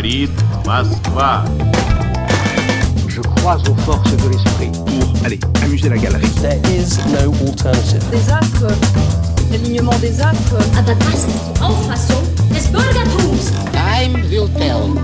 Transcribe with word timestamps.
говорит 0.00 0.30
Москва. 0.64 1.44
Je 3.08 3.20
crois 3.20 3.58
aux 3.68 3.74
forces 3.82 4.16
de 4.16 4.28
l'esprit. 4.30 4.70
Pour, 4.72 5.26
allez, 5.26 5.38
amuser 5.62 5.90
la 5.90 5.98
galerie. 5.98 6.28
There 6.40 6.58
is 6.70 6.96
no 7.12 7.32
alternative. 7.46 8.02
des 8.10 8.30
astres, 8.30 8.72
l'alignement 9.50 9.98
des 10.00 10.20
astres. 10.20 10.56
Aber 10.78 10.94
das 10.94 11.14
ist 11.14 11.28
die 11.28 11.60
Auffassung 11.62 12.22
des 12.54 12.66
Bürgertums. 12.68 13.52
Time 13.72 14.22
will 14.30 14.48
tell. 14.56 14.94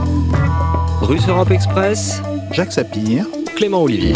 Russe 1.03 1.29
Europe 1.29 1.51
Express, 1.51 2.23
Jacques 2.53 2.73
Sapir. 2.73 3.27
Clément 3.57 3.83
Olivier. 3.83 4.15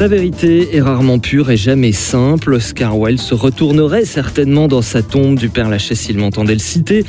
La 0.00 0.08
vérité 0.08 0.74
est 0.74 0.80
rarement 0.80 1.18
pure 1.18 1.50
et 1.50 1.58
jamais 1.58 1.92
simple. 1.92 2.54
Oscar 2.54 2.98
Wilde 2.98 3.20
se 3.20 3.34
retournerait 3.34 4.06
certainement 4.06 4.66
dans 4.66 4.80
sa 4.80 5.02
tombe 5.02 5.38
du 5.38 5.50
Père 5.50 5.68
Lachaise 5.68 5.98
s'il 5.98 6.16
m'entendait 6.16 6.54
le 6.54 6.58
citer 6.58 7.04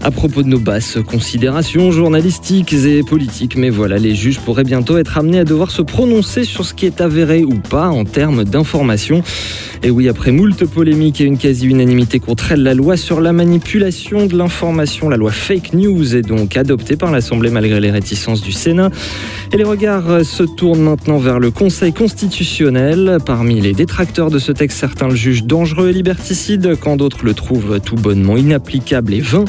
à 0.00 0.12
propos 0.12 0.44
de 0.44 0.48
nos 0.48 0.60
basses 0.60 0.98
considérations 1.04 1.90
journalistiques 1.90 2.72
et 2.72 3.02
politiques. 3.02 3.56
Mais 3.56 3.68
voilà, 3.68 3.98
les 3.98 4.14
juges 4.14 4.38
pourraient 4.38 4.62
bientôt 4.62 4.96
être 4.96 5.18
amenés 5.18 5.40
à 5.40 5.44
devoir 5.44 5.72
se 5.72 5.82
prononcer 5.82 6.44
sur 6.44 6.64
ce 6.64 6.72
qui 6.72 6.86
est 6.86 7.00
avéré 7.00 7.42
ou 7.42 7.54
pas 7.54 7.88
en 7.88 8.04
termes 8.04 8.44
d'information. 8.44 9.24
Et 9.82 9.90
oui, 9.90 10.08
après 10.08 10.30
moult 10.30 10.64
polémiques 10.66 11.20
et 11.20 11.24
une 11.24 11.38
quasi-unanimité 11.38 12.20
contre 12.20 12.52
elle, 12.52 12.62
la 12.62 12.74
loi 12.74 12.96
sur 12.96 13.20
la 13.20 13.32
manipulation 13.32 14.26
de 14.26 14.36
l'information, 14.36 15.08
la 15.08 15.16
loi 15.16 15.32
fake 15.32 15.74
news, 15.74 16.14
est 16.14 16.22
donc 16.22 16.56
adoptée 16.56 16.96
par 16.96 17.10
l'Assemblée 17.10 17.50
malgré 17.50 17.80
les 17.80 17.90
réticences 17.90 18.40
du 18.40 18.52
Sénat. 18.52 18.90
Et 19.52 19.56
les 19.56 19.64
regards 19.64 20.24
se 20.24 20.42
tournent 20.42 20.82
maintenant 20.82 21.18
vers 21.18 21.38
le 21.38 21.50
Conseil 21.50 21.92
constitutionnel. 21.92 23.18
Parmi 23.24 23.60
les 23.60 23.72
détracteurs 23.72 24.30
de 24.30 24.38
ce 24.38 24.52
texte, 24.52 24.78
certains 24.78 25.08
le 25.08 25.14
jugent 25.14 25.44
dangereux 25.44 25.88
et 25.88 25.92
liberticide, 25.92 26.76
quand 26.80 26.96
d'autres 26.96 27.24
le 27.24 27.32
trouvent 27.32 27.80
tout 27.80 27.94
bonnement 27.94 28.36
inapplicable 28.36 29.14
et 29.14 29.20
vain. 29.20 29.44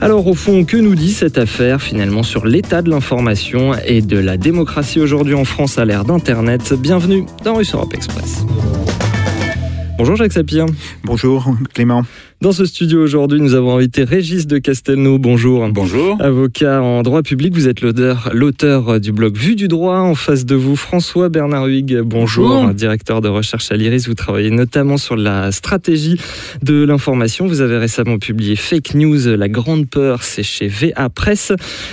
Alors 0.00 0.26
au 0.26 0.34
fond, 0.34 0.64
que 0.64 0.76
nous 0.76 0.94
dit 0.94 1.12
cette 1.12 1.38
affaire 1.38 1.80
finalement 1.80 2.22
sur 2.22 2.46
l'état 2.46 2.82
de 2.82 2.90
l'information 2.90 3.72
et 3.86 4.02
de 4.02 4.18
la 4.18 4.36
démocratie 4.36 5.00
aujourd'hui 5.00 5.34
en 5.34 5.44
France 5.44 5.78
à 5.78 5.84
l'ère 5.84 6.04
d'Internet? 6.04 6.74
Bienvenue 6.78 7.24
dans 7.44 7.54
Russe 7.54 7.74
Europe 7.74 7.94
Express. 7.94 8.44
Bonjour 9.98 10.16
Jacques 10.16 10.32
Sapir. 10.32 10.66
Bonjour 11.04 11.54
Clément. 11.72 12.04
Dans 12.42 12.52
ce 12.52 12.66
studio 12.66 13.02
aujourd'hui, 13.02 13.40
nous 13.40 13.54
avons 13.54 13.76
invité 13.76 14.04
Régis 14.04 14.46
de 14.46 14.58
Castelnau. 14.58 15.18
Bonjour. 15.18 15.66
Bonjour. 15.70 16.18
Avocat 16.20 16.82
en 16.82 17.02
droit 17.02 17.22
public, 17.22 17.54
vous 17.54 17.66
êtes 17.66 17.80
l'auteur, 17.80 18.28
l'auteur 18.34 19.00
du 19.00 19.10
blog 19.10 19.36
Vue 19.38 19.56
du 19.56 19.68
droit. 19.68 20.00
En 20.00 20.14
face 20.14 20.44
de 20.44 20.54
vous, 20.54 20.76
François 20.76 21.30
Bernard 21.30 21.66
Huyghe. 21.66 22.00
Bonjour. 22.02 22.48
Bonjour. 22.48 22.74
Directeur 22.74 23.22
de 23.22 23.28
recherche 23.28 23.72
à 23.72 23.76
l'IRIS. 23.76 24.06
Vous 24.06 24.14
travaillez 24.14 24.50
notamment 24.50 24.98
sur 24.98 25.16
la 25.16 25.50
stratégie 25.50 26.20
de 26.62 26.84
l'information. 26.84 27.46
Vous 27.46 27.62
avez 27.62 27.78
récemment 27.78 28.18
publié 28.18 28.54
Fake 28.54 28.94
News, 28.94 29.34
la 29.34 29.48
grande 29.48 29.88
peur. 29.88 30.22
C'est 30.22 30.42
chez 30.42 30.68
VA 30.68 31.08
Presse. 31.08 31.52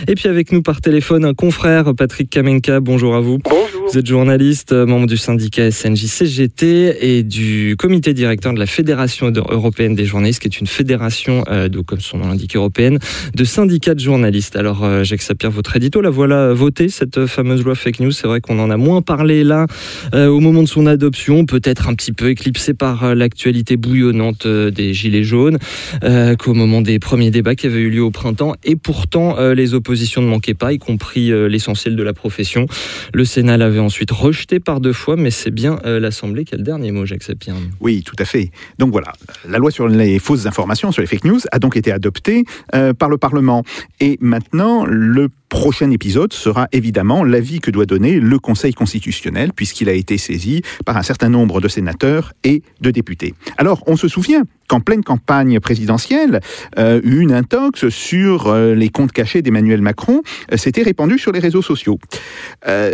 Et 0.09 0.15
puis 0.15 0.27
avec 0.27 0.51
nous 0.51 0.61
par 0.61 0.81
téléphone, 0.81 1.23
un 1.23 1.33
confrère, 1.33 1.95
Patrick 1.95 2.29
Kamenka. 2.29 2.81
Bonjour 2.81 3.15
à 3.15 3.21
vous. 3.21 3.37
Bonjour. 3.45 3.82
Vous 3.87 3.97
êtes 3.99 4.07
journaliste, 4.07 4.71
membre 4.73 5.07
du 5.07 5.17
syndicat 5.17 5.69
SNJ-CGT 5.69 6.97
et 7.01 7.23
du 7.23 7.75
comité 7.77 8.13
directeur 8.13 8.53
de 8.53 8.59
la 8.59 8.65
Fédération 8.65 9.31
européenne 9.49 9.93
des 9.93 10.05
journalistes, 10.05 10.41
qui 10.41 10.47
est 10.47 10.59
une 10.59 10.67
fédération, 10.67 11.43
euh, 11.49 11.67
de, 11.67 11.81
comme 11.81 11.99
son 11.99 12.17
nom 12.17 12.27
l'indique, 12.27 12.55
européenne, 12.55 12.97
de 13.35 13.43
syndicats 13.43 13.93
de 13.93 13.99
journalistes. 13.99 14.55
Alors, 14.55 14.83
euh, 14.83 15.03
Jacques 15.03 15.21
Sapir, 15.21 15.51
votre 15.51 15.75
édito, 15.75 16.01
la 16.01 16.09
voilà 16.09 16.53
votée, 16.53 16.89
cette 16.89 17.25
fameuse 17.25 17.63
loi 17.63 17.75
fake 17.75 17.99
news. 17.99 18.11
C'est 18.11 18.27
vrai 18.27 18.41
qu'on 18.41 18.59
en 18.59 18.69
a 18.69 18.77
moins 18.77 19.01
parlé 19.01 19.43
là, 19.43 19.67
euh, 20.13 20.27
au 20.27 20.39
moment 20.39 20.63
de 20.63 20.67
son 20.67 20.85
adoption, 20.85 21.45
peut-être 21.45 21.89
un 21.89 21.93
petit 21.93 22.13
peu 22.13 22.29
éclipsé 22.29 22.73
par 22.73 23.03
euh, 23.03 23.15
l'actualité 23.15 23.77
bouillonnante 23.77 24.45
euh, 24.45 24.71
des 24.71 24.93
Gilets 24.93 25.23
jaunes, 25.23 25.57
euh, 26.03 26.35
qu'au 26.35 26.53
moment 26.53 26.81
des 26.81 26.99
premiers 26.99 27.31
débats 27.31 27.55
qui 27.55 27.67
avaient 27.67 27.81
eu 27.81 27.89
lieu 27.89 28.03
au 28.03 28.11
printemps. 28.11 28.55
Et 28.63 28.75
pourtant, 28.75 29.37
euh, 29.37 29.53
les 29.53 29.73
oppositions 29.73 30.21
ne 30.21 30.27
manquaient 30.27 30.53
pas, 30.53 30.73
y 30.73 30.79
compris 30.79 31.31
euh, 31.31 31.47
l'essentiel 31.47 31.95
de 31.95 32.03
la 32.03 32.13
profession. 32.13 32.65
Le 33.13 33.25
Sénat 33.25 33.57
l'avait 33.73 33.85
ensuite 33.85 34.11
rejeté 34.11 34.59
par 34.59 34.79
deux 34.79 34.93
fois, 34.93 35.15
mais 35.15 35.31
c'est 35.31 35.51
bien 35.51 35.79
euh, 35.85 35.99
l'Assemblée 35.99 36.45
qui 36.45 36.53
a 36.53 36.57
le 36.57 36.63
dernier 36.63 36.91
mot, 36.91 37.05
Jacques 37.05 37.23
Sapir. 37.23 37.55
Oui, 37.81 38.03
tout 38.03 38.15
à 38.19 38.25
fait. 38.25 38.51
Donc 38.77 38.91
voilà, 38.91 39.11
la 39.49 39.57
loi 39.57 39.71
sur 39.71 39.87
les 39.87 40.19
fausses 40.19 40.45
informations, 40.45 40.91
sur 40.91 41.01
les 41.01 41.07
fake 41.07 41.25
news, 41.25 41.39
a 41.51 41.59
donc 41.59 41.75
été 41.75 41.91
adoptée 41.91 42.45
euh, 42.75 42.93
par 42.93 43.09
le 43.09 43.17
Parlement. 43.17 43.63
Et 43.99 44.17
maintenant, 44.21 44.85
le 44.85 45.29
prochain 45.53 45.91
épisode 45.91 46.33
sera 46.33 46.67
évidemment 46.71 47.23
l'avis 47.23 47.59
que 47.59 47.69
doit 47.69 47.85
donner 47.85 48.19
le 48.19 48.39
Conseil 48.39 48.73
constitutionnel, 48.73 49.53
puisqu'il 49.53 49.87
a 49.87 49.93
été 49.93 50.17
saisi 50.17 50.63
par 50.83 50.97
un 50.97 51.03
certain 51.03 51.29
nombre 51.29 51.61
de 51.61 51.67
sénateurs 51.67 52.33
et 52.43 52.63
de 52.81 52.89
députés. 52.89 53.35
Alors, 53.59 53.83
on 53.85 53.95
se 53.95 54.07
souvient 54.07 54.41
qu'en 54.67 54.79
pleine 54.79 55.03
campagne 55.03 55.59
présidentielle, 55.59 56.39
euh, 56.79 57.01
une 57.03 57.31
intox 57.31 57.89
sur 57.89 58.47
euh, 58.47 58.73
les 58.73 58.89
comptes 58.89 59.11
cachés 59.11 59.43
d'Emmanuel 59.43 59.83
Macron 59.83 60.23
euh, 60.51 60.57
s'était 60.57 60.81
répandue 60.81 61.19
sur 61.19 61.31
les 61.31 61.39
réseaux 61.39 61.61
sociaux. 61.61 61.99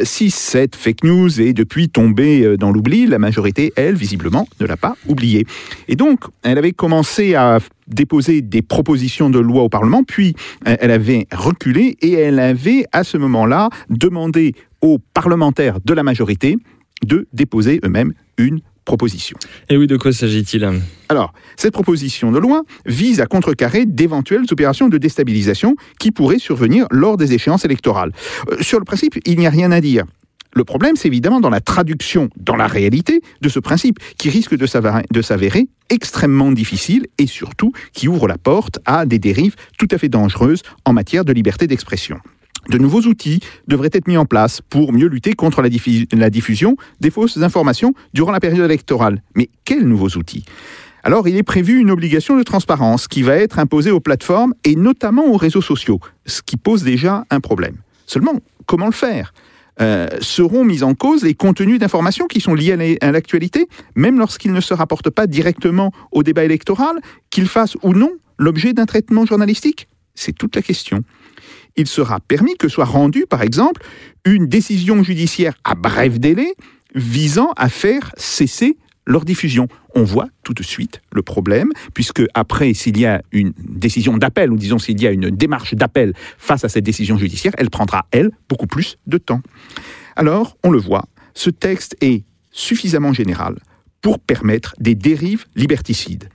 Si 0.03 0.29
cette 0.29 0.75
fake 0.75 1.03
news 1.05 1.39
est 1.39 1.53
depuis 1.53 1.87
tombée 1.87 2.57
dans 2.57 2.71
l'oubli, 2.71 3.05
la 3.05 3.19
majorité, 3.19 3.71
elle, 3.77 3.95
visiblement, 3.95 4.49
ne 4.59 4.65
l'a 4.65 4.75
pas 4.75 4.95
oubliée. 5.07 5.45
Et 5.87 5.95
donc, 5.95 6.19
elle 6.43 6.57
avait 6.57 6.73
commencé 6.73 7.35
à 7.35 7.59
déposer 7.89 8.41
des 8.41 8.61
propositions 8.61 9.29
de 9.29 9.39
loi 9.39 9.63
au 9.63 9.69
Parlement, 9.69 10.03
puis 10.03 10.35
euh, 10.67 10.75
elle 10.79 10.91
avait 10.91 11.27
reculé 11.31 11.97
et 12.01 12.13
elle 12.13 12.39
avait, 12.39 12.85
à 12.91 13.03
ce 13.03 13.17
moment-là, 13.17 13.69
demandé 13.89 14.53
aux 14.81 14.99
parlementaires 15.13 15.79
de 15.83 15.93
la 15.93 16.03
majorité 16.03 16.57
de 17.05 17.27
déposer 17.33 17.79
eux-mêmes 17.83 18.13
une 18.37 18.61
proposition. 18.85 19.37
Et 19.69 19.77
oui, 19.77 19.85
de 19.85 19.97
quoi 19.97 20.11
s'agit-il? 20.11 20.67
Alors, 21.09 21.33
cette 21.57 21.73
proposition 21.73 22.31
de 22.31 22.39
loi 22.39 22.63
vise 22.85 23.21
à 23.21 23.27
contrecarrer 23.27 23.85
d'éventuelles 23.85 24.45
opérations 24.49 24.89
de 24.89 24.97
déstabilisation 24.97 25.75
qui 25.99 26.11
pourraient 26.11 26.39
survenir 26.39 26.87
lors 26.89 27.15
des 27.15 27.33
échéances 27.33 27.65
électorales. 27.65 28.11
Euh, 28.51 28.57
sur 28.61 28.79
le 28.79 28.85
principe, 28.85 29.19
il 29.25 29.37
n'y 29.37 29.45
a 29.45 29.51
rien 29.51 29.71
à 29.71 29.79
dire. 29.79 30.05
Le 30.53 30.63
problème, 30.63 30.95
c'est 30.95 31.07
évidemment 31.07 31.39
dans 31.39 31.49
la 31.49 31.61
traduction, 31.61 32.29
dans 32.35 32.55
la 32.55 32.67
réalité 32.67 33.21
de 33.41 33.49
ce 33.49 33.59
principe, 33.59 33.99
qui 34.17 34.29
risque 34.29 34.55
de 34.55 34.65
s'avérer, 35.21 35.67
extrêmement 35.89 36.51
difficile 36.51 37.05
et 37.17 37.27
surtout 37.27 37.71
qui 37.93 38.07
ouvre 38.07 38.27
la 38.27 38.37
porte 38.37 38.79
à 38.85 39.05
des 39.05 39.19
dérives 39.19 39.55
tout 39.77 39.87
à 39.91 39.97
fait 39.97 40.09
dangereuses 40.09 40.63
en 40.85 40.93
matière 40.93 41.23
de 41.23 41.33
liberté 41.33 41.67
d'expression. 41.67 42.19
De 42.67 42.77
nouveaux 42.77 43.01
outils 43.01 43.39
devraient 43.67 43.89
être 43.93 44.07
mis 44.07 44.17
en 44.17 44.25
place 44.25 44.61
pour 44.69 44.91
mieux 44.91 45.07
lutter 45.07 45.33
contre 45.33 45.61
la 45.61 46.29
diffusion 46.29 46.75
des 46.99 47.09
fausses 47.09 47.37
informations 47.37 47.93
durant 48.13 48.31
la 48.31 48.39
période 48.39 48.65
électorale. 48.65 49.21
Mais 49.35 49.49
quels 49.65 49.87
nouveaux 49.87 50.17
outils? 50.17 50.45
Alors, 51.03 51.27
il 51.29 51.37
est 51.37 51.43
prévu 51.43 51.79
une 51.79 51.91
obligation 51.91 52.37
de 52.37 52.43
transparence 52.43 53.07
qui 53.07 53.23
va 53.23 53.35
être 53.35 53.59
imposée 53.59 53.91
aux 53.91 54.01
plateformes 54.01 54.53
et 54.65 54.75
notamment 54.75 55.25
aux 55.27 55.37
réseaux 55.37 55.61
sociaux, 55.61 55.99
ce 56.25 56.41
qui 56.41 56.57
pose 56.57 56.83
déjà 56.83 57.23
un 57.29 57.39
problème. 57.39 57.77
Seulement, 58.05 58.39
comment 58.65 58.87
le 58.87 58.91
faire? 58.91 59.33
Euh, 59.81 60.07
Seront 60.19 60.65
mis 60.65 60.83
en 60.83 60.93
cause 60.93 61.23
les 61.23 61.35
contenus 61.35 61.79
d'informations 61.79 62.27
qui 62.27 62.41
sont 62.41 62.53
liés 62.53 62.97
à 63.01 63.11
l'actualité, 63.11 63.67
même 63.95 64.19
lorsqu'ils 64.19 64.53
ne 64.53 64.61
se 64.61 64.73
rapportent 64.73 65.09
pas 65.09 65.27
directement 65.27 65.91
au 66.11 66.23
débat 66.23 66.43
électoral, 66.43 66.99
qu'ils 67.29 67.47
fassent 67.47 67.77
ou 67.83 67.93
non 67.93 68.11
l'objet 68.37 68.73
d'un 68.73 68.85
traitement 68.85 69.25
journalistique? 69.25 69.87
C'est 70.15 70.33
toute 70.33 70.55
la 70.55 70.61
question 70.61 71.03
il 71.79 71.87
sera 71.87 72.19
permis 72.19 72.57
que 72.57 72.67
soit 72.67 72.85
rendue, 72.85 73.25
par 73.27 73.41
exemple, 73.41 73.81
une 74.25 74.47
décision 74.47 75.01
judiciaire 75.01 75.55
à 75.63 75.75
bref 75.75 76.19
délai 76.19 76.53
visant 76.93 77.53
à 77.55 77.69
faire 77.69 78.11
cesser 78.17 78.77
leur 79.07 79.23
diffusion. 79.23 79.67
On 79.95 80.03
voit 80.03 80.29
tout 80.43 80.53
de 80.53 80.63
suite 80.63 81.01
le 81.11 81.21
problème, 81.21 81.71
puisque 81.93 82.23
après, 82.33 82.73
s'il 82.73 82.99
y 82.99 83.05
a 83.05 83.21
une 83.31 83.53
décision 83.57 84.17
d'appel, 84.17 84.51
ou 84.51 84.57
disons 84.57 84.79
s'il 84.79 85.01
y 85.01 85.07
a 85.07 85.11
une 85.11 85.29
démarche 85.29 85.73
d'appel 85.73 86.13
face 86.37 86.63
à 86.63 86.69
cette 86.69 86.83
décision 86.83 87.17
judiciaire, 87.17 87.53
elle 87.57 87.69
prendra, 87.69 88.05
elle, 88.11 88.31
beaucoup 88.47 88.67
plus 88.67 88.97
de 89.07 89.17
temps. 89.17 89.41
Alors, 90.15 90.57
on 90.63 90.71
le 90.71 90.79
voit, 90.79 91.05
ce 91.33 91.49
texte 91.49 91.95
est 92.01 92.23
suffisamment 92.51 93.13
général 93.13 93.55
pour 94.01 94.19
permettre 94.19 94.75
des 94.79 94.95
dérives 94.95 95.45
liberticides. 95.55 96.29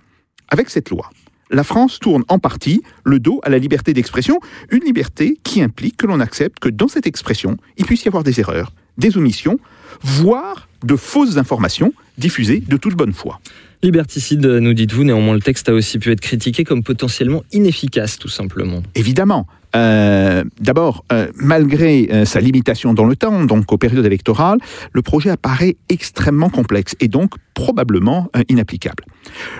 Avec 0.49 0.71
cette 0.71 0.91
loi, 0.91 1.11
la 1.51 1.65
France 1.65 1.99
tourne 1.99 2.25
en 2.29 2.39
partie 2.39 2.83
le 3.05 3.19
dos 3.19 3.41
à 3.43 3.51
la 3.51 3.59
liberté 3.59 3.93
d'expression, 3.93 4.41
une 4.71 4.85
liberté 4.85 5.39
qui 5.43 5.63
implique 5.63 5.97
que 5.97 6.07
l'on 6.07 6.21
accepte 6.21 6.59
que 6.59 6.69
dans 6.69 6.89
cette 6.89 7.07
expression, 7.07 7.57
il 7.77 7.85
puisse 7.85 8.05
y 8.05 8.09
avoir 8.09 8.25
des 8.25 8.41
erreurs, 8.41 8.73
des 8.99 9.17
omissions, 9.17 9.59
voire 10.03 10.69
de 10.83 10.97
fausses 10.97 11.37
informations 11.37 11.93
diffusées 12.19 12.63
de 12.67 12.77
toute 12.77 12.95
bonne 12.95 13.13
foi. 13.13 13.41
Liberticide, 13.83 14.47
nous 14.47 14.73
dites-vous, 14.73 15.05
néanmoins 15.05 15.35
le 15.35 15.41
texte 15.41 15.69
a 15.69 15.75
aussi 15.75 15.99
pu 15.99 16.11
être 16.11 16.21
critiqué 16.21 16.65
comme 16.65 16.83
potentiellement 16.83 17.43
inefficace, 17.53 18.19
tout 18.19 18.29
simplement. 18.29 18.83
Évidemment. 18.95 19.47
Euh, 19.77 20.45
D'abord, 20.61 21.05
euh, 21.13 21.27
malgré 21.37 22.09
euh, 22.11 22.25
sa 22.25 22.41
limitation 22.41 22.95
dans 22.95 23.05
le 23.05 23.17
temps, 23.17 23.45
donc 23.45 23.73
aux 23.73 23.79
périodes 23.79 24.07
électorales, 24.07 24.59
le 24.93 25.03
projet 25.03 25.31
apparaît 25.31 25.77
extrêmement 25.89 26.49
complexe 26.49 26.95
et 27.01 27.09
donc 27.09 27.35
probablement 27.55 28.31
inapplicable. 28.49 29.05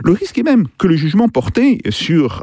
Le 0.05 0.13
risque 0.13 0.39
est 0.39 0.43
même 0.43 0.67
que 0.79 0.87
le 0.87 0.97
jugement 0.97 1.29
porté 1.29 1.79
sur 1.91 2.43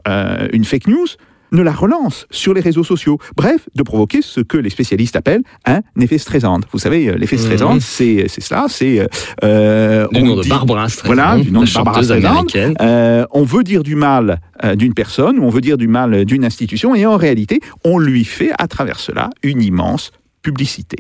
une 0.53 0.63
fake 0.63 0.87
news 0.87 1.07
ne 1.51 1.61
la 1.61 1.71
relance 1.71 2.25
sur 2.31 2.53
les 2.53 2.61
réseaux 2.61 2.83
sociaux. 2.83 3.17
Bref, 3.35 3.67
de 3.75 3.83
provoquer 3.83 4.21
ce 4.21 4.39
que 4.41 4.57
les 4.57 4.69
spécialistes 4.69 5.15
appellent 5.15 5.43
un 5.65 5.81
effet 5.99 6.17
Streisand. 6.17 6.61
Vous 6.71 6.79
savez, 6.79 7.09
euh, 7.09 7.15
l'effet 7.15 7.37
Streisand, 7.37 7.79
c'est 7.79 8.25
c'est 8.27 8.41
cela, 8.41 8.65
c'est 8.69 9.07
euh, 9.43 10.07
Du 10.11 10.19
on 10.21 10.25
nom 10.25 10.35
de 10.37 10.43
dit- 10.43 10.49
Barbara 10.49 10.87
Streisand, 10.89 11.13
Voilà, 11.13 11.37
du 11.37 11.51
nom 11.51 11.61
la 11.61 11.65
de 11.67 11.73
Barbara 11.73 12.03
Streisand. 12.03 12.45
Euh, 12.81 13.25
on 13.31 13.43
veut 13.43 13.63
dire 13.63 13.83
du 13.83 13.95
mal 13.95 14.39
euh, 14.63 14.75
d'une 14.75 14.93
personne, 14.93 15.39
ou 15.39 15.43
on 15.43 15.49
veut 15.49 15.61
dire 15.61 15.77
du 15.77 15.87
mal 15.87 16.25
d'une 16.25 16.45
institution, 16.45 16.95
et 16.95 17.05
en 17.05 17.17
réalité, 17.17 17.59
on 17.83 17.99
lui 17.99 18.23
fait 18.25 18.51
à 18.57 18.67
travers 18.67 18.99
cela 18.99 19.29
une 19.43 19.61
immense 19.61 20.11
publicité. 20.41 20.97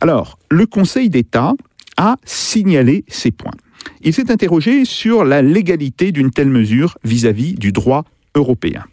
Alors, 0.00 0.38
le 0.50 0.66
Conseil 0.66 1.10
d'État 1.10 1.54
a 1.96 2.16
signalé 2.24 3.04
ces 3.08 3.30
points. 3.30 3.52
Il 4.02 4.12
s'est 4.12 4.30
interrogé 4.30 4.84
sur 4.84 5.24
la 5.24 5.42
légalité 5.42 6.12
d'une 6.12 6.30
telle 6.30 6.48
mesure 6.50 6.96
vis-à-vis 7.04 7.54
du 7.54 7.72
droit 7.72 8.04
européen. 8.34 8.84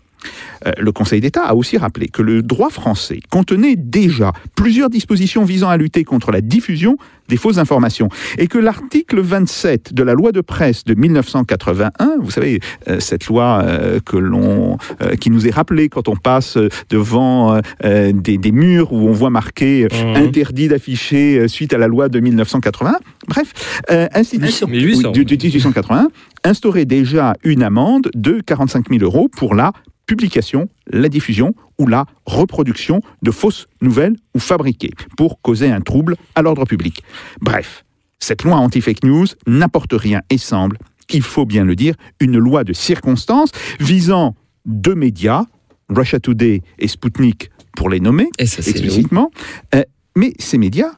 Euh, 0.66 0.72
Le 0.80 0.92
Conseil 0.92 1.22
d'État 1.22 1.44
a 1.44 1.54
aussi 1.56 1.78
rappelé 1.78 2.08
que 2.08 2.22
le 2.22 2.42
droit 2.42 2.70
français 2.70 3.20
contenait 3.30 3.76
déjà 3.76 4.32
plusieurs 4.56 4.90
dispositions 4.90 5.44
visant 5.44 5.70
à 5.70 5.78
lutter 5.78 6.04
contre 6.04 6.32
la 6.32 6.42
diffusion 6.42 6.98
des 7.28 7.38
fausses 7.38 7.58
informations 7.58 8.10
et 8.38 8.46
que 8.48 8.60
l'article 8.60 9.20
27 9.20 9.94
de 9.94 10.04
la 10.04 10.14
loi 10.14 10.32
de 10.32 10.42
presse 10.42 10.84
de 10.84 10.94
1981, 10.94 12.18
vous 12.22 12.30
savez, 12.32 12.60
euh, 12.88 13.00
cette 13.00 13.26
loi 13.26 13.62
euh, 13.64 14.00
que 14.00 14.16
l'on, 14.18 14.78
euh, 15.02 15.16
qui 15.16 15.32
nous 15.32 15.48
est 15.48 15.52
rappelée 15.52 15.90
quand 15.90 16.08
on 16.08 16.16
passe 16.16 16.58
devant 16.90 17.60
des, 17.84 18.38
des 18.38 18.52
murs 18.52 18.94
où 18.94 19.08
on 19.08 19.12
voit 19.12 19.30
marqué 19.30 19.88
Mhm. 19.92 20.16
interdit 20.16 20.68
d'afficher 20.68 21.48
suite 21.48 21.74
à 21.74 21.78
la 21.78 21.88
loi 21.88 22.10
de 22.10 22.20
1980. 22.20 22.98
Bref, 23.28 23.82
institution 24.14 24.68
1800. 24.68 25.12
oui, 25.16 25.20
de, 25.20 25.24
de 25.24 25.36
1881 25.36 26.08
instaurait 26.44 26.86
déjà 26.86 27.36
une 27.44 27.64
amende 27.64 28.10
de 28.16 28.42
45 28.46 28.90
000 28.90 29.04
euros 29.04 29.30
pour 29.30 29.56
la 29.56 29.72
publication, 30.06 30.70
la 30.88 31.10
diffusion 31.10 31.54
ou 31.78 31.88
la 31.88 32.06
reproduction 32.26 33.02
de 33.22 33.32
fausses 33.32 33.68
nouvelles 33.82 34.16
ou 34.34 34.40
fabriquées 34.40 34.92
pour 35.18 35.42
causer 35.42 35.70
un 35.72 35.82
trouble 35.82 36.16
à 36.36 36.42
l'ordre 36.42 36.66
public. 36.66 37.04
Bref, 37.42 37.84
cette 38.20 38.44
loi 38.44 38.56
anti-fake 38.56 39.04
news 39.04 39.28
n'apporte 39.48 39.94
rien 39.94 40.22
et 40.30 40.38
semble, 40.38 40.78
il 41.10 41.22
faut 41.22 41.46
bien 41.46 41.64
le 41.64 41.76
dire, 41.76 41.96
une 42.20 42.38
loi 42.38 42.64
de 42.64 42.74
circonstance 42.74 43.52
visant 43.80 44.36
deux 44.66 44.96
médias, 44.96 45.44
Russia 45.90 46.20
Today 46.20 46.62
et 46.80 46.88
Sputnik 46.88 47.52
pour 47.76 47.90
les 47.90 48.00
nommer 48.00 48.30
Et 48.40 48.46
ça, 48.46 48.68
explicitement, 48.68 49.32
Euh, 49.76 49.84
mais 50.16 50.34
ces 50.40 50.58
médias 50.58 50.94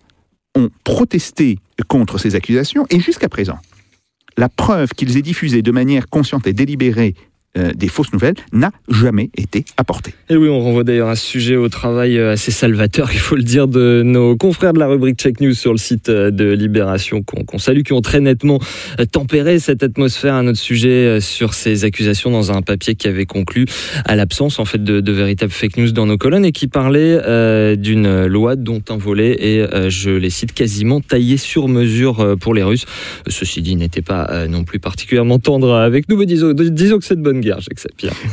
ont 0.55 0.69
protesté 0.83 1.57
contre 1.87 2.17
ces 2.17 2.35
accusations 2.35 2.85
et 2.89 2.99
jusqu'à 2.99 3.29
présent, 3.29 3.59
la 4.37 4.49
preuve 4.49 4.89
qu'ils 4.89 5.17
aient 5.17 5.23
diffusé 5.23 5.61
de 5.61 5.71
manière 5.71 6.07
consciente 6.07 6.47
et 6.47 6.53
délibérée 6.53 7.15
euh, 7.57 7.71
des 7.73 7.87
fausses 7.87 8.13
nouvelles 8.13 8.35
n'a 8.51 8.71
jamais 8.89 9.29
été 9.37 9.65
apportée. 9.77 10.13
Et 10.29 10.35
oui, 10.35 10.47
on 10.49 10.59
renvoie 10.59 10.83
d'ailleurs 10.83 11.15
ce 11.17 11.25
sujet 11.25 11.55
au 11.55 11.69
travail 11.69 12.17
euh, 12.17 12.33
assez 12.33 12.51
salvateur, 12.51 13.09
il 13.13 13.19
faut 13.19 13.35
le 13.35 13.43
dire, 13.43 13.67
de 13.67 14.03
nos 14.05 14.35
confrères 14.35 14.73
de 14.73 14.79
la 14.79 14.87
rubrique 14.87 15.17
Check 15.17 15.41
News 15.41 15.53
sur 15.53 15.71
le 15.71 15.77
site 15.77 16.09
euh, 16.09 16.31
de 16.31 16.51
Libération, 16.51 17.23
qu'on 17.23 17.57
salue, 17.57 17.81
qui 17.81 17.93
ont 17.93 18.01
très 18.01 18.19
nettement 18.19 18.59
tempéré 19.11 19.59
cette 19.59 19.83
atmosphère 19.83 20.35
à 20.35 20.43
notre 20.43 20.59
sujet 20.59 21.19
sur 21.21 21.53
ces 21.53 21.85
accusations 21.85 22.31
dans 22.31 22.51
un 22.51 22.61
papier 22.61 22.95
qui 22.95 23.07
avait 23.07 23.25
conclu 23.25 23.65
à 24.05 24.15
l'absence 24.15 24.59
en 24.59 24.65
fait 24.65 24.83
de, 24.83 25.11
véritables 25.11 25.51
fake 25.51 25.77
news 25.77 25.91
dans 25.91 26.05
nos 26.05 26.17
colonnes 26.17 26.45
et 26.45 26.51
qui 26.51 26.67
parlait 26.67 27.17
d'une 27.77 28.25
loi 28.25 28.55
dont 28.55 28.81
un 28.89 28.97
volet 28.97 29.35
est, 29.39 29.89
je 29.89 30.09
les 30.09 30.29
cite, 30.29 30.53
quasiment 30.53 31.01
taillé 31.01 31.37
sur 31.37 31.67
mesure 31.67 32.35
pour 32.39 32.53
les 32.53 32.63
Russes. 32.63 32.85
Ceci 33.27 33.61
dit, 33.61 33.75
n'était 33.75 34.01
pas 34.01 34.47
non 34.47 34.63
plus 34.63 34.79
particulièrement 34.79 35.39
tendre 35.39 35.73
avec 35.73 36.09
nous, 36.09 36.17
mais 36.17 36.25
disons, 36.25 36.53
disons 36.53 36.99
que 36.99 37.05
c'est 37.05 37.15
de 37.15 37.21
bonne 37.21 37.41
guerre, 37.41 37.46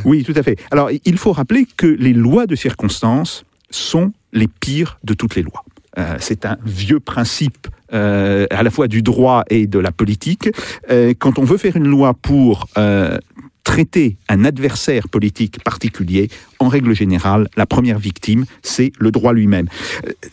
Oui, 0.05 0.25
tout 0.25 0.35
à 0.37 0.43
fait. 0.43 0.59
Alors, 0.71 0.91
il 1.05 1.19
faut 1.19 1.33
rappeler 1.33 1.67
que 1.77 1.87
les 1.87 2.13
lois 2.13 2.47
de 2.47 2.57
circonstance 2.57 3.45
sont 3.71 4.13
les 4.33 4.49
pires 4.49 4.99
de 5.05 5.15
toutes 5.15 5.35
les 5.37 5.43
lois. 5.43 5.65
Euh, 5.99 6.17
c'est 6.19 6.45
un 6.45 6.57
vieux 6.65 7.01
principe 7.01 7.69
euh, 7.93 8.47
à 8.51 8.63
la 8.63 8.71
fois 8.71 8.89
du 8.89 9.03
droit 9.03 9.45
et 9.49 9.67
de 9.67 9.79
la 9.79 9.93
politique. 9.93 10.51
Euh, 10.91 11.15
quand 11.19 11.39
on 11.39 11.45
veut 11.45 11.59
faire 11.59 11.77
une 11.77 11.87
loi 11.87 12.15
pour 12.15 12.67
traiter 13.63 14.19
un 14.29 14.45
adversaire 14.45 15.09
politique 15.09 15.63
particulier, 15.65 16.29
en 16.59 16.69
règle 16.69 16.95
générale, 16.95 17.49
la 17.57 17.65
première 17.65 17.99
victime, 17.99 18.45
c'est 18.63 18.93
le 18.99 19.11
droit 19.11 19.33
lui-même. 19.33 19.69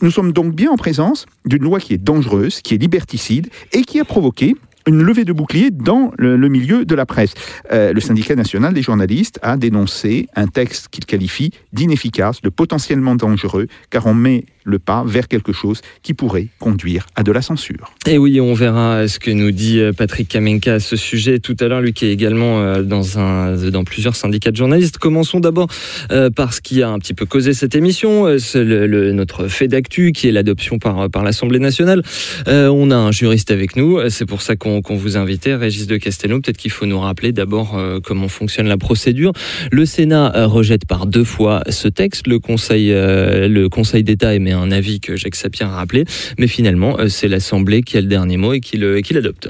Nous 0.02 0.10
sommes 0.10 0.32
donc 0.32 0.54
bien 0.54 0.70
en 0.70 0.76
présence 0.76 1.26
d'une 1.46 1.62
loi 1.62 1.80
qui 1.80 1.94
est 1.94 1.98
dangereuse, 1.98 2.60
qui 2.60 2.74
est 2.74 2.78
liberticide 2.78 3.48
et 3.72 3.82
qui 3.82 4.00
a 4.00 4.04
provoqué 4.04 4.54
une 4.86 5.02
levée 5.02 5.24
de 5.24 5.32
bouclier 5.32 5.70
dans 5.70 6.12
le, 6.18 6.36
milieu 6.48 6.84
de 6.84 6.94
la 6.94 7.06
presse. 7.06 7.34
Euh, 7.72 7.92
le 7.92 8.00
syndicat 8.00 8.34
national 8.34 8.74
des 8.74 8.82
journalistes 8.82 9.38
a 9.42 9.56
dénoncé 9.56 10.28
un 10.34 10.46
texte 10.46 10.88
qu'il 10.88 11.06
qualifie 11.06 11.50
d'inefficace, 11.72 12.42
de 12.42 12.48
potentiellement 12.48 13.14
dangereux, 13.14 13.66
car 13.90 14.06
on 14.06 14.14
met 14.14 14.44
le 14.64 14.78
pas 14.78 15.04
vers 15.06 15.28
quelque 15.28 15.52
chose 15.52 15.80
qui 16.02 16.14
pourrait 16.14 16.48
conduire 16.58 17.06
à 17.14 17.22
de 17.22 17.32
la 17.32 17.42
censure. 17.42 17.92
Et 18.06 18.18
oui, 18.18 18.40
on 18.40 18.54
verra 18.54 19.08
ce 19.08 19.18
que 19.18 19.30
nous 19.30 19.50
dit 19.50 19.80
euh, 19.80 19.92
Patrick 19.92 20.28
Kamenka 20.28 20.74
à 20.74 20.80
ce 20.80 20.96
sujet 20.96 21.38
tout 21.38 21.56
à 21.60 21.68
l'heure, 21.68 21.80
lui 21.80 21.92
qui 21.92 22.06
est 22.06 22.12
également 22.12 22.60
euh, 22.60 22.82
dans, 22.82 23.84
plusieurs 23.84 24.16
syndicats 24.16 24.50
de 24.50 24.56
journalistes. 24.56 24.98
Commençons 24.98 25.40
d'abord 25.40 25.68
euh, 26.10 26.30
par 26.30 26.52
ce 26.52 26.60
qui 26.60 26.82
a 26.82 26.88
un 26.88 26.98
petit 26.98 27.14
peu 27.14 27.26
causé 27.26 27.54
cette 27.54 27.74
émission, 27.74 28.26
notre 28.54 29.48
fait 29.48 29.68
d'actu 29.68 30.12
qui 30.12 30.28
est 30.28 30.32
l'adoption 30.32 30.78
par, 30.78 31.08
l'Assemblée 31.22 31.58
nationale. 31.58 32.02
On 32.46 32.90
a 32.90 32.96
un 32.96 33.12
juriste 33.12 33.50
avec 33.50 33.76
nous, 33.76 33.98
c'est 34.08 34.26
pour 34.26 34.42
ça 34.42 34.56
qu'on 34.56 34.82
vous 34.82 35.16
invitait, 35.16 35.54
Régis 35.54 35.86
de 35.86 35.96
Castelnau. 35.96 36.40
Peut-être 36.40 36.56
qu'il 36.56 36.70
faut 36.70 36.86
nous 36.86 36.98
rappeler 36.98 37.32
d'abord 37.32 37.80
comment 38.04 38.28
fonctionne 38.28 38.66
la 38.66 38.76
procédure. 38.76 39.32
Le 39.70 39.86
Sénat 39.86 40.46
rejette 40.46 40.86
par 40.86 41.06
deux 41.06 41.24
fois 41.24 41.62
ce 41.68 41.88
texte, 41.88 42.26
le 42.26 42.38
Conseil, 42.38 42.88
le 42.90 43.66
Conseil 43.68 44.02
d'État 44.02 44.34
émet 44.34 44.51
un 44.58 44.70
avis 44.70 45.00
que 45.00 45.16
Jacques 45.16 45.34
Sapir 45.36 45.68
a 45.68 45.76
rappelé, 45.76 46.04
mais 46.38 46.46
finalement 46.46 46.98
euh, 46.98 47.08
c'est 47.08 47.28
l'Assemblée 47.28 47.82
qui 47.82 47.96
a 47.96 48.00
le 48.00 48.06
dernier 48.06 48.36
mot 48.36 48.52
et 48.52 48.60
qui 48.60 48.76
le- 48.76 48.98
et 48.98 49.02
qui 49.02 49.14
l'adopte. 49.14 49.48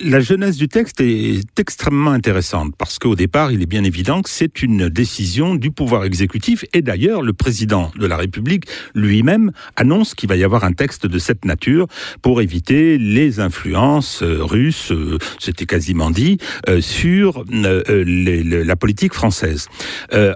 La 0.00 0.20
jeunesse 0.20 0.56
du 0.56 0.68
texte 0.68 1.00
est 1.00 1.58
extrêmement 1.58 2.12
intéressante 2.12 2.72
parce 2.78 3.00
qu'au 3.00 3.16
départ, 3.16 3.50
il 3.50 3.62
est 3.62 3.66
bien 3.66 3.82
évident 3.82 4.22
que 4.22 4.30
c'est 4.30 4.62
une 4.62 4.88
décision 4.88 5.56
du 5.56 5.72
pouvoir 5.72 6.04
exécutif 6.04 6.64
et 6.72 6.82
d'ailleurs, 6.82 7.20
le 7.20 7.32
président 7.32 7.90
de 7.98 8.06
la 8.06 8.16
République 8.16 8.66
lui-même 8.94 9.50
annonce 9.74 10.14
qu'il 10.14 10.28
va 10.28 10.36
y 10.36 10.44
avoir 10.44 10.62
un 10.62 10.72
texte 10.72 11.06
de 11.06 11.18
cette 11.18 11.44
nature 11.44 11.88
pour 12.22 12.40
éviter 12.40 12.96
les 12.96 13.40
influences 13.40 14.22
euh, 14.22 14.38
russes, 14.40 14.92
euh, 14.92 15.18
c'était 15.40 15.66
quasiment 15.66 16.12
dit, 16.12 16.38
euh, 16.68 16.80
sur 16.80 17.44
la 17.50 18.76
politique 18.76 19.14
française. 19.14 19.66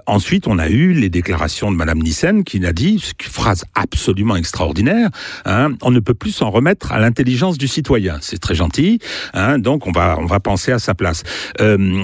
Ensuite, 0.07 0.47
on 0.47 0.59
a 0.59 0.67
eu 0.67 0.91
les 0.91 1.09
déclarations 1.09 1.71
de 1.71 1.77
Madame 1.77 1.99
Nissen 1.99 2.43
qui 2.43 2.65
a 2.65 2.73
dit, 2.73 3.01
phrase 3.21 3.63
absolument 3.75 4.35
extraordinaire, 4.35 5.09
hein, 5.45 5.71
on 5.81 5.91
ne 5.91 5.99
peut 5.99 6.13
plus 6.13 6.31
s'en 6.31 6.49
remettre 6.49 6.91
à 6.91 6.99
l'intelligence 6.99 7.57
du 7.57 7.67
citoyen. 7.69 8.17
C'est 8.21 8.39
très 8.39 8.55
gentil. 8.55 8.99
Hein, 9.33 9.52
donc 9.59 9.87
on 9.87 9.91
va 9.91 10.17
on 10.19 10.25
va 10.25 10.39
penser 10.39 10.71
à 10.71 10.79
sa 10.79 10.93
place. 10.93 11.23
Euh, 11.61 12.03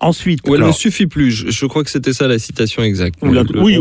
ensuite, 0.00 0.40
Ou 0.48 0.54
elle 0.54 0.62
ne 0.66 0.72
suffit 0.72 1.06
plus, 1.06 1.30
je, 1.30 1.50
je 1.50 1.66
crois 1.66 1.84
que 1.84 1.90
c'était 1.90 2.12
ça 2.12 2.26
la 2.28 2.38
citation 2.38 2.82
exacte. 2.82 3.16
ou 3.22 3.32
la- 3.32 3.42
Le- 3.42 3.60
oui, 3.62 3.78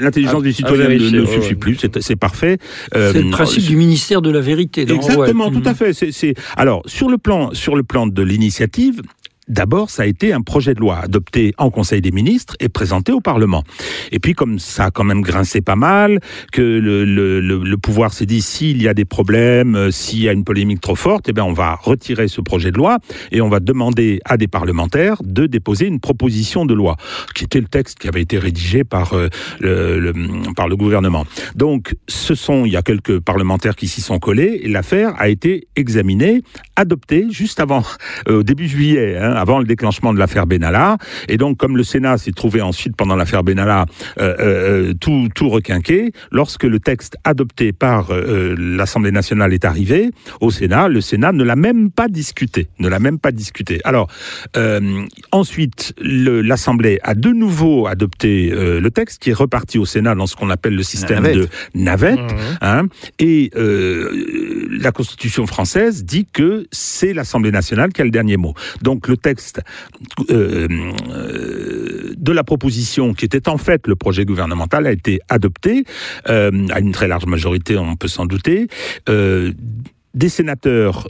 l'intelligence 0.00 0.42
du 0.42 0.52
citoyen 0.52 0.88
ne- 0.88 1.20
ouais, 1.20 1.26
suffit 1.26 1.48
ouais. 1.50 1.54
plus, 1.54 1.78
c'est 2.00 2.16
parfait. 2.16 2.58
Euh, 2.94 3.12
C'est 3.12 3.22
le 3.22 3.30
principe 3.30 3.64
du 3.66 3.76
ministère 3.76 4.22
de 4.22 4.30
la 4.30 4.40
vérité. 4.40 4.82
Exactement, 4.82 5.50
tout 5.50 5.62
à 5.64 5.74
fait. 5.74 5.92
C'est, 5.92 6.12
c'est- 6.12 6.34
Alors, 6.56 6.82
sur 6.86 7.08
le 7.08 7.18
plan, 7.18 7.52
sur 7.52 7.76
le 7.76 7.82
plan 7.82 8.06
de 8.06 8.22
l'initiative. 8.22 9.00
D'abord, 9.48 9.90
ça 9.90 10.04
a 10.04 10.06
été 10.06 10.32
un 10.32 10.40
projet 10.40 10.74
de 10.74 10.80
loi 10.80 10.98
adopté 10.98 11.52
en 11.58 11.70
Conseil 11.70 12.00
des 12.00 12.12
ministres 12.12 12.54
et 12.60 12.68
présenté 12.68 13.12
au 13.12 13.20
Parlement. 13.20 13.62
Et 14.10 14.18
puis, 14.18 14.32
comme 14.32 14.58
ça 14.58 14.86
a 14.86 14.90
quand 14.90 15.04
même 15.04 15.20
grincé 15.20 15.60
pas 15.60 15.76
mal, 15.76 16.20
que 16.52 16.62
le, 16.62 17.04
le, 17.04 17.40
le, 17.40 17.58
le 17.58 17.76
pouvoir 17.76 18.14
s'est 18.14 18.26
dit 18.26 18.40
s'il 18.40 18.80
y 18.80 18.88
a 18.88 18.94
des 18.94 19.04
problèmes, 19.04 19.74
euh, 19.76 19.90
s'il 19.90 20.20
y 20.20 20.28
a 20.28 20.32
une 20.32 20.44
polémique 20.44 20.80
trop 20.80 20.96
forte, 20.96 21.28
eh 21.28 21.32
bien, 21.32 21.44
on 21.44 21.52
va 21.52 21.74
retirer 21.74 22.28
ce 22.28 22.40
projet 22.40 22.70
de 22.70 22.78
loi 22.78 22.98
et 23.32 23.40
on 23.42 23.48
va 23.48 23.60
demander 23.60 24.20
à 24.24 24.36
des 24.36 24.48
parlementaires 24.48 25.16
de 25.22 25.46
déposer 25.46 25.86
une 25.86 26.00
proposition 26.00 26.64
de 26.64 26.72
loi, 26.72 26.96
qui 27.34 27.44
était 27.44 27.60
le 27.60 27.66
texte 27.68 27.98
qui 27.98 28.08
avait 28.08 28.22
été 28.22 28.38
rédigé 28.38 28.82
par 28.84 29.12
euh, 29.14 29.28
le, 29.60 30.12
par 30.54 30.68
le 30.68 30.76
gouvernement. 30.76 31.26
Donc, 31.54 31.94
ce 32.08 32.34
sont, 32.34 32.64
il 32.64 32.72
y 32.72 32.76
a 32.76 32.82
quelques 32.82 33.20
parlementaires 33.20 33.76
qui 33.76 33.88
s'y 33.88 34.00
sont 34.00 34.18
collés 34.18 34.60
et 34.62 34.68
l'affaire 34.68 35.14
a 35.18 35.28
été 35.28 35.68
examinée, 35.76 36.42
adoptée 36.76 37.26
juste 37.30 37.60
avant, 37.60 37.84
euh, 38.28 38.38
au 38.38 38.42
début 38.42 38.68
juillet, 38.68 39.18
hein, 39.18 39.33
avant 39.34 39.58
le 39.58 39.64
déclenchement 39.64 40.12
de 40.12 40.18
l'affaire 40.18 40.46
Benalla. 40.46 40.98
Et 41.28 41.36
donc, 41.36 41.56
comme 41.56 41.76
le 41.76 41.84
Sénat 41.84 42.18
s'est 42.18 42.32
trouvé 42.32 42.60
ensuite 42.60 42.96
pendant 42.96 43.16
l'affaire 43.16 43.42
Benalla 43.42 43.86
euh, 44.18 44.34
euh, 44.40 44.94
tout, 44.94 45.28
tout 45.34 45.48
requinqué, 45.48 46.12
lorsque 46.30 46.64
le 46.64 46.80
texte 46.80 47.16
adopté 47.24 47.72
par 47.72 48.10
euh, 48.10 48.54
l'Assemblée 48.58 49.12
nationale 49.12 49.52
est 49.52 49.64
arrivé 49.64 50.10
au 50.40 50.50
Sénat, 50.50 50.88
le 50.88 51.00
Sénat 51.00 51.32
ne 51.32 51.44
l'a 51.44 51.56
même 51.56 51.90
pas 51.90 52.08
discuté, 52.08 52.68
ne 52.78 52.88
l'a 52.88 52.98
même 52.98 53.18
pas 53.18 53.32
discuté. 53.32 53.80
Alors, 53.84 54.08
euh, 54.56 55.04
ensuite, 55.32 55.94
l'Assemblée 55.98 56.98
a 57.02 57.14
de 57.14 57.30
nouveau 57.30 57.86
adopté 57.86 58.50
euh, 58.52 58.80
le 58.80 58.90
texte 58.90 59.22
qui 59.22 59.30
est 59.30 59.34
reparti 59.34 59.78
au 59.78 59.84
Sénat 59.84 60.14
dans 60.14 60.26
ce 60.26 60.36
qu'on 60.36 60.50
appelle 60.50 60.74
le 60.74 60.82
système 60.82 61.22
navette. 61.22 61.36
de 61.36 61.48
navette. 61.74 62.18
Mhm. 62.18 62.38
Hein, 62.60 62.82
et 63.18 63.50
euh, 63.56 64.68
la 64.70 64.92
Constitution 64.92 65.46
française 65.46 66.04
dit 66.04 66.26
que 66.32 66.66
c'est 66.70 67.12
l'Assemblée 67.12 67.52
nationale 67.52 67.92
qui 67.92 68.00
a 68.00 68.04
le 68.04 68.10
dernier 68.10 68.36
mot. 68.36 68.54
Donc 68.82 69.08
le 69.08 69.16
euh, 69.26 70.68
euh, 71.08 72.14
de 72.16 72.32
la 72.32 72.44
proposition 72.44 73.14
qui 73.14 73.24
était 73.24 73.48
en 73.48 73.58
fait 73.58 73.86
le 73.86 73.96
projet 73.96 74.24
gouvernemental 74.24 74.86
a 74.86 74.92
été 74.92 75.20
adopté 75.28 75.84
euh, 76.28 76.66
à 76.70 76.80
une 76.80 76.92
très 76.92 77.08
large 77.08 77.26
majorité, 77.26 77.76
on 77.76 77.96
peut 77.96 78.08
s'en 78.08 78.26
douter. 78.26 78.68
Des 79.06 80.28
sénateurs 80.28 81.08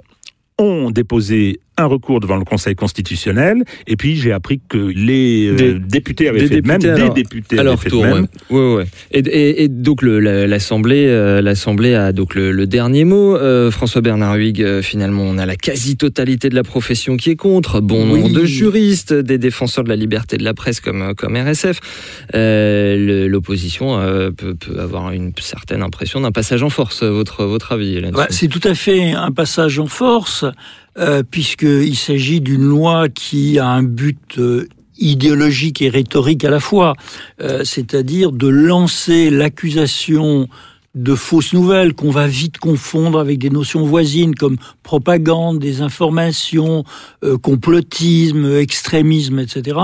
ont 0.58 0.90
déposé 0.90 1.60
un 1.76 1.86
recours 1.86 2.20
devant 2.20 2.36
le 2.36 2.44
Conseil 2.44 2.74
constitutionnel, 2.74 3.64
et 3.86 3.96
puis 3.96 4.16
j'ai 4.16 4.32
appris 4.32 4.60
que 4.68 4.78
les 4.78 5.48
euh, 5.48 5.54
Des- 5.56 5.74
députés 5.78 6.28
avaient 6.28 6.40
des 6.42 6.48
fait 6.48 6.60
de 6.62 6.68
même, 6.68 6.84
alors, 6.84 7.12
des 7.14 7.22
députés 7.22 7.56
à 7.56 7.60
avaient 7.60 7.70
leur 7.70 7.80
fait 7.80 7.88
de 7.88 7.94
tour, 7.94 8.04
même. 8.04 8.26
ouais. 8.50 8.58
Ouais, 8.58 8.74
ouais. 8.76 8.84
Et, 9.12 9.18
et- 9.20 9.64
et 9.64 9.68
donc 9.68 10.02
l'Assemblée, 10.02 11.06
euh, 11.08 11.40
l'Assemblée 11.42 11.94
a 11.94 12.12
donc 12.12 12.34
le, 12.34 12.52
le 12.52 12.66
dernier 12.66 13.04
mot. 13.04 13.36
Euh, 13.36 13.70
François 13.70 14.00
Bernard 14.02 14.36
Huyghe, 14.36 14.62
euh, 14.62 14.82
finalement, 14.82 15.22
on 15.24 15.36
a 15.38 15.46
la 15.46 15.56
quasi-totalité 15.56 16.48
de 16.48 16.54
la 16.54 16.62
profession 16.62 17.16
qui 17.16 17.30
est 17.30 17.36
contre. 17.36 17.80
Bon 17.80 18.10
Oui. 18.12 18.20
nombre 18.22 18.34
de 18.34 18.44
juristes, 18.44 19.12
des 19.12 19.38
défenseurs 19.38 19.84
de 19.84 19.88
la 19.88 19.96
liberté 19.96 20.36
de 20.36 20.44
la 20.44 20.54
presse 20.54 20.80
comme 20.80 21.14
comme 21.16 21.36
RSF. 21.36 21.80
Euh, 22.34 23.28
L'opposition 23.28 23.98
euh, 23.98 24.30
peut, 24.30 24.54
peut 24.54 24.78
avoir 24.80 25.10
une 25.12 25.32
certaine 25.40 25.82
impression 25.82 26.20
d'un 26.20 26.32
passage 26.32 26.62
en 26.62 26.70
force. 26.70 27.02
Votre 27.02 27.44
votre 27.44 27.72
avis 27.72 28.00
là-dessus 28.00 28.18
Ouais, 28.20 28.26
c'est 28.30 28.48
tout 28.48 28.60
à 28.64 28.74
fait 28.74 29.12
un 29.12 29.30
passage 29.32 29.78
en 29.78 29.86
force, 29.86 30.44
euh, 30.98 31.22
puisqu'il 31.28 31.96
s'agit 31.96 32.40
d'une 32.40 32.64
loi 32.64 33.08
qui 33.08 33.58
a 33.58 33.66
un 33.66 33.82
but 33.82 34.38
euh, 34.38 34.68
idéologique 34.98 35.82
et 35.82 35.88
rhétorique 35.88 36.44
à 36.44 36.50
la 36.50 36.60
fois, 36.60 36.94
euh, 37.40 37.64
c'est-à-dire 37.64 38.32
de 38.32 38.48
lancer 38.48 39.30
l'accusation 39.30 40.48
de 40.94 41.14
fausses 41.16 41.52
nouvelles 41.52 41.92
qu'on 41.92 42.10
va 42.10 42.28
vite 42.28 42.58
confondre 42.58 43.18
avec 43.18 43.38
des 43.38 43.50
notions 43.50 43.84
voisines 43.84 44.34
comme 44.34 44.56
propagande, 44.84 45.58
désinformation, 45.58 46.84
euh, 47.24 47.36
complotisme, 47.36 48.56
extrémisme, 48.56 49.40
etc., 49.40 49.76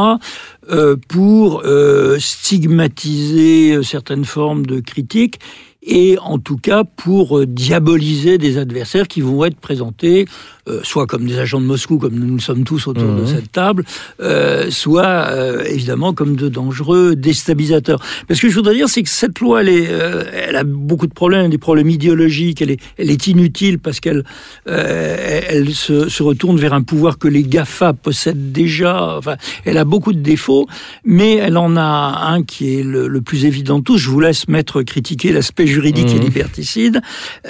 euh, 0.70 0.96
pour 1.08 1.62
euh, 1.64 2.16
stigmatiser 2.20 3.72
euh, 3.72 3.82
certaines 3.82 4.24
formes 4.24 4.64
de 4.66 4.78
critiques 4.78 5.40
et 5.82 6.18
en 6.20 6.38
tout 6.38 6.58
cas 6.58 6.84
pour 6.84 7.38
euh, 7.38 7.46
diaboliser 7.46 8.38
des 8.38 8.58
adversaires 8.58 9.08
qui 9.08 9.20
vont 9.20 9.44
être 9.44 9.58
présentés 9.58 10.26
euh, 10.68 10.80
soit 10.82 11.06
comme 11.06 11.26
des 11.26 11.38
agents 11.38 11.60
de 11.60 11.66
Moscou, 11.66 11.98
comme 11.98 12.14
nous 12.14 12.38
sommes 12.40 12.64
tous 12.64 12.86
autour 12.86 13.12
de 13.14 13.20
Mhm. 13.22 13.26
cette 13.26 13.52
table, 13.52 13.84
euh, 14.20 14.70
soit 14.70 15.04
euh, 15.30 15.64
évidemment 15.64 16.12
comme 16.14 16.36
de 16.36 16.48
dangereux 16.48 17.16
déstabilisateurs. 17.16 18.00
Parce 18.28 18.40
que 18.40 18.48
je 18.48 18.54
voudrais 18.54 18.74
dire, 18.74 18.88
c'est 18.88 19.02
que 19.02 19.08
cette 19.08 19.40
loi, 19.40 19.60
elle, 19.62 19.68
est, 19.68 19.86
euh, 19.88 20.24
elle 20.32 20.56
a 20.56 20.64
beaucoup 20.64 21.06
de 21.06 21.14
problèmes, 21.14 21.50
des 21.50 21.58
problèmes 21.58 21.88
idéologiques, 21.90 22.62
elle 22.62 22.70
est, 22.72 22.80
elle 22.98 23.10
est 23.10 23.26
inutile 23.26 23.78
parce 23.78 24.00
qu'elle 24.00 24.24
euh, 24.68 25.40
elle 25.48 25.74
se, 25.74 26.08
se 26.08 26.22
retourne 26.22 26.56
vers 26.58 26.72
un 26.74 26.82
pouvoir 26.82 27.18
que 27.18 27.28
les 27.28 27.42
GAFA 27.42 27.92
possèdent 27.92 28.52
déjà. 28.52 29.16
Enfin, 29.16 29.36
elle 29.64 29.78
a 29.78 29.84
beaucoup 29.84 30.12
de 30.12 30.20
défauts, 30.20 30.66
mais 31.04 31.36
elle 31.36 31.56
en 31.56 31.76
a 31.76 32.28
un 32.32 32.42
qui 32.42 32.78
est 32.78 32.82
le, 32.82 33.08
le 33.08 33.20
plus 33.20 33.44
évident 33.44 33.78
de 33.78 33.84
tous. 33.84 33.98
Je 33.98 34.08
vous 34.10 34.20
laisse 34.20 34.48
mettre 34.48 34.82
critiquer 34.82 35.32
l'aspect 35.32 35.66
juridique 35.66 36.08
et 36.10 36.14
Mhm. 36.14 36.20
liberticide. 36.24 37.00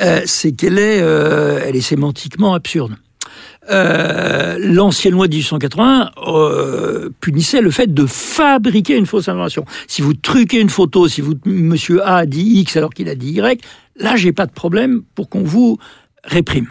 Euh, 0.01 0.21
c'est 0.27 0.53
qu'elle 0.53 0.79
est, 0.79 1.01
euh, 1.01 1.61
elle 1.67 1.77
est 1.77 1.81
sémantiquement 1.81 2.55
absurde. 2.55 2.93
Euh, 3.69 4.57
L'ancienne 4.59 5.15
loi 5.15 5.29
de 5.29 5.35
1880 5.35 6.13
euh, 6.27 7.11
punissait 7.21 7.61
le 7.61 7.71
fait 7.71 7.93
de 7.93 8.07
fabriquer 8.07 8.97
une 8.97 9.07
fausse 9.07 9.29
information. 9.29 9.65
Si 9.87 10.01
vous 10.03 10.15
truquez 10.15 10.61
une 10.61 10.71
photo, 10.71 11.09
si 11.09 11.21
vous 11.21 11.35
Monsieur 11.45 12.03
A 12.03 12.17
a 12.17 12.27
dit 12.27 12.61
X 12.61 12.77
alors 12.77 12.91
qu'il 12.91 13.09
a 13.09 13.15
dit 13.15 13.33
Y, 13.33 13.61
là 13.97 14.17
j'ai 14.17 14.33
pas 14.33 14.47
de 14.47 14.53
problème 14.53 15.03
pour 15.15 15.29
qu'on 15.29 15.43
vous 15.43 15.79
réprime. 16.25 16.69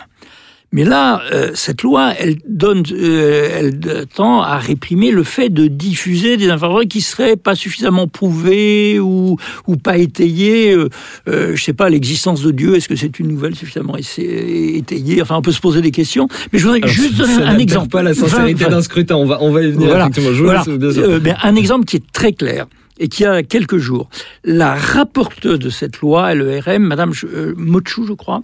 Mais 0.72 0.84
là, 0.84 1.24
euh, 1.34 1.50
cette 1.56 1.82
loi, 1.82 2.14
elle 2.20 2.38
donne, 2.48 2.84
euh, 2.92 3.50
elle 3.60 4.06
tend 4.14 4.42
à 4.44 4.58
réprimer 4.60 5.10
le 5.10 5.24
fait 5.24 5.50
de 5.50 5.66
diffuser 5.68 6.38
des 6.38 6.50
informations 6.52 6.88
qui 6.88 7.02
seraient 7.02 7.38
pas 7.38 7.56
suffisamment 7.56 8.08
prouvées 8.08 9.00
ou, 9.00 9.38
ou 9.66 9.78
pas 9.78 9.98
étayées. 9.98 10.74
Euh, 10.76 10.90
euh, 11.28 11.56
je 11.56 11.64
sais 11.64 11.74
pas, 11.74 11.90
l'existence 11.90 12.44
de 12.44 12.52
Dieu, 12.52 12.76
est-ce 12.76 12.88
que 12.88 12.96
c'est 12.96 13.18
une 13.20 13.30
nouvelle 13.30 13.56
suffisamment 13.56 13.96
étayée? 13.98 15.22
Enfin, 15.24 15.38
on 15.38 15.42
peut 15.42 15.52
se 15.52 15.60
poser 15.62 15.82
des 15.82 15.90
questions. 15.92 16.28
Mais 16.54 16.60
je 16.60 16.66
voudrais 16.66 16.80
Alors, 16.84 16.90
juste 16.94 17.16
donner 17.16 17.42
un 17.44 17.58
exemple. 17.58 17.90
pas 17.90 18.04
la 18.04 18.14
sincérité 18.14 18.66
d'un 18.66 18.82
scrutin. 18.84 19.16
On 19.16 19.26
va 19.26 19.40
on 19.42 19.52
va 19.52 19.64
y 19.64 19.72
venir 19.72 19.88
Voilà. 19.88 20.04
effectivement. 20.06 20.34
Je 20.34 20.44
Voilà. 20.44 20.64
laisse, 20.68 20.78
bien. 20.78 21.04
Euh, 21.04 21.20
ben, 21.20 21.36
un 21.42 21.56
exemple 21.56 21.86
qui 21.86 21.96
est 21.96 22.12
très 22.14 22.34
clair 22.34 22.68
et 23.00 23.08
qui 23.08 23.26
a 23.26 23.42
quelques 23.42 23.78
jours. 23.78 24.08
La 24.44 24.76
rapporteuse 24.76 25.58
de 25.58 25.70
cette 25.72 26.00
loi, 26.02 26.36
LERM, 26.36 26.84
Madame 26.84 27.12
euh, 27.24 27.54
Mochou, 27.58 28.06
je 28.06 28.14
crois, 28.14 28.44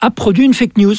a 0.00 0.10
produit 0.12 0.44
une 0.44 0.54
fake 0.54 0.78
news 0.78 0.94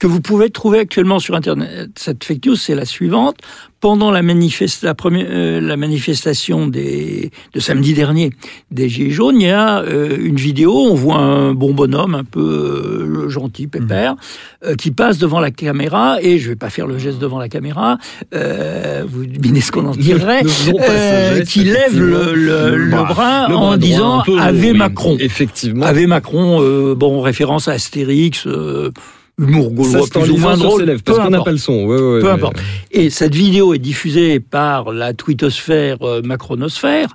que 0.00 0.06
vous 0.06 0.20
pouvez 0.20 0.50
trouver 0.50 0.78
actuellement 0.80 1.18
sur 1.18 1.34
Internet. 1.34 1.90
Cette 1.96 2.22
fake 2.24 2.46
news, 2.46 2.56
c'est 2.56 2.74
la 2.74 2.84
suivante. 2.84 3.36
Pendant 3.80 4.10
la, 4.10 4.22
manifeste- 4.22 4.82
la, 4.84 4.94
première, 4.94 5.26
euh, 5.30 5.60
la 5.60 5.76
manifestation 5.76 6.66
des, 6.66 7.30
de 7.54 7.60
samedi 7.60 7.94
dernier 7.94 8.30
des 8.72 8.88
Gilets 8.88 9.10
jaunes, 9.12 9.40
il 9.40 9.46
y 9.46 9.50
a 9.50 9.78
euh, 9.82 10.16
une 10.20 10.34
vidéo, 10.34 10.72
on 10.76 10.94
voit 10.94 11.18
un 11.18 11.54
bon 11.54 11.74
bonhomme, 11.74 12.16
un 12.16 12.24
peu 12.24 12.40
euh, 12.40 13.28
gentil, 13.28 13.68
pépère, 13.68 14.16
euh, 14.64 14.74
qui 14.74 14.90
passe 14.90 15.18
devant 15.18 15.38
la 15.38 15.52
caméra, 15.52 16.18
et 16.20 16.38
je 16.40 16.48
vais 16.48 16.56
pas 16.56 16.70
faire 16.70 16.88
le 16.88 16.98
geste 16.98 17.20
devant 17.20 17.38
la 17.38 17.48
caméra, 17.48 17.98
euh, 18.34 19.04
vous 19.08 19.26
devinez 19.26 19.60
ce 19.60 19.70
qu'on 19.70 19.86
en 19.86 19.92
dirait, 19.94 20.42
euh, 20.80 21.44
qui 21.44 21.62
lève 21.62 21.96
le, 21.96 22.34
le- 22.34 22.70
Le 22.76 22.76
le 22.84 22.90
bras. 23.04 23.46
Le 23.48 23.54
en 23.54 23.66
bras 23.68 23.76
disant 23.76 24.22
Ave 24.40 24.72
Macron. 24.72 25.16
Effectivement. 25.20 25.86
Ave 25.86 26.06
Macron, 26.06 26.58
euh, 26.62 26.96
bon, 26.96 27.20
référence 27.20 27.68
à 27.68 27.72
Astérix, 27.72 28.44
euh, 28.48 28.90
humour 29.38 29.66
Ça, 29.86 30.00
gaulois 30.00 30.00
en 30.02 30.06
plus 30.22 30.30
ou 30.30 30.36
moins 30.36 30.56
drôle. 30.56 30.82
lèvres, 30.82 31.02
parce 31.02 31.18
qu'on 31.18 31.30
n'a 31.30 31.42
pas 31.42 31.52
le 31.52 31.58
son. 31.58 31.84
Ouais, 31.84 32.00
ouais, 32.00 32.20
Peu 32.20 32.30
importe. 32.30 32.56
Et 32.90 33.08
cette 33.10 33.34
vidéo 33.34 33.72
est 33.74 33.78
diffusée 33.78 34.40
par 34.40 34.92
la 34.92 35.14
twittosphère 35.14 35.98
euh, 36.02 36.22
macronosphère, 36.22 37.14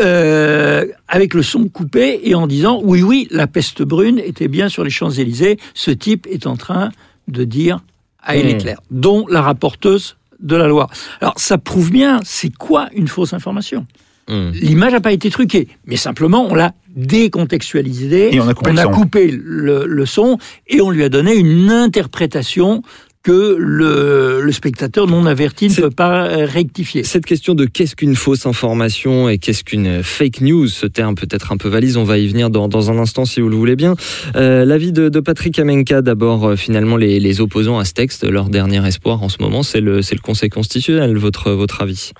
euh, 0.00 0.86
avec 1.08 1.34
le 1.34 1.42
son 1.42 1.68
coupé 1.68 2.20
et 2.24 2.34
en 2.34 2.46
disant 2.46 2.80
oui, 2.82 3.02
oui, 3.02 3.28
la 3.30 3.46
peste 3.46 3.82
brune 3.82 4.18
était 4.18 4.48
bien 4.48 4.68
sur 4.68 4.84
les 4.84 4.90
Champs-Élysées. 4.90 5.58
Ce 5.74 5.90
type 5.90 6.26
est 6.30 6.46
en 6.46 6.56
train 6.56 6.90
de 7.28 7.44
dire 7.44 7.80
à 8.22 8.36
Hmm. 8.36 8.48
Hitler, 8.48 8.74
dont 8.90 9.26
la 9.28 9.42
rapporteuse 9.42 10.16
de 10.40 10.56
la 10.56 10.66
loi. 10.66 10.88
Alors 11.20 11.34
ça 11.36 11.58
prouve 11.58 11.90
bien, 11.90 12.20
c'est 12.24 12.54
quoi 12.54 12.88
une 12.94 13.08
fausse 13.08 13.32
information? 13.34 13.86
Hum. 14.28 14.52
L'image 14.54 14.92
n'a 14.92 15.00
pas 15.00 15.12
été 15.12 15.30
truquée, 15.30 15.68
mais 15.86 15.96
simplement 15.96 16.46
on 16.50 16.54
l'a 16.54 16.72
décontextualisée, 16.96 18.34
Et 18.34 18.40
on 18.40 18.48
a 18.48 18.54
coupé 18.54 18.70
le 18.72 18.78
son. 18.78 18.90
coupé 18.90 19.30
le- 19.44 19.86
le 19.86 20.06
son 20.06 20.38
et 20.68 20.80
on 20.80 20.90
lui 20.90 21.02
a 21.04 21.08
donné 21.08 21.34
une 21.34 21.70
interprétation 21.70 22.82
que 23.22 23.56
le, 23.58 24.42
le 24.42 24.52
spectateur 24.52 25.06
non 25.06 25.24
averti 25.24 25.68
ne 25.70 25.74
peut 25.74 25.90
pas 25.90 26.26
euh, 26.28 26.44
rectifier. 26.44 27.04
Cette 27.04 27.24
question 27.24 27.54
de 27.54 27.64
qu'est-ce 27.64 27.96
qu'une 27.96 28.16
fausse 28.16 28.44
information 28.44 29.30
et 29.30 29.38
qu'est-ce 29.38 29.64
qu'une 29.64 30.02
fake 30.02 30.42
news, 30.42 30.68
ce 30.68 30.86
terme 30.86 31.14
peut-être 31.14 31.50
un 31.50 31.56
peu 31.56 31.70
valise, 31.70 31.96
on 31.96 32.04
va 32.04 32.18
y 32.18 32.26
venir 32.28 32.50
dans, 32.50 32.68
dans 32.68 32.90
un 32.90 32.98
instant 32.98 33.24
si 33.24 33.40
vous 33.40 33.48
le 33.48 33.56
voulez 33.56 33.76
bien. 33.76 33.94
Euh, 34.36 34.66
L'avis 34.66 34.92
de, 34.92 35.08
de 35.08 35.20
Patrick 35.20 35.58
Amenka, 35.58 36.02
d'abord, 36.02 36.44
euh, 36.50 36.56
finalement, 36.56 36.98
les, 36.98 37.18
les 37.18 37.40
opposants 37.40 37.78
à 37.78 37.86
ce 37.86 37.94
texte, 37.94 38.28
leur 38.28 38.50
dernier 38.50 38.86
espoir 38.86 39.22
en 39.22 39.30
ce 39.30 39.38
moment, 39.40 39.62
c'est 39.62 39.80
le, 39.80 40.00
Conseil 40.22 40.50
constitutionnel, 40.50 41.16
votre, 41.16 41.50
votre 41.52 41.80
avis? 41.80 42.12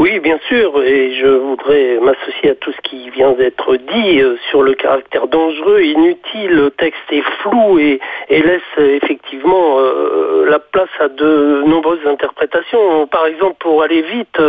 Oui, 0.00 0.20
bien 0.20 0.38
sûr, 0.46 0.80
et 0.84 1.12
je 1.14 1.26
voudrais 1.26 1.98
m'associer 2.00 2.50
à 2.50 2.54
tout 2.54 2.70
ce 2.70 2.80
qui 2.82 3.10
vient 3.10 3.32
d'être 3.32 3.74
dit 3.74 4.20
euh, 4.20 4.36
sur 4.48 4.62
le 4.62 4.74
caractère 4.74 5.26
dangereux, 5.26 5.80
inutile. 5.80 6.50
Le 6.52 6.70
texte 6.70 7.02
est 7.10 7.24
flou 7.42 7.80
et, 7.80 7.98
laisse 8.30 8.62
euh, 8.78 8.96
effectivement 9.02 9.80
euh, 9.80 10.46
la 10.48 10.60
place 10.60 10.88
à 11.00 11.08
de 11.08 11.64
nombreuses 11.66 12.06
interprétations. 12.06 13.08
Par 13.08 13.26
exemple, 13.26 13.56
pour 13.58 13.82
aller 13.82 14.02
vite, 14.02 14.40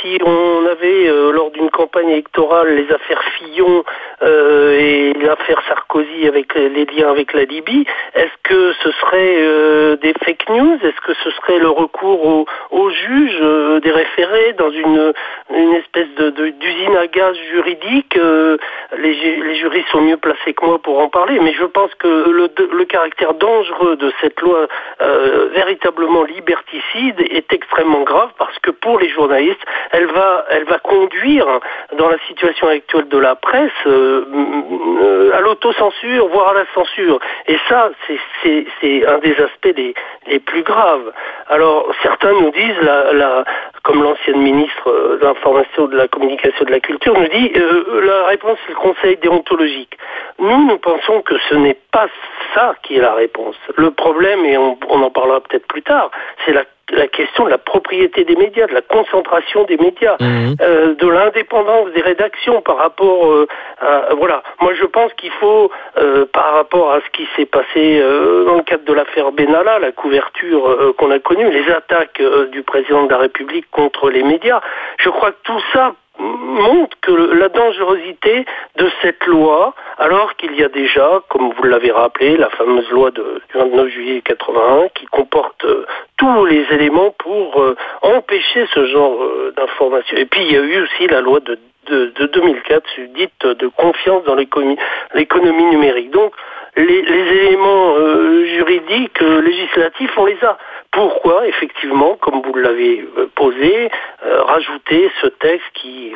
si 0.00 0.16
on 0.24 0.66
avait 0.66 1.10
lors 1.32 1.50
d'une 1.50 1.70
campagne 1.70 2.10
électorale 2.10 2.76
les 2.76 2.94
affaires 2.94 3.22
Fillon 3.36 3.82
et 4.22 5.12
l'affaire 5.20 5.60
Sarkozy 5.68 6.26
avec 6.26 6.54
les 6.54 6.86
liens 6.86 7.10
avec 7.10 7.32
la 7.32 7.44
Libye, 7.44 7.84
est-ce 8.14 8.32
que 8.44 8.72
ce 8.82 8.90
serait 8.92 9.96
des 9.96 10.14
fake 10.24 10.48
news? 10.48 10.78
Est-ce 10.82 11.00
que 11.06 11.14
ce 11.24 11.30
serait 11.32 11.58
le 11.58 11.68
recours 11.68 12.24
au, 12.24 12.46
au 12.70 12.90
juge 12.90 13.38
euh, 13.40 13.80
des 13.80 13.90
référés 13.90 14.52
une, 14.70 15.12
une 15.54 15.74
espèce 15.74 16.08
de, 16.16 16.30
d'usine 16.50 16.96
à 16.96 17.06
gaz 17.06 17.36
juridique 17.50 18.16
euh, 18.16 18.56
les, 18.96 19.14
les 19.14 19.56
juristes 19.56 19.88
sont 19.88 20.00
mieux 20.00 20.16
placés 20.16 20.54
que 20.54 20.64
moi 20.64 20.78
pour 20.78 20.98
en 21.00 21.08
parler, 21.08 21.38
mais 21.40 21.52
je 21.52 21.64
pense 21.64 21.94
que 21.94 22.08
le, 22.08 22.50
le 22.72 22.84
caractère 22.84 23.34
dangereux 23.34 23.96
de 23.96 24.12
cette 24.20 24.40
loi 24.40 24.66
euh, 25.00 25.48
véritablement 25.54 26.24
liberticide 26.24 27.20
est 27.20 27.52
extrêmement 27.52 28.02
grave 28.02 28.30
parce 28.38 28.58
que 28.60 28.70
pour 28.70 28.98
les 28.98 29.08
journalistes, 29.08 29.60
elle 29.92 30.06
va, 30.06 30.44
elle 30.50 30.64
va 30.64 30.78
conduire 30.78 31.46
dans 31.96 32.08
la 32.08 32.18
situation 32.26 32.68
actuelle 32.68 33.08
de 33.08 33.18
la 33.18 33.34
presse 33.34 33.70
euh, 33.86 35.32
à 35.34 35.40
l'autocensure, 35.40 36.28
voire 36.28 36.48
à 36.48 36.54
la 36.54 36.64
censure. 36.74 37.18
Et 37.46 37.58
ça, 37.68 37.90
c'est, 38.42 39.06
un 39.06 39.18
des 39.18 39.36
aspects 39.40 39.76
les, 39.76 39.94
les 40.26 40.38
plus 40.40 40.62
graves. 40.62 41.12
Alors, 41.48 41.90
certains 42.02 42.32
nous 42.32 42.50
disent, 42.50 42.90
comme 43.82 44.02
l'ancienne 44.02 44.40
ministre 44.40 44.57
euh, 44.86 45.18
de 45.18 45.24
l'information, 45.24 45.86
de 45.86 45.96
la 45.96 46.08
communication, 46.08 46.64
de 46.64 46.70
la 46.70 46.80
culture 46.80 47.18
nous 47.18 47.28
dit, 47.28 47.52
euh, 47.56 48.00
la 48.04 48.26
réponse 48.26 48.58
c'est 48.66 48.72
le 48.72 48.78
conseil 48.78 49.16
déontologique. 49.16 49.96
Nous, 50.38 50.66
nous 50.66 50.78
pensons 50.78 51.22
que 51.22 51.34
ce 51.48 51.54
n'est 51.54 51.78
pas 51.92 52.08
ça 52.54 52.74
qui 52.82 52.96
est 52.96 53.00
la 53.00 53.14
réponse. 53.14 53.56
Le 53.76 53.90
problème, 53.90 54.44
et 54.44 54.56
on 54.56 54.76
en 54.90 55.10
parlera 55.10 55.40
peut-être 55.40 55.66
plus 55.66 55.82
tard, 55.82 56.10
c'est 56.44 56.52
la 56.52 56.64
la 56.90 57.06
question 57.06 57.44
de 57.44 57.50
la 57.50 57.58
propriété 57.58 58.24
des 58.24 58.36
médias, 58.36 58.66
de 58.66 58.74
la 58.74 58.80
concentration 58.82 59.64
des 59.64 59.76
médias, 59.76 60.16
Mhm. 60.20 60.56
euh, 60.60 60.94
de 60.94 61.08
l'indépendance 61.08 61.90
des 61.90 62.00
rédactions 62.00 62.60
par 62.62 62.76
rapport 62.78 63.26
euh, 63.26 63.46
à 63.80 64.14
voilà. 64.14 64.42
Moi, 64.60 64.72
je 64.74 64.84
pense 64.84 65.12
qu'il 65.14 65.30
faut, 65.32 65.70
euh, 65.98 66.24
par 66.32 66.54
rapport 66.54 66.92
à 66.92 67.00
ce 67.00 67.10
qui 67.12 67.28
s'est 67.36 67.46
passé 67.46 68.00
euh, 68.00 68.44
dans 68.46 68.56
le 68.56 68.62
cadre 68.62 68.84
de 68.84 68.92
l'affaire 68.92 69.32
Benalla, 69.32 69.78
la 69.78 69.92
couverture 69.92 70.68
euh, 70.68 70.92
qu'on 70.96 71.10
a 71.10 71.18
connue, 71.18 71.50
les 71.50 71.70
attaques 71.70 72.20
euh, 72.20 72.46
du 72.46 72.62
président 72.62 73.04
de 73.04 73.10
la 73.10 73.18
République 73.18 73.66
contre 73.70 74.10
les 74.10 74.22
médias, 74.22 74.60
je 74.98 75.08
crois 75.10 75.30
que 75.32 75.36
tout 75.44 75.60
ça 75.72 75.94
montre 76.18 76.96
que 77.00 77.12
la 77.12 77.48
dangerosité 77.48 78.44
de 78.76 78.90
cette 79.02 79.24
loi, 79.26 79.74
alors 79.98 80.34
qu'il 80.36 80.54
y 80.56 80.64
a 80.64 80.68
déjà, 80.68 81.22
comme 81.28 81.52
vous 81.52 81.62
l'avez 81.64 81.90
rappelé, 81.90 82.36
la 82.36 82.50
fameuse 82.50 82.88
loi 82.90 83.10
de, 83.10 83.40
du 83.52 83.58
29 83.58 83.88
juillet 83.88 84.22
81 84.22 84.88
qui 84.94 85.06
comporte 85.06 85.64
euh, 85.64 85.86
tous 86.16 86.46
les 86.46 86.66
éléments 86.72 87.14
pour 87.18 87.62
euh, 87.62 87.76
empêcher 88.02 88.66
ce 88.74 88.86
genre 88.86 89.22
euh, 89.22 89.52
d'information. 89.56 90.16
Et 90.16 90.26
puis 90.26 90.42
il 90.42 90.52
y 90.52 90.56
a 90.56 90.60
eu 90.60 90.82
aussi 90.82 91.06
la 91.06 91.20
loi 91.20 91.40
de, 91.40 91.58
de, 91.86 92.12
de 92.16 92.26
2004 92.26 92.84
dite 93.14 93.46
de 93.46 93.68
confiance 93.68 94.24
dans 94.24 94.34
l'économie 94.34 94.78
l'économie 95.14 95.66
numérique. 95.66 96.10
Donc 96.10 96.32
les, 96.76 97.02
les 97.02 97.46
éléments 97.46 97.94
euh, 97.96 98.44
juridiques, 98.46 99.22
euh, 99.22 99.40
législatifs, 99.40 100.12
on 100.16 100.26
les 100.26 100.42
a. 100.44 100.58
Pourquoi, 100.90 101.46
effectivement, 101.46 102.16
comme 102.20 102.42
vous 102.42 102.54
l'avez 102.54 103.06
euh, 103.18 103.26
posé, 103.34 103.90
euh, 104.24 104.42
rajouter 104.42 105.10
ce 105.20 105.26
texte 105.26 105.66
qui 105.74 106.14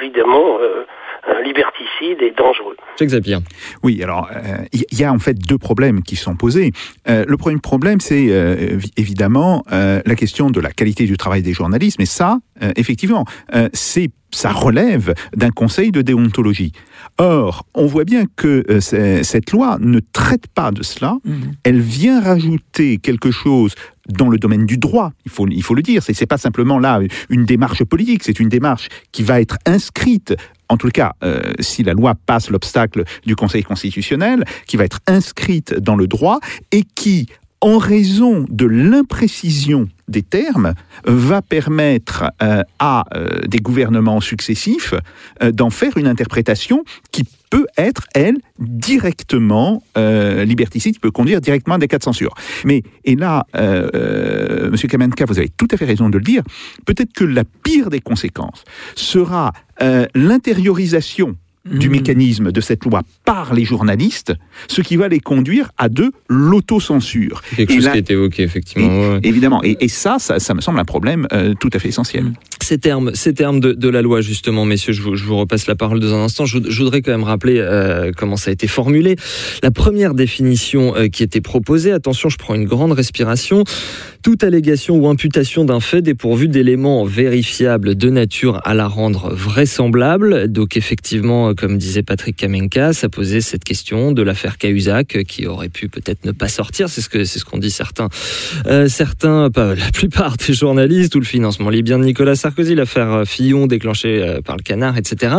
évidemment 0.00 0.58
euh, 0.60 0.84
liberticide 1.44 2.22
et 2.22 2.32
dangereux 2.36 2.76
Jacques 2.98 3.10
Zapier. 3.10 3.38
Oui, 3.82 4.02
alors 4.02 4.28
euh, 4.34 4.64
il 4.72 4.84
y, 4.90 4.96
y 4.96 5.04
a 5.04 5.12
en 5.12 5.18
fait 5.18 5.34
deux 5.38 5.58
problèmes 5.58 6.02
qui 6.02 6.16
sont 6.16 6.36
posés. 6.36 6.72
Euh, 7.08 7.24
le 7.26 7.36
premier 7.36 7.58
problème, 7.58 8.00
c'est 8.00 8.26
euh, 8.30 8.76
évi- 8.76 8.92
évidemment 8.96 9.64
euh, 9.72 10.00
la 10.04 10.14
question 10.14 10.50
de 10.50 10.60
la 10.60 10.70
qualité 10.70 11.06
du 11.06 11.16
travail 11.16 11.42
des 11.42 11.52
journalistes, 11.52 11.98
mais 11.98 12.06
ça, 12.06 12.38
euh, 12.62 12.72
effectivement, 12.76 13.24
euh, 13.54 13.68
c'est 13.72 14.10
ça 14.30 14.50
relève 14.52 15.14
d'un 15.34 15.48
conseil 15.48 15.90
de 15.90 16.02
déontologie. 16.02 16.72
Or, 17.16 17.64
on 17.74 17.86
voit 17.86 18.04
bien 18.04 18.24
que 18.36 18.62
euh, 18.68 19.22
cette 19.22 19.52
loi 19.52 19.78
ne 19.80 20.00
traite 20.00 20.48
pas 20.48 20.70
de 20.70 20.82
cela. 20.82 21.16
Elle 21.64 21.80
vient 21.80 22.20
rajouter 22.20 22.98
quelque 22.98 23.30
chose 23.30 23.74
dans 24.06 24.28
le 24.28 24.36
domaine 24.36 24.66
du 24.66 24.76
droit. 24.76 25.12
Il 25.24 25.30
faut, 25.30 25.46
il 25.48 25.62
faut 25.62 25.74
le 25.74 25.80
dire. 25.80 26.02
C'est 26.02 26.12
c'est 26.12 26.26
pas 26.26 26.36
simplement 26.36 26.78
là 26.78 27.00
une 27.30 27.46
démarche 27.46 27.82
politique. 27.84 28.22
C'est 28.22 28.38
une 28.38 28.50
démarche 28.50 28.88
qui 29.12 29.22
va 29.22 29.40
être 29.40 29.56
inscrite 29.64 30.34
en 30.68 30.76
tout 30.76 30.88
cas, 30.88 31.14
euh, 31.22 31.52
si 31.60 31.82
la 31.82 31.92
loi 31.92 32.14
passe 32.14 32.50
l'obstacle 32.50 33.04
du 33.24 33.36
Conseil 33.36 33.62
constitutionnel, 33.62 34.44
qui 34.66 34.76
va 34.76 34.84
être 34.84 35.00
inscrite 35.06 35.74
dans 35.74 35.96
le 35.96 36.06
droit 36.06 36.40
et 36.72 36.82
qui, 36.82 37.28
en 37.60 37.78
raison 37.78 38.46
de 38.48 38.66
l'imprécision 38.66 39.88
des 40.08 40.22
termes, 40.22 40.74
va 41.04 41.42
permettre 41.42 42.24
euh, 42.42 42.62
à 42.78 43.04
euh, 43.14 43.40
des 43.46 43.58
gouvernements 43.58 44.20
successifs 44.20 44.94
euh, 45.42 45.52
d'en 45.52 45.70
faire 45.70 45.96
une 45.96 46.06
interprétation 46.06 46.84
qui 47.12 47.24
peut 47.50 47.66
être, 47.76 48.06
elle, 48.14 48.38
directement 48.58 49.82
euh, 49.96 50.44
liberticide, 50.44 50.94
qui 50.94 51.00
peut 51.00 51.10
conduire 51.10 51.40
directement 51.40 51.76
à 51.76 51.78
des 51.78 51.88
cas 51.88 51.98
de 51.98 52.02
censure. 52.02 52.34
Mais, 52.64 52.82
et 53.04 53.16
là, 53.16 53.46
euh, 53.56 53.90
euh, 53.94 54.70
Monsieur 54.70 54.88
Kamenka, 54.88 55.24
vous 55.24 55.38
avez 55.38 55.48
tout 55.48 55.68
à 55.70 55.76
fait 55.76 55.84
raison 55.84 56.08
de 56.08 56.18
le 56.18 56.24
dire, 56.24 56.42
peut-être 56.86 57.12
que 57.12 57.24
la 57.24 57.44
pire 57.44 57.90
des 57.90 58.00
conséquences 58.00 58.64
sera 58.94 59.52
euh, 59.82 60.06
du 61.70 61.88
mécanisme 61.88 62.52
de 62.52 62.60
cette 62.60 62.84
loi 62.84 63.02
par 63.24 63.54
les 63.54 63.64
journalistes, 63.64 64.32
ce 64.68 64.80
qui 64.82 64.96
va 64.96 65.08
les 65.08 65.20
conduire 65.20 65.70
à 65.76 65.88
de 65.88 66.10
l'autocensure. 66.28 67.42
Quelque 67.56 67.72
Et 67.72 67.76
chose 67.76 67.84
là- 67.84 67.90
qui 67.92 67.96
a 67.96 68.00
été 68.00 68.12
évoqué, 68.14 68.42
effectivement. 68.42 68.88
ouais. 69.14 69.20
Évidemment, 69.22 69.62
et, 69.64 69.76
et 69.80 69.88
ça, 69.88 70.16
ça, 70.18 70.38
ça 70.38 70.54
me 70.54 70.60
semble 70.60 70.78
un 70.78 70.84
problème 70.84 71.26
euh, 71.32 71.54
tout 71.58 71.70
à 71.72 71.78
fait 71.78 71.88
essentiel. 71.88 72.32
Ces 72.60 72.78
termes, 72.78 73.12
ces 73.14 73.32
termes 73.32 73.60
de, 73.60 73.72
de 73.72 73.88
la 73.88 74.02
loi, 74.02 74.20
justement, 74.20 74.64
messieurs, 74.64 74.92
je 74.92 75.02
vous, 75.02 75.14
je 75.16 75.24
vous 75.24 75.36
repasse 75.36 75.66
la 75.66 75.74
parole 75.76 76.00
dans 76.00 76.14
un 76.14 76.24
instant. 76.24 76.44
Je, 76.44 76.58
je 76.68 76.82
voudrais 76.82 77.00
quand 77.02 77.12
même 77.12 77.22
rappeler 77.22 77.58
euh, 77.58 78.12
comment 78.16 78.36
ça 78.36 78.50
a 78.50 78.52
été 78.52 78.66
formulé. 78.66 79.16
La 79.62 79.70
première 79.70 80.14
définition 80.14 80.94
euh, 80.96 81.08
qui 81.08 81.22
était 81.22 81.40
proposée, 81.40 81.92
attention, 81.92 82.28
je 82.28 82.36
prends 82.36 82.54
une 82.54 82.64
grande 82.66 82.92
respiration, 82.92 83.64
toute 84.22 84.44
allégation 84.44 84.96
ou 84.96 85.08
imputation 85.08 85.64
d'un 85.64 85.80
fait 85.80 86.02
dépourvu 86.02 86.48
d'éléments 86.48 87.04
vérifiables 87.04 87.94
de 87.94 88.10
nature 88.10 88.60
à 88.64 88.74
la 88.74 88.86
rendre 88.88 89.32
vraisemblable. 89.34 90.48
Donc 90.48 90.76
effectivement, 90.76 91.54
comme 91.58 91.76
disait 91.76 92.02
Patrick 92.02 92.36
Kamenka, 92.36 92.92
ça 92.92 93.08
posait 93.08 93.40
cette 93.40 93.64
question 93.64 94.12
de 94.12 94.22
l'affaire 94.22 94.58
Cahuzac 94.58 95.16
euh, 95.16 95.22
qui 95.22 95.46
aurait 95.46 95.68
pu 95.68 95.88
peut-être 95.88 96.24
ne 96.24 96.32
pas 96.32 96.48
sortir. 96.48 96.88
C'est 96.88 97.00
ce 97.00 97.08
que 97.08 97.24
c'est 97.24 97.38
ce 97.38 97.44
qu'ont 97.44 97.58
dit 97.58 97.70
certains, 97.70 98.08
euh, 98.66 98.88
certains, 98.88 99.50
pas 99.50 99.74
la 99.74 99.90
plupart 99.92 100.36
des 100.36 100.54
journalistes 100.54 101.14
ou 101.14 101.20
le 101.20 101.26
financement 101.26 101.70
libyen 101.70 101.98
de 101.98 102.04
Nicolas 102.04 102.36
Sarkozy, 102.36 102.74
l'affaire 102.74 103.12
euh, 103.12 103.24
Fillon 103.24 103.66
déclenchée 103.66 104.38
par 104.44 104.56
le 104.56 104.62
canard, 104.62 104.96
etc. 104.96 105.36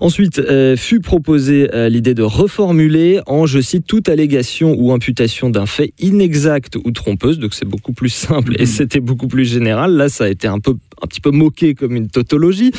Ensuite, 0.00 0.38
euh, 0.38 0.76
fut 0.76 1.00
proposée 1.00 1.68
euh, 1.74 1.88
l'idée 1.88 2.14
de 2.14 2.22
reformuler 2.22 3.20
en, 3.26 3.46
je 3.46 3.60
cite, 3.60 3.86
toute 3.86 4.08
allégation 4.08 4.74
ou 4.78 4.92
imputation 4.92 5.50
d'un 5.50 5.66
fait 5.66 5.92
inexact 5.98 6.76
ou 6.76 6.90
trompeuse. 6.92 7.38
Donc 7.38 7.54
c'est 7.54 7.64
beaucoup 7.64 7.92
plus 7.92 8.10
simple 8.10 8.54
et 8.60 8.66
c'était 8.66 9.00
beaucoup 9.00 9.26
plus 9.26 9.44
général. 9.44 9.92
Là, 9.96 10.08
ça 10.08 10.24
a 10.24 10.28
été 10.28 10.46
un 10.46 10.60
peu, 10.60 10.76
un 11.02 11.06
petit 11.06 11.20
peu 11.20 11.30
moqué 11.30 11.74
comme 11.74 11.96
une 11.96 12.08
tautologie. 12.08 12.72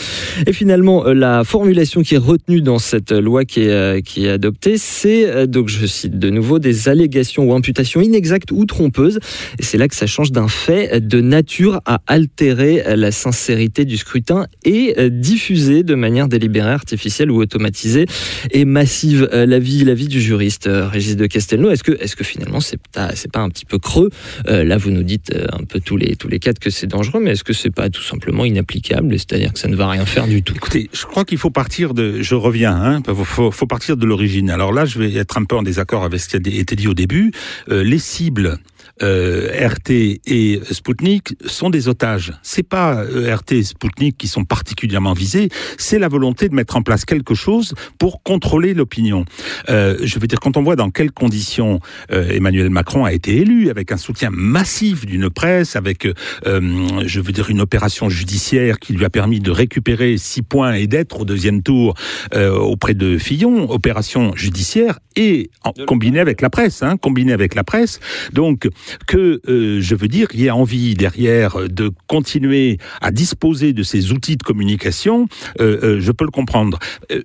Et 0.48 0.54
finalement, 0.54 1.08
euh, 1.08 1.14
la 1.14 1.44
formulation 1.44 2.02
qui 2.02 2.16
est 2.16 2.20
retenue 2.20 2.62
dans 2.62 2.80
cette 2.80 3.12
loi 3.12 3.46
qui 3.46 3.62
est, 3.62 3.70
euh, 3.70 4.02
qui 4.02 4.26
est 4.26 4.30
adoptée, 4.30 4.78
c'est, 4.78 5.30
euh, 5.30 5.48
donc 5.48 5.70
je 5.70 5.86
cite 5.86 6.18
de 6.18 6.30
nouveau, 6.30 6.60
des 6.60 6.90
allégations 6.90 7.46
ou 7.46 7.54
imputations 7.54 8.02
inexactes 8.02 8.52
ou 8.52 8.66
trompeuses. 8.66 9.20
Et 9.60 9.64
c'est 9.64 9.78
là 9.78 9.88
que 9.88 9.96
ça 9.96 10.08
change 10.08 10.32
d'un 10.32 10.48
fait 10.48 11.06
de 11.06 11.22
nature 11.22 11.82
à 11.86 12.02
altérer 12.08 12.84
la 12.96 13.12
sincérité 13.12 13.86
du 13.86 13.98
scrutin 13.98 14.46
et 14.64 14.96
diffuser 15.10 15.84
de 15.84 15.96
manière 15.96 16.28
délibérée, 16.28 16.72
artificielle 16.72 17.32
ou 17.32 17.42
automatisée 17.42 18.06
et 18.52 18.66
massive 18.66 19.30
l'avis 19.32 19.84
l'avis 19.84 20.08
du 20.08 20.22
juriste 20.22 20.70
Régis 20.70 21.16
de 21.16 21.26
Castelnau. 21.26 21.70
Est-ce 21.70 21.84
que, 21.84 21.92
est-ce 21.92 22.16
que 22.16 22.24
finalement 22.24 22.60
c'est 22.60 22.80
pas, 22.94 23.12
pas 23.32 23.40
un 23.40 23.50
petit 23.50 23.66
peu 23.66 23.80
creux? 23.80 24.10
Là, 24.46 24.78
vous 24.78 24.92
nous 24.92 25.04
dites 25.04 25.34
un 25.52 25.64
peu 25.64 25.80
tous 25.80 25.98
les, 25.98 26.16
tous 26.16 26.28
les 26.28 26.40
quatre 26.40 26.60
que 26.60 26.70
c'est 26.70 26.88
dangereux, 26.88 27.22
mais 27.22 27.32
est-ce 27.32 27.44
que 27.44 27.54
c'est 27.54 27.74
pas 27.74 27.90
tout 27.90 28.04
simplement 28.10 28.46
inapplicable 28.46 29.14
C'est-à-dire 29.18 29.54
que 29.54 29.60
ça 29.60 29.68
ne 29.68 29.76
va 29.76 29.90
rien 29.90 30.06
faire 30.06 30.28
du 30.28 30.44
tout 30.44 30.54
Écoutez, 30.56 30.90
je 30.94 31.06
crois 31.06 31.26
qu'il 31.26 31.38
faut 31.38 31.50
partir 31.50 31.94
de. 31.94 32.22
Je 32.22 32.36
reviens, 32.36 32.76
hein, 32.76 33.02
faut, 33.24 33.52
faut, 33.52 33.68
partir 33.68 33.98
de 33.98 34.06
l'origine. 34.06 34.50
Alors 34.50 34.74
là, 34.74 34.86
je 34.86 35.00
vais 35.00 35.16
être 35.16 35.38
un 35.38 35.46
peu 35.46 35.56
en 35.56 35.64
désaccord 35.64 36.04
avec 36.04 36.20
ce 36.20 36.30
qui 36.30 36.36
a 36.36 36.60
été 36.60 36.76
dit 36.76 36.88
au 36.88 36.94
début. 36.94 37.32
Euh, 37.70 37.84
les 37.84 38.00
cibles. 38.00 38.60
Euh, 39.02 39.68
RT 39.68 40.20
et 40.26 40.62
Sputnik 40.72 41.36
sont 41.46 41.70
des 41.70 41.88
otages. 41.88 42.34
C'est 42.44 42.64
pas 42.64 43.04
euh, 43.04 43.36
RT 43.36 43.54
et 43.54 43.64
Sputnik 43.64 44.18
qui 44.18 44.28
sont 44.28 44.46
particulièrement 44.46 45.14
visés, 45.14 45.50
c'est 45.78 46.00
la 46.00 46.08
volonté 46.08 46.50
de 46.50 46.56
mettre 46.56 46.76
en 46.76 46.82
place 46.82 47.06
quelque 47.06 47.36
chose 47.36 47.74
pour 47.98 48.24
contrôler 48.24 48.74
l'opinion. 48.74 49.26
Euh, 49.70 49.98
je 50.04 50.20
veux 50.20 50.28
dire, 50.28 50.40
quand 50.40 50.58
on 50.58 50.64
voit 50.64 50.76
dans 50.76 50.90
quelles 50.90 51.12
conditions 51.12 51.80
euh, 52.12 52.30
Emmanuel 52.30 52.70
Macron 52.70 53.06
a 53.06 53.14
été 53.14 53.38
élu, 53.38 53.70
avec 53.70 53.92
un 53.92 53.98
soutien 53.98 54.30
massif 54.32 55.06
d'une 55.06 55.30
presse, 55.30 55.76
avec, 55.76 56.06
euh, 56.06 56.98
je 57.06 57.20
veux 57.20 57.32
dire, 57.32 57.50
une 57.50 57.62
opération 57.62 58.10
judiciaire 58.10 58.80
qui 58.80 58.94
lui 58.94 59.06
a 59.06 59.10
permis 59.10 59.40
de 59.40 59.52
récupérer 59.52 60.18
six 60.18 60.42
points 60.42 60.74
et 60.74 60.88
d'être 60.88 61.22
au 61.22 61.26
deuxième 61.26 61.62
tour 61.62 61.96
euh, 62.34 62.58
auprès 62.58 62.94
de 62.94 63.18
Fillon, 63.18 63.70
opération 63.70 64.36
judiciaire 64.36 65.00
et 65.16 65.50
en, 65.64 65.74
combinée 65.88 66.20
avec 66.20 66.42
la 66.42 66.50
presse, 66.50 66.84
hein, 66.84 66.98
combinée 66.98 67.34
avec 67.34 67.56
la 67.56 67.64
presse. 67.64 68.00
Donc 68.34 68.68
que 69.08 69.42
euh, 69.48 69.80
je 69.82 69.96
veux 69.96 70.08
dire, 70.08 70.28
il 70.34 70.42
y 70.42 70.50
a 70.50 70.56
envie 70.56 70.94
derrière 70.96 71.58
de 71.70 71.92
continuer 72.08 72.78
à 73.02 73.12
disposer 73.12 73.74
de 73.74 73.84
ces 73.84 74.12
outils 74.12 74.38
de 74.38 74.44
communication, 74.44 75.28
euh, 75.60 75.80
euh, 75.84 76.00
je 76.00 76.12
peux 76.12 76.26
le 76.26 76.32
comprendre. 76.32 76.80
Euh, 77.12 77.22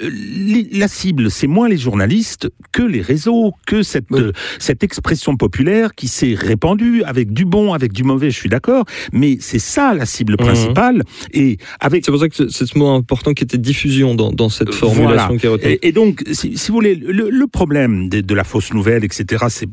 la 0.72 0.88
cible, 0.88 1.30
c'est 1.30 1.46
moins 1.46 1.68
les 1.68 1.78
journalistes 1.78 2.48
que 2.72 2.82
les 2.82 3.00
réseaux, 3.02 3.52
que 3.66 3.82
cette, 3.82 4.10
euh, 4.12 4.32
cette 4.58 4.82
expression 4.82 5.36
populaire 5.36 5.94
qui 5.94 6.08
s'est 6.08 6.34
répandue 6.34 7.02
avec 7.04 7.32
du 7.32 7.44
bon, 7.44 7.72
avec 7.72 7.92
du 7.92 8.04
mauvais, 8.04 8.30
je 8.30 8.36
suis 8.36 8.48
d'accord, 8.48 8.84
mais 9.12 9.38
c'est 9.40 9.58
ça 9.58 9.94
la 9.94 10.06
cible 10.06 10.36
principale. 10.36 11.02
Et 11.32 11.58
avec 11.80 12.04
C'est 12.04 12.10
pour 12.10 12.20
ça 12.20 12.28
que 12.28 12.48
c'est 12.48 12.66
ce 12.66 12.78
mot 12.78 12.88
important 12.88 13.32
qui 13.34 13.44
était 13.44 13.58
diffusion 13.58 14.14
dans, 14.14 14.32
dans 14.32 14.48
cette 14.48 14.72
formulation 14.72 15.04
Euh, 15.04 15.16
voilà. 15.26 15.38
qui 15.38 15.46
est 15.46 15.48
retenue. 15.48 15.72
Et, 15.82 15.88
et 15.88 15.92
donc, 15.92 16.22
si, 16.32 16.56
si 16.56 16.68
vous 16.68 16.74
voulez, 16.74 16.94
le, 16.94 17.30
le 17.30 17.46
problème 17.46 18.08
de, 18.08 18.20
de 18.20 18.34
la 18.34 18.44
fausse 18.44 18.72
nouvelle, 18.72 19.04
etc., 19.04 19.44
c'est, 19.48 19.68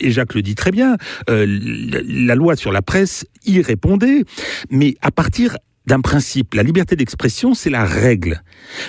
et 0.00 0.10
Jacques 0.10 0.34
le 0.34 0.42
dit 0.42 0.54
très 0.54 0.70
bien, 0.70 0.96
euh, 1.25 1.25
la, 1.28 2.00
la 2.04 2.34
loi 2.34 2.56
sur 2.56 2.72
la 2.72 2.82
presse 2.82 3.26
y 3.44 3.60
répondait, 3.60 4.24
mais 4.70 4.96
à 5.02 5.10
partir 5.10 5.56
d'un 5.86 6.00
principe, 6.00 6.54
la 6.54 6.62
liberté 6.62 6.96
d'expression, 6.96 7.54
c'est 7.54 7.70
la 7.70 7.84
règle, 7.84 8.42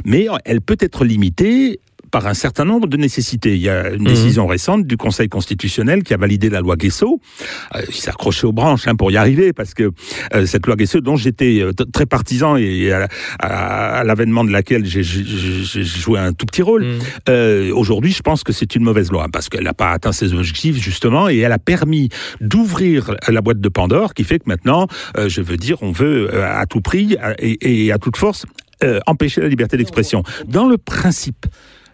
mais 0.05 0.27
elle 0.45 0.61
peut 0.61 0.77
être 0.79 1.05
limitée 1.05 1.79
par 2.17 2.25
un 2.25 2.33
certain 2.33 2.65
nombre 2.65 2.87
de 2.87 2.97
nécessités. 2.97 3.53
Il 3.55 3.61
y 3.61 3.69
a 3.69 3.89
une 3.89 4.01
Mhm. 4.01 4.07
décision 4.07 4.47
récente 4.47 4.87
du 4.87 4.97
Conseil 4.97 5.29
constitutionnel 5.29 6.01
qui 6.01 6.15
a 6.15 6.17
validé 6.17 6.49
la 6.49 6.61
loi 6.61 6.75
Guesso. 6.75 7.19
Euh, 7.75 7.81
il 7.87 7.93
s'est 7.93 8.09
accroché 8.09 8.47
aux 8.47 8.51
branches 8.53 8.87
hein, 8.87 8.95
pour 8.95 9.11
y 9.11 9.17
arriver 9.17 9.53
parce 9.53 9.75
que 9.75 9.91
euh, 10.33 10.47
cette 10.47 10.65
loi 10.65 10.75
Guesso, 10.75 10.99
dont 10.99 11.15
j'étais 11.15 11.59
euh, 11.61 11.73
très 11.93 12.07
partisan 12.07 12.55
et 12.57 12.91
à, 12.91 13.07
à- 13.39 13.99
à 13.99 14.03
l'avènement 14.03 14.43
de 14.43 14.51
laquelle 14.51 14.83
j'ai 14.83 15.03
joué 15.03 16.17
un 16.19 16.33
tout 16.33 16.47
petit 16.47 16.63
rôle, 16.63 16.87
euh, 17.29 17.71
aujourd'hui, 17.75 18.11
je 18.11 18.23
pense 18.23 18.41
que 18.43 18.51
c'est 18.51 18.73
une 18.75 18.83
mauvaise 18.83 19.11
loi 19.11 19.27
parce 19.31 19.47
qu'elle 19.47 19.65
n'a 19.65 19.75
pas 19.75 19.91
atteint 19.91 20.11
ses 20.11 20.33
objectifs 20.33 20.77
justement 20.81 21.29
et 21.29 21.37
elle 21.37 21.51
a 21.51 21.59
permis 21.59 22.09
d'ouvrir 22.41 23.13
la 23.27 23.41
boîte 23.41 23.61
de 23.61 23.69
Pandore 23.69 24.15
qui 24.15 24.23
fait 24.23 24.39
que 24.39 24.45
maintenant, 24.47 24.87
je 25.27 25.41
veux 25.41 25.57
dire, 25.57 25.77
on 25.83 25.91
veut 25.91 26.33
à 26.43 26.65
tout 26.65 26.81
prix 26.81 27.15
et, 27.37 27.85
et 27.85 27.91
à 27.91 27.99
toute 27.99 28.17
force 28.17 28.47
euh, 28.83 28.99
empêcher 29.07 29.41
la 29.41 29.47
liberté 29.47 29.75
d'expression. 29.77 30.23
Dans 30.47 30.67
le 30.67 30.77
principe, 30.77 31.45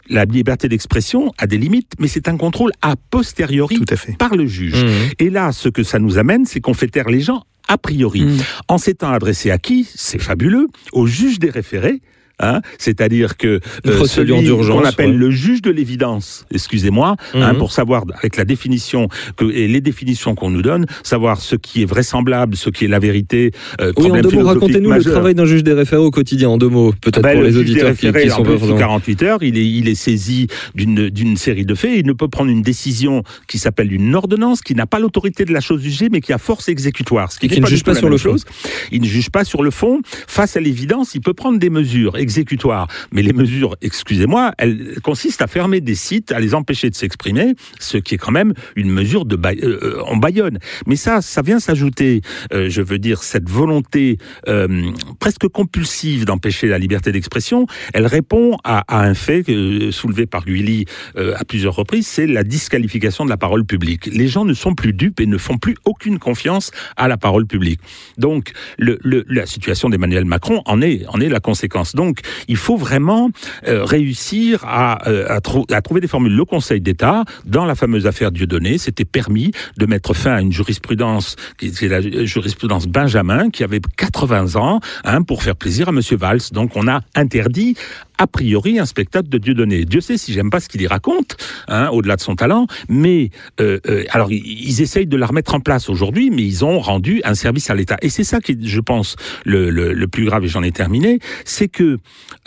la 0.10 0.26
liberté 0.26 0.68
d'expression 0.68 1.32
a 1.38 1.48
des 1.48 1.58
limites, 1.58 1.94
mais 2.00 2.08
c'est 2.08 2.28
un 2.28 2.38
contrôle 2.38 2.72
a 2.82 2.96
posteriori 3.10 3.76
Tout 3.78 3.86
à 3.90 3.96
fait. 3.96 4.18
par 4.18 4.36
le 4.36 4.46
juge. 4.46 4.84
Mhm. 4.84 4.92
Et 5.20 5.30
là, 5.30 5.52
ce 5.52 5.70
que 5.70 5.84
ça 5.84 6.00
nous 6.00 6.18
amène, 6.18 6.46
c'est 6.46 6.60
qu'on 6.62 6.74
fait 6.74 6.88
taire 6.88 7.10
les 7.10 7.22
gens 7.22 7.44
a 7.68 7.78
priori. 7.78 8.26
Mm. 8.26 8.38
En 8.68 8.78
s'étant 8.78 9.12
adressé 9.12 9.50
à 9.50 9.58
qui? 9.58 9.88
C'est 9.96 10.20
fabuleux. 10.20 10.68
Au 10.92 11.08
juge 11.08 11.40
des 11.40 11.50
référés. 11.50 12.02
Hein, 12.44 12.62
C'est-à-dire 12.78 13.38
que 13.38 13.60
procédure 13.86 14.38
celui 14.40 14.68
qu'on 14.68 14.84
appelle 14.84 15.12
ouais. 15.12 15.18
le 15.18 15.32
juge 15.32 15.62
de 15.62 15.72
l'évidence, 15.72 16.46
excusez-moi, 16.52 17.16
hein, 17.34 17.54
Mhm. 17.54 17.58
pour 17.58 17.72
savoir 17.72 18.04
avec 18.18 18.36
la 18.38 18.44
définition 18.46 19.08
que, 19.38 19.46
et 19.46 19.68
les 19.68 19.80
définitions 19.82 20.36
qu'on 20.36 20.50
nous 20.50 20.62
donne, 20.62 20.86
savoir 21.04 21.40
ce 21.40 21.56
qui 21.56 21.82
est 21.84 21.86
vraisemblable, 21.86 22.56
ce 22.58 22.70
qui 22.70 22.86
est 22.86 22.88
la 22.90 23.00
vérité. 23.00 23.52
euh, 23.80 23.94
Oui, 23.98 24.12
en 24.12 24.20
deux 24.22 24.30
mots, 24.30 24.44
racontez-nous 24.46 24.92
le 24.92 25.04
travail 25.04 25.36
d'un 25.36 25.46
juge 25.46 25.64
des 25.64 25.74
référés 25.74 26.02
au 26.02 26.12
quotidien, 26.12 26.50
en 26.50 26.58
deux 26.58 26.68
mots, 26.70 26.94
peut-être 27.02 27.22
Ben, 27.24 27.34
pour 27.34 27.42
le 27.42 27.48
les 27.48 27.58
auditeurs 27.58 27.96
qui, 27.96 28.08
référés, 28.08 28.26
qui 28.26 28.32
en 28.34 28.38
sont 28.38 28.44
plus, 28.44 28.58
pas 28.60 28.66
sous 28.68 28.76
48 28.76 29.24
heures, 29.24 29.44
il 29.44 29.58
est, 29.58 29.66
il 29.66 29.88
est 29.88 29.96
saisi 29.96 30.48
d'une 30.76 31.38
série 31.38 31.66
de 31.66 31.76
faits. 31.76 31.92
Il 31.96 32.06
ne 32.06 32.14
peut 32.14 32.28
prendre 32.28 32.50
une 32.52 32.62
décision 32.62 33.24
qui 33.48 33.58
s'appelle 33.60 33.92
une 33.94 34.14
ordonnance, 34.16 34.62
qui 34.62 34.76
n'a 34.76 34.86
pas 34.86 35.00
l'autorité 35.00 35.46
de 35.46 35.54
la 35.54 35.62
chose 35.62 35.82
jugée, 35.82 36.10
mais 36.12 36.20
qui 36.22 36.34
a 36.34 36.38
force 36.38 36.68
exécutoire. 36.70 37.32
Ce 37.32 37.38
Et 37.44 37.48
qui 37.48 37.62
ne 37.62 37.66
juge 37.68 37.84
pas 37.84 37.96
sur 37.96 38.10
le 38.10 38.18
fond. 38.18 38.32
chose. 38.32 38.46
Il 38.92 39.02
ne 39.02 39.08
juge 39.08 39.30
pas 39.30 39.44
sur 39.44 39.64
le 39.64 39.72
fond. 39.72 40.02
Face 40.28 40.58
à 40.58 40.60
l'évidence, 40.60 41.16
il 41.16 41.22
peut 41.22 41.34
prendre 41.34 41.60
des 41.60 41.70
mesures 41.70 42.18
exécutoires. 42.34 42.88
Mais 43.12 43.22
les 43.22 43.34
mesures, 43.34 43.76
excusez-moi, 43.82 44.54
elles 44.58 45.00
consistent 45.04 45.42
à 45.44 45.48
fermer 45.48 45.82
des 45.82 45.96
sites, 45.96 46.32
à 46.32 46.40
les 46.40 46.56
empêcher 46.56 46.90
de 46.90 46.96
s'exprimer, 46.96 47.54
ce 47.80 47.98
qui 47.98 48.16
est 48.16 48.18
quand 48.18 48.32
même 48.32 48.54
une 48.76 48.90
mesure 48.90 49.26
de 49.26 49.36
bail- 49.36 49.60
euh, 49.64 50.02
en 50.06 50.18
Bayonne. 50.18 50.58
Mais 50.88 50.96
ça, 50.96 51.22
ça 51.22 51.42
vient 51.42 51.60
s'ajouter, 51.60 52.22
euh, 52.54 52.70
je 52.70 52.82
veux 52.82 52.98
dire, 53.00 53.22
cette 53.24 53.50
volonté 53.50 54.18
euh, 54.48 54.92
presque 55.20 55.48
compulsive 55.48 56.26
d'empêcher 56.26 56.68
la 56.68 56.80
liberté 56.80 57.12
d'expression. 57.12 57.68
Elle 57.94 58.08
répond 58.08 58.58
à, 58.64 58.84
à 58.88 59.04
un 59.06 59.14
fait 59.14 59.44
euh, 59.50 59.92
soulevé 59.92 60.26
par 60.26 60.44
Guilly 60.46 60.86
euh, 61.18 61.36
à 61.38 61.46
plusieurs 61.46 61.76
reprises, 61.76 62.08
c'est 62.08 62.28
la 62.28 62.44
disqualification 62.44 63.26
de 63.26 63.30
la 63.30 63.38
parole 63.38 63.66
publique. 63.66 64.08
Les 64.08 64.28
gens 64.28 64.46
ne 64.46 64.54
sont 64.56 64.74
plus 64.74 64.94
dupes 64.94 65.20
et 65.20 65.26
ne 65.28 65.38
font 65.38 65.58
plus 65.58 65.76
aucune 65.86 66.18
confiance 66.20 66.72
à 66.98 67.08
la 67.08 67.18
parole 67.18 67.46
publique. 67.46 67.80
Donc, 68.18 68.52
le, 68.78 68.98
le- 69.04 69.24
la 69.28 69.46
situation 69.46 69.90
d'Emmanuel 69.90 70.26
Macron 70.26 70.62
en 70.66 70.82
est, 70.82 71.06
en 71.08 71.20
est 71.22 71.30
la 71.30 71.40
conséquence. 71.40 71.94
Donc, 71.96 72.13
il 72.48 72.58
faut 72.58 72.78
vraiment 72.78 73.30
euh, 73.68 73.84
réussir 73.84 74.64
à, 74.66 75.08
euh, 75.10 75.26
à, 75.30 75.42
trou- 75.42 75.66
à 75.72 75.82
trouver 75.82 76.02
des 76.02 76.08
formules. 76.08 76.36
Le 76.36 76.46
Conseil 76.46 76.82
d'État, 76.82 77.24
dans 77.46 77.66
la 77.66 77.76
fameuse 77.76 78.08
affaire 78.08 78.32
Dieudonné, 78.32 78.78
s'était 78.78 79.06
permis 79.06 79.52
de 79.78 79.86
mettre 79.86 80.14
fin 80.14 80.34
à 80.36 80.42
une 80.42 80.52
jurisprudence 80.52 81.36
qui 81.58 81.68
est 81.68 81.88
la 81.88 82.02
jurisprudence 82.26 82.88
Benjamin, 82.88 83.50
qui 83.50 83.64
avait 83.64 83.82
80 83.98 84.56
ans, 84.56 84.80
hein, 85.04 85.22
pour 85.22 85.44
faire 85.44 85.56
plaisir 85.56 85.90
à 85.90 85.92
Monsieur 85.92 86.18
Valls. 86.18 86.40
Donc, 86.52 86.76
on 86.76 86.88
a 86.88 87.02
interdit 87.16 87.76
a 88.20 88.28
priori 88.28 88.80
un 88.80 88.86
spectacle 88.86 89.28
de 89.28 89.38
Dieudonné. 89.38 89.86
Dieu 89.86 90.00
sait 90.00 90.18
si 90.18 90.34
j'aime 90.34 90.50
pas 90.52 90.60
ce 90.60 90.70
qu'il 90.70 90.82
y 90.82 90.88
raconte, 90.88 91.36
hein, 91.68 91.90
au-delà 91.92 92.16
de 92.16 92.22
son 92.22 92.36
talent, 92.36 92.68
mais 92.88 93.32
euh, 93.60 93.80
euh, 93.88 94.04
alors 94.12 94.32
ils, 94.32 94.82
essayent 94.82 95.08
de 95.08 95.18
la 95.18 95.26
remettre 95.26 95.56
en 95.56 95.60
place 95.60 95.90
aujourd'hui, 95.90 96.30
mais 96.30 96.44
ils 96.44 96.64
ont 96.64 96.80
rendu 96.80 97.22
un 97.24 97.34
service 97.36 97.70
à 97.70 97.76
l'État. 97.76 97.98
Et 98.02 98.10
c'est 98.10 98.24
ça 98.24 98.40
qui, 98.40 98.58
je 98.62 98.80
pense, 98.80 99.16
le, 99.46 99.70
le 99.72 100.08
plus 100.08 100.26
grave, 100.26 100.46
et 100.46 100.48
j'en 100.48 100.62
ai 100.64 100.72
terminé, 100.72 101.20
c'est 101.44 101.68
que 101.68 101.98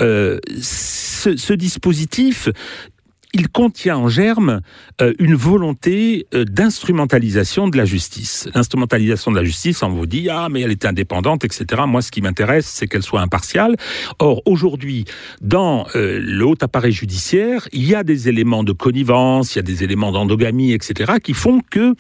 euh, 0.01 0.39
ce, 0.61 1.53
dispositif, 1.53 2.49
il 3.33 3.49
contient 3.49 3.97
en 3.99 4.09
germe 4.09 4.61
euh, 5.03 5.13
une 5.19 5.35
volonté 5.35 6.27
euh, 6.33 6.45
d'instrumentalisation 6.45 7.69
de 7.69 7.77
la 7.77 7.85
justice. 7.85 8.49
L'instrumentalisation 8.55 9.31
de 9.31 9.37
la 9.37 9.45
justice, 9.45 9.83
on 9.83 9.91
vous 9.91 10.07
dit 10.07 10.29
ah 10.31 10.49
mais 10.51 10.61
elle 10.63 10.71
est 10.71 10.85
indépendante, 10.85 11.45
etc. 11.45 11.83
Moi, 11.87 12.03
ce 12.03 12.11
qui 12.11 12.23
m'intéresse, 12.23 12.67
c'est 12.67 12.87
qu'elle 12.87 13.03
soit 13.03 13.21
impartiale. 13.21 13.77
Or, 14.19 14.43
aujourd'hui, 14.47 15.05
dans 15.41 15.87
le 15.95 16.43
haut 16.45 16.57
appareil 16.61 16.93
judiciaire, 16.93 17.69
il 17.73 17.87
y 17.87 17.95
a 17.95 18.05
des 18.05 18.29
éléments 18.29 18.65
de 18.65 18.73
connivence, 18.73 19.55
il 19.55 19.59
y 19.59 19.61
a 19.61 19.63
des 19.63 19.85
éléments 19.85 20.13
d'endogamie, 20.13 20.73
etc., 20.73 21.15
qui 21.23 21.35
font 21.35 21.61
que 21.71 21.95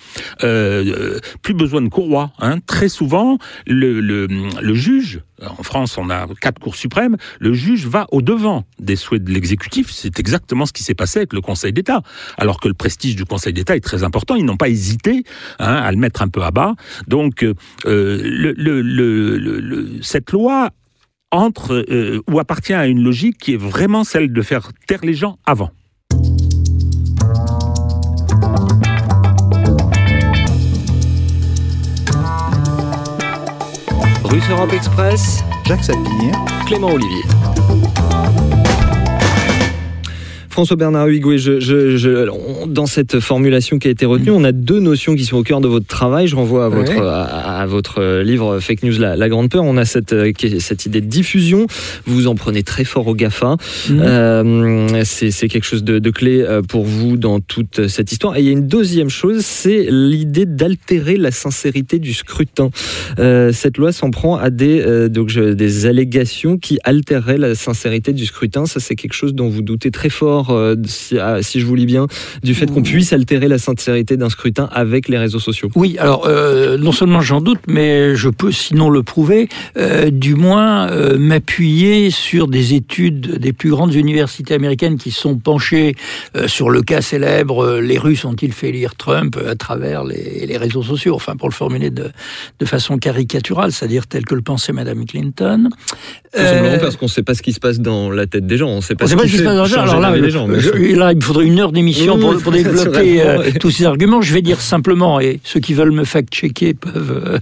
plus 1.42 1.54
besoin 1.54 1.82
de 1.82 1.88
courroie. 1.88 2.32
Hein. 2.38 2.60
Très 2.60 2.88
souvent, 2.88 3.38
le 3.66 4.74
juge 4.74 5.20
en 5.42 5.62
France, 5.62 5.98
on 5.98 6.10
a 6.10 6.26
quatre 6.40 6.58
cours 6.58 6.76
suprêmes. 6.76 7.16
Le 7.40 7.52
juge 7.52 7.86
va 7.86 8.06
au 8.10 8.22
devant 8.22 8.64
des 8.78 8.96
souhaits 8.96 9.22
de 9.22 9.32
l'exécutif. 9.32 9.90
C'est 9.90 10.18
exactement 10.18 10.66
ce 10.66 10.72
qui 10.72 10.82
s'est 10.82 10.94
passé 10.94 11.20
avec 11.20 11.32
le 11.32 11.40
Conseil 11.40 11.72
d'État. 11.72 12.02
Alors 12.38 12.60
que 12.60 12.68
le 12.68 12.74
prestige 12.74 13.16
du 13.16 13.24
Conseil 13.24 13.52
d'État 13.52 13.76
est 13.76 13.80
très 13.80 14.02
important, 14.02 14.34
ils 14.34 14.44
n'ont 14.44 14.56
pas 14.56 14.68
hésité 14.68 15.24
hein, 15.58 15.74
à 15.74 15.90
le 15.90 15.98
mettre 15.98 16.22
un 16.22 16.28
peu 16.28 16.42
à 16.42 16.50
bas. 16.50 16.74
Donc, 17.06 17.42
euh, 17.42 17.54
le, 18.24 19.98
cette 20.02 20.32
loi 20.32 20.70
entre 21.30 21.84
euh, 21.90 22.22
ou 22.30 22.38
appartient 22.38 22.72
à 22.72 22.86
une 22.86 23.02
logique 23.02 23.38
qui 23.38 23.54
est 23.54 23.58
vraiment 23.58 24.04
celle 24.04 24.32
de 24.32 24.42
faire 24.42 24.70
taire 24.86 25.00
les 25.02 25.14
gens 25.14 25.38
avant. 25.44 25.70
Russe 34.36 34.50
Europe 34.50 34.74
Express, 34.74 35.42
Jacques 35.64 35.84
Sapir, 35.84 36.34
Clément 36.66 36.88
Olivier. 36.88 37.24
François 40.56 40.76
Bernard 40.76 41.08
Huygouet, 41.08 41.36
je, 41.36 41.60
je, 41.60 41.98
je, 41.98 42.30
on, 42.30 42.66
dans 42.66 42.86
cette 42.86 43.20
formulation 43.20 43.78
qui 43.78 43.88
a 43.88 43.90
été 43.90 44.06
retenue, 44.06 44.30
on 44.30 44.42
a 44.42 44.52
deux 44.52 44.80
notions 44.80 45.14
qui 45.14 45.26
sont 45.26 45.36
au 45.36 45.42
cœur 45.42 45.60
de 45.60 45.68
votre 45.68 45.86
travail. 45.86 46.28
Je 46.28 46.34
renvoie 46.34 46.64
à 46.64 46.68
votre, 46.70 46.92
Ouais. 46.92 46.98
à, 46.98 47.60
à 47.60 47.66
votre 47.66 48.22
livre 48.22 48.58
Fake 48.58 48.82
News, 48.82 48.98
la, 48.98 49.16
la 49.16 49.28
Grande 49.28 49.50
Peur. 49.50 49.64
On 49.64 49.76
a 49.76 49.84
cette, 49.84 50.14
euh, 50.14 50.32
cette 50.60 50.86
idée 50.86 51.02
de 51.02 51.08
diffusion. 51.08 51.66
Vous 52.06 52.26
en 52.26 52.34
prenez 52.36 52.62
très 52.62 52.84
fort 52.84 53.06
au 53.06 53.14
GAFA. 53.14 53.58
Mhm. 53.90 54.00
Euh, 54.02 55.02
c'est 55.04 55.48
quelque 55.48 55.64
chose 55.66 55.84
de, 55.84 55.98
de 55.98 56.08
clé 56.10 56.40
euh, 56.40 56.62
pour 56.62 56.84
vous 56.86 57.18
dans 57.18 57.40
toute 57.40 57.86
cette 57.88 58.10
histoire. 58.10 58.38
Et 58.38 58.40
il 58.40 58.46
y 58.46 58.48
a 58.48 58.52
une 58.52 58.66
deuxième 58.66 59.10
chose, 59.10 59.44
c'est 59.44 59.88
l'idée 59.90 60.46
d'altérer 60.46 61.18
la 61.18 61.32
sincérité 61.32 61.98
du 61.98 62.14
scrutin. 62.14 62.70
Euh, 63.18 63.52
cette 63.52 63.76
loi 63.76 63.92
s'en 63.92 64.10
prend 64.10 64.36
à 64.36 64.48
des, 64.48 64.80
euh, 64.80 65.10
donc, 65.10 65.30
des 65.38 65.84
allégations 65.84 66.56
qui 66.56 66.78
altéreraient 66.82 67.36
la 67.36 67.54
sincérité 67.54 68.14
du 68.14 68.24
scrutin. 68.24 68.64
Ça, 68.64 68.80
c'est 68.80 68.94
quelque 68.94 69.12
chose 69.12 69.34
dont 69.34 69.50
vous 69.50 69.60
doutez 69.60 69.90
très 69.90 70.08
fort, 70.08 70.45
euh, 70.50 70.76
si, 70.86 71.18
ah, 71.18 71.42
si 71.42 71.60
je 71.60 71.66
vous 71.66 71.74
lis 71.74 71.86
bien, 71.86 72.06
du 72.42 72.54
fait 72.54 72.66
qu'on 72.66 72.82
puisse 72.82 73.12
altérer 73.12 73.48
la 73.48 73.58
sincérité 73.58 74.16
d'un 74.16 74.30
scrutin 74.30 74.68
avec 74.72 75.08
les 75.08 75.18
réseaux 75.18 75.38
sociaux. 75.38 75.70
Oui, 75.74 75.96
alors 75.98 76.26
euh, 76.26 76.78
non 76.78 76.92
seulement 76.92 77.20
j'en 77.20 77.40
doute, 77.40 77.60
mais 77.68 78.14
je 78.14 78.28
peux 78.28 78.52
sinon 78.52 78.90
le 78.90 79.02
prouver, 79.02 79.48
euh, 79.76 80.10
du 80.10 80.34
moins 80.34 80.90
m'appuyer 81.16 82.10
sur 82.10 82.48
des 82.48 82.74
études 82.74 83.38
des 83.38 83.52
plus 83.52 83.70
grandes 83.70 83.94
universités 83.94 84.54
américaines 84.54 84.98
qui 84.98 85.10
sont 85.10 85.36
penchées 85.36 85.94
sur 86.46 86.70
le 86.70 86.82
cas 86.82 87.00
célèbre 87.00 87.78
les 87.80 87.98
Russes 87.98 88.24
ont-ils 88.24 88.52
fait 88.52 88.72
lire 88.72 88.94
Trump 88.96 89.38
à 89.48 89.54
travers 89.54 90.04
les, 90.04 90.46
les 90.46 90.56
réseaux 90.56 90.82
sociaux, 90.82 91.14
enfin 91.14 91.36
pour 91.36 91.48
le 91.48 91.54
formuler 91.54 91.90
de, 91.90 92.10
de 92.58 92.64
façon 92.64 92.98
caricaturale, 92.98 93.72
c'est-à-dire 93.72 94.06
tel 94.06 94.24
que 94.24 94.34
le 94.34 94.42
pensait 94.42 94.72
Madame 94.72 95.04
Clinton. 95.06 95.68
Tout 96.32 96.42
simplement 96.42 96.68
Euh, 96.68 96.78
parce 96.78 96.96
qu'on 96.96 97.06
ne 97.06 97.10
sait 97.10 97.22
pas 97.22 97.34
ce 97.34 97.42
qui 97.42 97.52
se 97.52 97.60
passe 97.60 97.80
dans 97.80 98.10
la 98.10 98.26
tête 98.26 98.46
des 98.46 98.56
gens. 98.56 98.68
On 98.68 98.76
ne 98.76 98.80
sait 98.80 98.94
pas 98.94 99.04
on 99.04 99.08
ce 99.08 99.12
sait 99.12 99.16
pas 99.16 99.22
qui 99.24 99.28
ce 99.30 99.34
qui 99.34 99.38
se 99.38 99.44
passe 99.44 99.56
dans 99.56 99.62
le 99.64 99.68
changer 99.68 99.90
Alors 99.90 100.00
là, 100.00 100.10
la 100.10 100.20
des 100.20 100.30
gens. 100.36 100.46
là, 100.48 101.12
il 101.12 101.16
me 101.16 101.20
faudrait 101.20 101.46
une 101.46 101.58
heure 101.58 101.72
d'émission 101.72 102.18
pour, 102.18 102.52
développer 102.52 103.20
euh, 103.20 103.50
tous 103.60 103.70
ces 103.70 103.84
arguments. 103.84 104.20
Je 104.20 104.32
vais 104.32 104.42
dire 104.42 104.60
simplement, 104.60 105.20
et 105.20 105.40
ceux 105.44 105.60
qui 105.60 105.74
veulent 105.74 105.92
me 105.92 106.04
fact-checker 106.04 106.74
peuvent, 106.74 107.40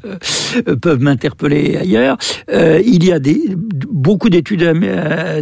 euh, 0.67 0.77
peuvent 0.81 1.01
m'interpeller 1.01 1.77
ailleurs. 1.77 2.17
Euh, 2.51 2.81
il 2.85 3.05
y 3.05 3.13
a 3.13 3.19
des, 3.19 3.41
beaucoup 3.57 4.29
d'études 4.29 4.65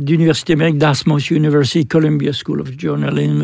d'universités 0.00 0.54
américaines, 0.54 0.78
Dartmouth 0.78 1.30
University, 1.30 1.86
Columbia 1.86 2.32
School 2.32 2.60
of 2.60 2.70
Journalism, 2.76 3.42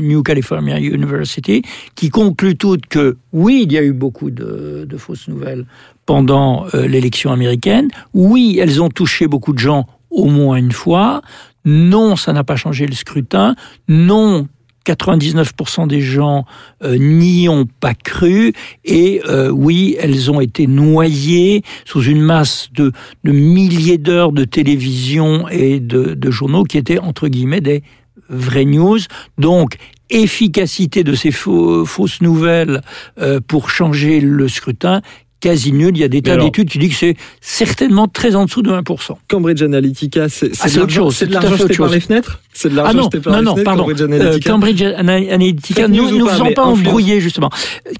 New 0.00 0.22
California 0.22 0.78
University, 0.78 1.62
qui 1.94 2.10
concluent 2.10 2.56
toutes 2.56 2.86
que 2.86 3.16
oui, 3.32 3.64
il 3.66 3.72
y 3.72 3.78
a 3.78 3.82
eu 3.82 3.92
beaucoup 3.92 4.30
de, 4.30 4.86
de 4.88 4.96
fausses 4.96 5.28
nouvelles 5.28 5.64
pendant 6.06 6.66
l'élection 6.74 7.32
américaine. 7.32 7.88
Oui, 8.14 8.58
elles 8.60 8.82
ont 8.82 8.88
touché 8.88 9.26
beaucoup 9.26 9.52
de 9.52 9.58
gens 9.58 9.86
au 10.12 10.26
moins 10.26 10.56
une 10.56 10.72
fois. 10.72 11.22
Non, 11.64 12.16
ça 12.16 12.32
n'a 12.32 12.44
pas 12.44 12.56
changé 12.56 12.86
le 12.86 12.94
scrutin. 12.94 13.54
Non, 13.88 14.48
99% 14.86 15.86
des 15.86 16.00
gens 16.00 16.44
euh, 16.82 16.98
n'y 16.98 17.48
ont 17.48 17.66
pas 17.80 17.94
cru 17.94 18.52
et 18.84 19.22
euh, 19.28 19.48
oui, 19.50 19.96
elles 20.00 20.30
ont 20.30 20.40
été 20.40 20.66
noyées 20.66 21.62
sous 21.84 22.02
une 22.02 22.20
masse 22.20 22.68
de, 22.74 22.90
de 23.22 23.32
milliers 23.32 23.98
d'heures 23.98 24.32
de 24.32 24.44
télévision 24.44 25.48
et 25.48 25.78
de, 25.78 26.14
de 26.14 26.30
journaux 26.32 26.64
qui 26.64 26.78
étaient 26.78 26.98
entre 26.98 27.28
guillemets 27.28 27.60
des 27.60 27.82
vraies 28.28 28.64
news. 28.64 28.98
Donc, 29.38 29.76
efficacité 30.10 31.04
de 31.04 31.14
ces 31.14 31.30
faux- 31.30 31.84
fausses 31.86 32.20
nouvelles 32.20 32.82
euh, 33.20 33.40
pour 33.46 33.70
changer 33.70 34.20
le 34.20 34.48
scrutin, 34.48 35.00
quasi 35.42 35.72
nul. 35.72 35.90
Il 35.94 35.98
y 36.00 36.04
a 36.04 36.08
des 36.08 36.22
tas 36.22 36.38
d'études 36.38 36.70
qui 36.70 36.78
disent 36.78 36.92
que 36.92 36.96
c'est 36.98 37.16
certainement 37.42 38.08
très 38.08 38.34
en 38.36 38.46
dessous 38.46 38.62
de 38.62 38.70
1%. 38.70 39.18
Cambridge 39.28 39.60
Analytica, 39.62 40.28
c'est 40.30 40.52
Ah, 40.60 40.68
de 40.68 40.70
autre 40.70 40.78
l'argent 40.80 41.04
chose, 41.04 41.18
jeté 41.18 41.32
par 41.76 41.86
chose. 41.88 41.92
les 41.92 42.00
fenêtres? 42.00 42.40
C'est 42.54 42.68
de 42.70 42.74
Ah 42.78 42.82
l'argent 42.84 42.96
non, 42.98 43.02
jeté 43.04 43.20
par 43.20 43.32
non, 43.34 43.38
les 43.40 43.44
non, 43.44 43.52
fenêtres, 43.52 43.64
pardon. 43.64 43.82
Cambridge 43.84 44.00
Euh, 44.00 44.04
Analytica 44.06 44.50
Cambridge 44.50 44.82
Ana- 44.82 45.34
Analytica 45.34 45.82
Fake 45.82 45.90
ne 45.90 45.96
nous 46.00 46.24
mais 46.44 46.54
pas 46.54 46.62
influence- 46.62 46.78
embrouillés, 46.78 47.20
justement. 47.20 47.50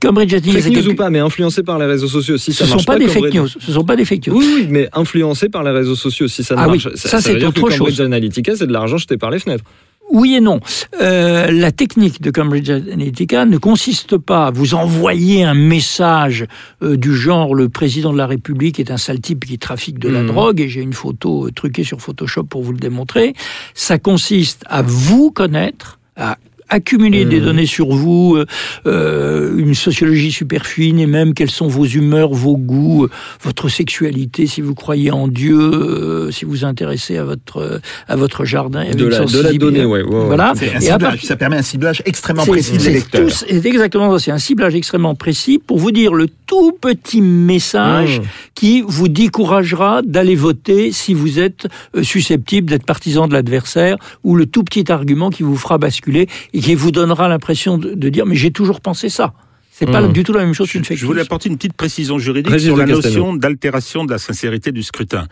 Cambridge 0.00 0.32
Analytica, 0.32 0.52
Fake 0.54 0.62
c'est 0.62 0.68
news 0.70 0.76
quelque- 0.76 0.92
ou 0.92 0.94
pas, 0.94 1.10
mais 1.10 1.18
influencé 1.18 1.62
par 1.62 1.78
les 1.78 1.86
réseaux 1.86 2.08
sociaux. 2.08 2.38
Si 2.38 2.52
ce 2.52 2.58
ça 2.58 2.64
ne 2.64 2.70
marche 2.70 2.82
sont 2.82 2.86
pas 2.92 2.98
des 2.98 3.08
fake 3.08 3.34
news. 3.34 3.48
Ce 3.48 3.58
ne 3.68 3.74
sont 3.74 3.84
pas 3.84 3.96
des 3.96 4.04
fake 4.04 4.26
news. 4.28 4.36
Oui, 4.38 4.46
oui, 4.54 4.66
mais 4.70 4.88
influencé 4.94 5.48
par 5.48 5.64
les 5.64 5.70
réseaux 5.72 5.96
sociaux. 5.96 6.28
Si 6.28 6.44
ça 6.44 6.54
ne 6.54 6.60
Ah 6.60 6.68
oui, 6.68 6.80
marche, 6.82 6.94
ça, 6.94 7.20
c'est 7.20 7.34
autre 7.44 7.52
que 7.54 7.60
Cambridge 7.60 7.76
chose. 7.96 8.00
Analytica, 8.00 8.54
c'est 8.56 8.66
de 8.66 8.72
l'argent 8.72 8.96
jeté 8.98 9.16
par 9.16 9.30
les 9.30 9.38
fenêtres. 9.40 9.64
Oui 10.12 10.34
et 10.36 10.40
non. 10.40 10.60
Euh, 11.00 11.50
la 11.50 11.72
technique 11.72 12.20
de 12.20 12.30
Cambridge 12.30 12.68
Analytica 12.70 13.46
ne 13.46 13.56
consiste 13.56 14.18
pas 14.18 14.46
à 14.48 14.50
vous 14.50 14.74
envoyer 14.74 15.42
un 15.42 15.54
message 15.54 16.46
euh, 16.82 16.96
du 16.98 17.14
genre 17.16 17.54
le 17.54 17.68
président 17.70 18.12
de 18.12 18.18
la 18.18 18.26
République 18.26 18.78
est 18.78 18.90
un 18.90 18.98
sale 18.98 19.20
type 19.20 19.46
qui 19.46 19.58
trafique 19.58 19.98
de 19.98 20.10
la 20.10 20.20
Mhm. 20.20 20.26
drogue 20.26 20.60
et 20.60 20.68
j'ai 20.68 20.82
une 20.82 20.92
photo 20.92 21.46
euh, 21.46 21.50
truquée 21.50 21.82
sur 21.84 22.00
Photoshop 22.02 22.44
pour 22.44 22.62
vous 22.62 22.72
le 22.72 22.78
démontrer. 22.78 23.32
Ça 23.74 23.98
consiste 23.98 24.64
à 24.68 24.82
vous 24.82 25.30
connaître, 25.30 25.98
à 26.16 26.36
accumuler 26.72 27.24
des 27.24 27.38
Mhm. 27.38 27.44
données 27.44 27.66
sur 27.66 27.88
vous, 27.92 28.34
euh, 28.36 28.46
euh, 28.86 29.56
une 29.56 29.74
sociologie 29.74 30.32
super 30.32 30.66
fine 30.66 30.98
et 30.98 31.06
même 31.06 31.34
quelles 31.34 31.50
sont 31.50 31.68
vos 31.68 31.84
humeurs, 31.86 32.32
vos 32.32 32.56
goûts, 32.56 33.04
euh, 33.04 33.10
votre 33.42 33.68
sexualité, 33.68 34.46
si 34.46 34.60
vous 34.60 34.74
croyez 34.74 35.10
en 35.10 35.28
Dieu, 35.28 35.58
euh, 35.60 36.30
si 36.30 36.44
vous 36.44 36.52
vous 36.52 36.64
intéressez 36.64 37.16
à 37.18 37.24
votre 37.24 37.58
euh, 37.58 37.78
à 38.08 38.16
votre 38.16 38.44
jardin, 38.44 38.84
De 38.94 39.06
la- 39.06 39.24
de 39.24 39.40
la 39.40 39.52
donnée, 39.52 39.84
ouais. 39.84 40.02
Voilà. 40.02 40.52
Et 40.60 40.80
ciblage, 40.80 40.98
partir- 40.98 41.28
ça 41.28 41.36
permet 41.36 41.56
un 41.56 41.62
ciblage 41.62 42.02
extrêmement 42.06 42.46
précis 42.46 42.72
des 42.72 42.78
c'est 42.78 42.92
lecteurs. 42.92 43.30
C'est 43.30 43.64
exactement 43.66 44.10
ça. 44.12 44.18
C'est 44.24 44.30
un 44.32 44.38
ciblage 44.38 44.74
extrêmement 44.74 45.14
précis 45.14 45.58
pour 45.64 45.78
vous 45.78 45.90
dire 45.92 46.14
le 46.14 46.26
tout 46.46 46.72
petit 46.80 47.20
message 47.20 48.20
Mmh. 48.20 48.24
qui 48.54 48.82
vous 48.86 49.08
découragera 49.08 50.02
d'aller 50.02 50.34
voter 50.34 50.92
si 50.92 51.14
vous 51.14 51.38
êtes 51.38 51.66
susceptible 52.02 52.70
d'être 52.70 52.84
partisan 52.86 53.28
de 53.28 53.32
l'adversaire 53.32 53.96
ou 54.24 54.36
le 54.36 54.46
tout 54.46 54.62
petit 54.62 54.90
argument 54.90 55.30
qui 55.30 55.42
vous 55.42 55.56
fera 55.56 55.78
basculer 55.78 56.28
et 56.54 56.60
qui 56.62 56.74
vous 56.74 56.90
donnera 56.92 57.28
l'impression 57.28 57.78
de, 57.78 57.94
de 57.94 58.08
dire 58.08 58.26
mais 58.26 58.36
j'ai 58.36 58.50
toujours 58.50 58.80
pensé 58.80 59.08
ça. 59.08 59.34
C'est 59.70 59.86
pas 59.86 60.02
Mmh. 60.02 60.12
du 60.12 60.22
tout 60.22 60.32
la 60.34 60.44
même 60.44 60.52
chose 60.54 60.70
qu'une 60.70 60.84
fake 60.84 60.98
Je 60.98 61.06
voulais 61.06 61.22
apporter 61.22 61.48
une 61.48 61.56
petite 61.56 61.72
précision 61.72 62.18
juridique 62.18 62.60
sur 62.60 62.76
la 62.76 62.86
notion 62.86 63.34
d'altération 63.34 64.04
de 64.04 64.10
la 64.12 64.18
sincérité 64.18 64.70
du 64.70 64.82
scrutin. 64.82 65.26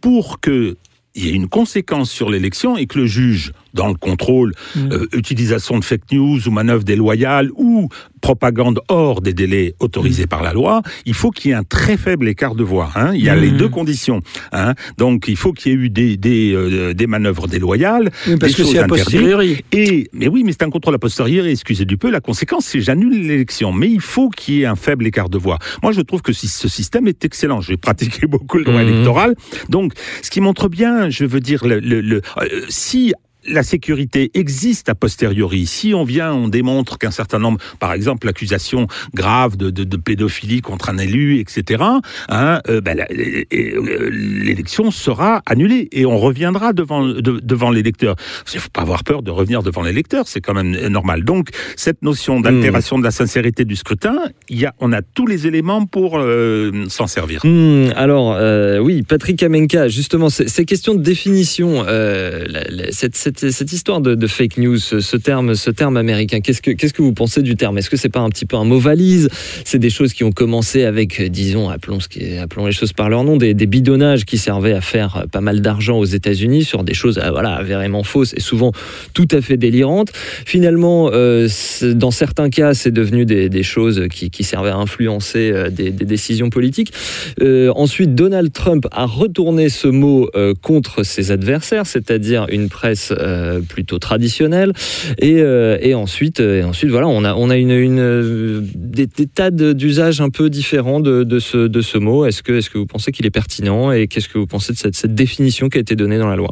Pour 0.00 0.38
que 0.40 0.76
il 1.16 1.24
y 1.26 1.28
ait 1.30 1.32
une 1.32 1.48
conséquence 1.48 2.10
sur 2.10 2.30
l'élection 2.30 2.76
et 2.76 2.86
que 2.86 2.98
le 2.98 3.06
juge, 3.06 3.52
dans 3.74 3.88
le 3.88 3.94
contrôle, 3.94 4.52
euh, 4.76 5.06
utilisation 5.12 5.78
de 5.78 5.84
fake 5.84 6.12
news 6.12 6.46
ou 6.46 6.50
manœuvre 6.50 6.84
déloyale 6.84 7.50
ou 7.56 7.88
propagande 8.20 8.80
hors 8.88 9.20
des 9.20 9.32
délais 9.34 9.74
autorisés 9.80 10.26
par 10.26 10.42
la 10.42 10.52
loi, 10.52 10.82
il 11.04 11.14
faut 11.14 11.30
qu'il 11.30 11.50
y 11.50 11.52
ait 11.52 11.56
un 11.56 11.62
très 11.62 11.96
faible 11.96 12.28
écart 12.28 12.54
de 12.54 12.64
voix. 12.64 12.90
Hein. 12.96 13.12
Il 13.14 13.22
y 13.24 13.28
a 13.28 13.36
les 13.36 13.50
deux 13.50 13.68
conditions. 13.68 14.20
Hein. 14.52 14.74
Donc 14.98 15.26
il 15.28 15.36
faut 15.36 15.52
qu'il 15.52 15.72
y 15.72 15.74
ait 15.74 15.78
eu 15.78 15.90
des, 15.90 16.16
des, 16.16 16.52
euh, 16.52 16.92
des 16.94 17.06
manœuvres 17.06 17.46
déloyales, 17.48 18.10
Oui, 18.26 18.36
parce 18.36 18.52
des 18.54 18.62
que 18.62 18.68
c'est 18.68 18.78
a 18.78 18.86
posteriori. 18.86 19.58
Et, 19.72 20.08
mais 20.12 20.28
oui, 20.28 20.42
mais 20.44 20.52
c'est 20.52 20.62
un 20.64 20.70
contrôle 20.70 20.94
a 20.94 20.98
posteriori, 20.98 21.50
excusez 21.50 21.84
du 21.84 21.96
peu, 21.96 22.10
la 22.10 22.20
conséquence, 22.20 22.66
c'est 22.66 22.80
j'annule 22.80 23.26
l'élection. 23.26 23.72
Mais 23.72 23.88
il 23.90 24.00
faut 24.00 24.28
qu'il 24.28 24.54
y 24.54 24.62
ait 24.62 24.66
un 24.66 24.76
faible 24.76 25.06
écart 25.06 25.28
de 25.28 25.38
voix. 25.38 25.58
Moi, 25.82 25.92
je 25.92 26.00
trouve 26.00 26.22
que 26.22 26.32
si- 26.32 26.48
ce 26.48 26.68
système 26.68 27.06
est 27.08 27.24
excellent. 27.24 27.60
J'ai 27.60 27.76
pratiqué 27.76 28.26
beaucoup 28.26 28.58
le 28.58 28.64
droit 28.64 28.82
Mhm. 28.82 28.88
électoral. 28.88 29.34
Donc, 29.68 29.92
ce 30.22 30.30
qui 30.30 30.40
montre 30.40 30.68
bien, 30.68 31.05
je 31.10 31.24
veux 31.24 31.40
dire, 31.40 31.66
le, 31.66 31.80
le- 31.80 32.22
euh, 32.38 32.62
si 32.68 33.12
la 33.48 33.62
sécurité 33.62 34.30
existe 34.34 34.88
a 34.88 34.94
posteriori. 34.94 35.66
Si 35.66 35.94
on 35.94 36.04
vient, 36.04 36.32
on 36.32 36.48
démontre 36.48 36.98
qu'un 36.98 37.10
certain 37.10 37.38
nombre, 37.38 37.58
par 37.78 37.92
exemple, 37.92 38.26
l'accusation 38.26 38.86
grave 39.14 39.56
de, 39.56 39.70
de- 39.70 39.84
de 39.84 39.96
pédophilie 39.96 40.60
contre 40.62 40.90
un 40.90 40.98
élu, 40.98 41.38
etc., 41.38 41.82
hein, 42.28 42.60
euh, 42.68 42.80
ben, 42.80 43.04
euh, 43.52 44.10
l'élection 44.10 44.90
sera 44.90 45.42
annulée 45.46 45.88
et 45.92 46.06
on 46.06 46.18
reviendra 46.18 46.72
devant, 46.72 47.04
de- 47.06 47.40
devant 47.42 47.70
l'électeur. 47.70 48.16
Il 48.52 48.56
ne 48.56 48.60
faut 48.60 48.68
pas 48.70 48.82
avoir 48.82 49.04
peur 49.04 49.22
de 49.22 49.30
revenir 49.30 49.62
devant 49.62 49.82
l'électeur, 49.82 50.26
c'est 50.28 50.40
quand 50.40 50.54
même 50.54 50.70
normal. 50.88 51.24
Donc, 51.24 51.48
cette 51.76 52.02
notion 52.02 52.40
d'altération 52.40 52.98
de 52.98 53.04
la 53.04 53.10
sincérité 53.10 53.64
du 53.64 53.76
scrutin, 53.76 54.16
y 54.50 54.64
a, 54.64 54.74
on 54.80 54.92
a 54.92 55.02
tous 55.02 55.26
les 55.26 55.46
éléments 55.46 55.86
pour 55.86 56.18
euh, 56.18 56.84
s'en 56.88 57.06
servir. 57.06 57.40
Hmm, 57.44 57.88
alors, 57.96 58.34
euh, 58.34 58.78
oui, 58.78 59.02
Patrick 59.02 59.38
Kamenka, 59.38 59.88
justement, 59.88 60.30
c'est 60.30 60.48
c'est 60.48 60.64
question 60.64 60.94
de 60.94 61.02
définition. 61.02 61.82
la- 61.82 62.38
la- 62.68 62.92
cette, 62.92 63.16
cette- 63.16 63.35
cette 63.38 63.72
histoire 63.72 64.00
de, 64.00 64.26
fake 64.26 64.58
news, 64.58 64.78
ce, 64.78 65.16
terme, 65.16 65.54
ce 65.54 65.70
terme 65.70 65.96
américain, 65.96 66.40
qu'est-ce 66.40 66.62
que, 66.62 66.72
que 66.72 67.02
vous 67.02 67.12
pensez 67.12 67.42
du 67.42 67.56
terme? 67.56 67.78
Est-ce 67.78 67.90
que 67.90 67.96
c'est 67.96 68.08
pas 68.08 68.20
un 68.20 68.30
petit 68.30 68.46
peu 68.46 68.56
un 68.56 68.64
mot 68.64 68.78
valise? 68.78 69.28
C'est 69.64 69.78
des 69.78 69.90
choses 69.90 70.12
qui 70.12 70.24
ont 70.24 70.32
commencé 70.32 70.84
avec, 70.84 71.20
disons, 71.30 71.68
appelons, 71.68 71.98
appelons 72.40 72.66
les 72.66 72.72
choses 72.72 72.92
par 72.92 73.08
leur 73.08 73.24
nom, 73.24 73.36
des, 73.36 73.54
bidonnages 73.66 74.24
qui 74.24 74.38
servaient 74.38 74.72
à 74.72 74.80
faire 74.80 75.26
pas 75.30 75.40
mal 75.40 75.60
d'argent 75.60 75.98
aux 75.98 76.04
États-Unis 76.04 76.64
sur 76.64 76.84
des 76.84 76.94
choses, 76.94 77.18
euh, 77.18 77.30
voilà, 77.30 77.54
avérement 77.54 78.04
fausses 78.04 78.32
et 78.34 78.40
souvent 78.40 78.72
tout 79.12 79.28
à 79.32 79.40
fait 79.40 79.56
délirantes. 79.56 80.10
Finalement, 80.14 81.10
euh, 81.12 81.48
dans 81.94 82.10
certains 82.10 82.50
cas, 82.50 82.74
c'est 82.74 82.92
devenu 82.92 83.26
des, 83.26 83.62
choses 83.62 84.06
qui, 84.10 84.44
servaient 84.44 84.70
à 84.70 84.76
influencer 84.76 85.50
euh, 85.50 85.70
des, 85.70 85.90
décisions 85.90 86.50
politiques. 86.50 86.92
Ensuite, 87.40 88.14
Donald 88.14 88.52
Trump 88.52 88.86
a 88.92 89.06
retourné 89.06 89.68
ce 89.68 89.88
mot 89.88 90.30
contre 90.62 91.02
ses 91.02 91.30
adversaires, 91.30 91.86
c'est-à-dire 91.86 92.46
une 92.50 92.68
presse 92.68 93.12
euh, 93.26 93.60
plutôt 93.60 93.98
traditionnelle. 93.98 94.72
Et, 95.18 95.40
euh, 95.40 95.78
et 95.80 95.94
ensuite, 95.94 96.40
euh, 96.40 96.60
et 96.60 96.64
ensuite, 96.64 96.90
voilà, 96.90 97.08
on 97.08 97.24
a, 97.24 97.34
on 97.34 97.50
a 97.50 97.56
une, 97.56 97.72
une, 97.72 98.62
des, 98.74 99.08
tas 99.08 99.50
d'usages 99.50 100.20
un 100.20 100.30
peu 100.30 100.48
différents 100.48 101.00
de, 101.00 101.24
de 101.24 101.38
ce, 101.38 101.66
de 101.66 101.80
ce 101.80 101.98
mot. 101.98 102.24
Est-ce 102.24 102.42
que, 102.42 102.52
est-ce 102.52 102.70
que 102.70 102.78
vous 102.78 102.86
pensez 102.86 103.12
qu'il 103.12 103.26
est 103.26 103.30
pertinent 103.30 103.90
et 103.90 104.06
qu'est-ce 104.06 104.28
que 104.28 104.38
vous 104.38 104.46
pensez 104.46 104.72
de 104.72 104.78
cette, 104.78 104.94
cette 104.94 105.14
définition 105.14 105.68
qui 105.68 105.78
a 105.78 105.80
été 105.80 105.96
donnée 105.96 106.18
dans 106.18 106.28
la 106.28 106.36
loi? 106.36 106.50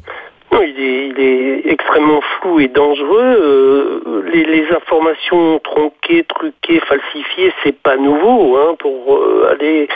Il 0.53 0.81
est, 0.81 1.54
est 1.54 1.54
extrêmement 1.95 2.21
flou 2.41 2.61
et 2.61 2.69
dangereux. 2.69 3.21
Euh, 3.23 4.23
les, 4.33 4.45
les 4.45 4.67
informations 4.73 5.59
tronquées, 5.61 6.25
truquées, 6.25 6.81
falsifiées, 6.81 7.53
c'est 7.63 7.77
pas 7.77 7.97
nouveau. 7.97 8.57
Hein, 8.57 8.75
pour 8.79 9.17
euh, 9.17 9.51
aller 9.53 9.89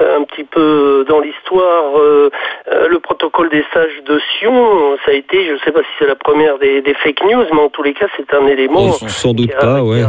euh, 0.00 0.18
un 0.18 0.24
petit 0.24 0.44
peu 0.44 1.04
dans 1.08 1.20
l'histoire, 1.20 1.98
euh, 1.98 2.30
le 2.88 2.98
protocole 3.00 3.50
des 3.50 3.64
sages 3.72 4.02
de 4.06 4.20
Sion, 4.38 4.96
ça 5.04 5.12
a 5.12 5.14
été, 5.14 5.46
je 5.46 5.52
ne 5.52 5.58
sais 5.58 5.72
pas 5.72 5.80
si 5.80 5.88
c'est 5.98 6.06
la 6.06 6.16
première 6.16 6.58
des, 6.58 6.80
des 6.80 6.94
fake 6.94 7.22
news, 7.24 7.44
mais 7.52 7.60
en 7.60 7.68
tous 7.68 7.82
les 7.82 7.92
cas, 7.92 8.06
c'est 8.16 8.32
un 8.34 8.46
élément 8.46 8.86
Oh, 8.88 9.08
Sans 9.08 9.34
doute 9.34 9.54
pas, 9.58 9.82
ouais. 9.82 10.02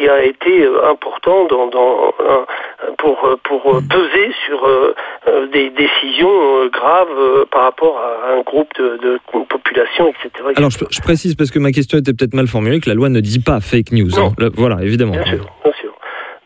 A- 0.00 0.06
qui 0.06 0.08
a 0.08 0.24
été 0.24 0.62
euh, 0.64 0.88
important 0.90 1.44
dans, 1.46 1.66
dans, 1.68 2.12
pour, 2.98 3.24
euh, 3.24 3.36
pour 3.44 3.76
euh, 3.76 3.80
peser 3.88 4.32
sur 4.46 4.66
des 5.52 5.70
décisions 5.70 6.66
graves 6.72 7.46
par 7.50 7.62
rapport 7.64 7.98
à 7.98 8.34
un 8.38 8.40
groupe 8.42 8.68
de, 8.78 8.96
de 9.02 9.18
population, 9.48 10.08
etc. 10.08 10.30
Alors, 10.56 10.70
je, 10.70 10.78
je 10.90 11.00
précise 11.00 11.34
parce 11.34 11.50
que 11.50 11.58
ma 11.58 11.72
question 11.72 11.98
était 11.98 12.12
peut-être 12.12 12.34
mal 12.34 12.46
formulée, 12.46 12.80
que 12.80 12.88
la 12.88 12.94
loi 12.94 13.08
ne 13.08 13.20
dit 13.20 13.40
pas 13.40 13.60
fake 13.60 13.92
news. 13.92 14.18
Hein. 14.18 14.30
Le- 14.38 14.50
voilà, 14.54 14.78
évidemment. 14.82 15.12
Bien 15.12 15.24
sûr. 15.24 15.46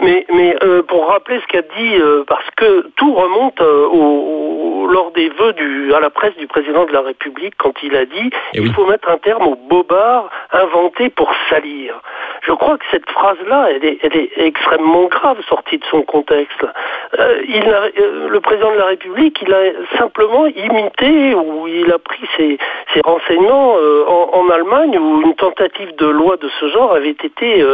Mais, 0.04 0.26
mais 0.32 0.56
euh, 0.62 0.82
pour 0.82 1.06
rappeler 1.08 1.40
ce 1.40 1.46
qu'a 1.46 1.62
dit, 1.62 1.94
euh, 1.96 2.24
parce 2.26 2.48
que 2.56 2.88
tout 2.96 3.12
remonte 3.14 3.60
euh, 3.60 3.86
au, 3.86 4.02
au- 4.02 4.86
lors 4.86 5.10
des 5.12 5.28
vœux 5.30 5.52
du, 5.54 5.92
à 5.94 6.00
la 6.00 6.10
presse 6.10 6.36
du 6.36 6.46
président 6.46 6.84
de 6.84 6.92
la 6.92 7.00
République 7.00 7.54
quand 7.58 7.72
il 7.82 7.96
a 7.96 8.04
dit 8.04 8.30
Eh 8.52 8.58
il 8.58 8.60
oui. 8.62 8.72
faut 8.74 8.86
mettre 8.86 9.08
un 9.08 9.16
terme 9.18 9.46
au 9.46 9.54
bobard 9.56 10.28
inventé 10.52 11.08
pour 11.10 11.32
salir. 11.48 12.00
Je 12.42 12.52
crois 12.52 12.76
que 12.76 12.84
cette 12.90 13.08
phrase-là, 13.10 13.68
elle 13.70 13.84
est, 13.84 13.98
elle 14.02 14.16
est 14.16 14.30
extrêmement 14.36 15.04
grave 15.06 15.38
sortie 15.48 15.78
de 15.78 15.84
son 15.90 16.02
contexte. 16.02 16.62
Il 17.48 17.68
a- 17.68 17.88
le 18.28 18.40
président 18.40 18.72
de 18.72 18.76
la 18.78 18.86
République, 18.86 19.38
il 19.42 19.52
a 19.54 19.62
simplement 19.98 20.46
imité 20.46 21.34
ou 21.34 21.66
il 21.66 21.90
a 21.92 21.98
pris 21.98 22.22
ses, 22.36 22.58
ses 22.92 23.00
renseignements 23.04 23.74
en, 24.08 24.30
en 24.38 24.48
Allemagne 24.50 24.98
où 24.98 25.22
une 25.22 25.34
tentative 25.34 25.94
de 25.96 26.06
loi 26.06 26.36
de 26.36 26.48
ce 26.60 26.68
genre 26.68 26.92
avait 26.92 27.10
été 27.10 27.64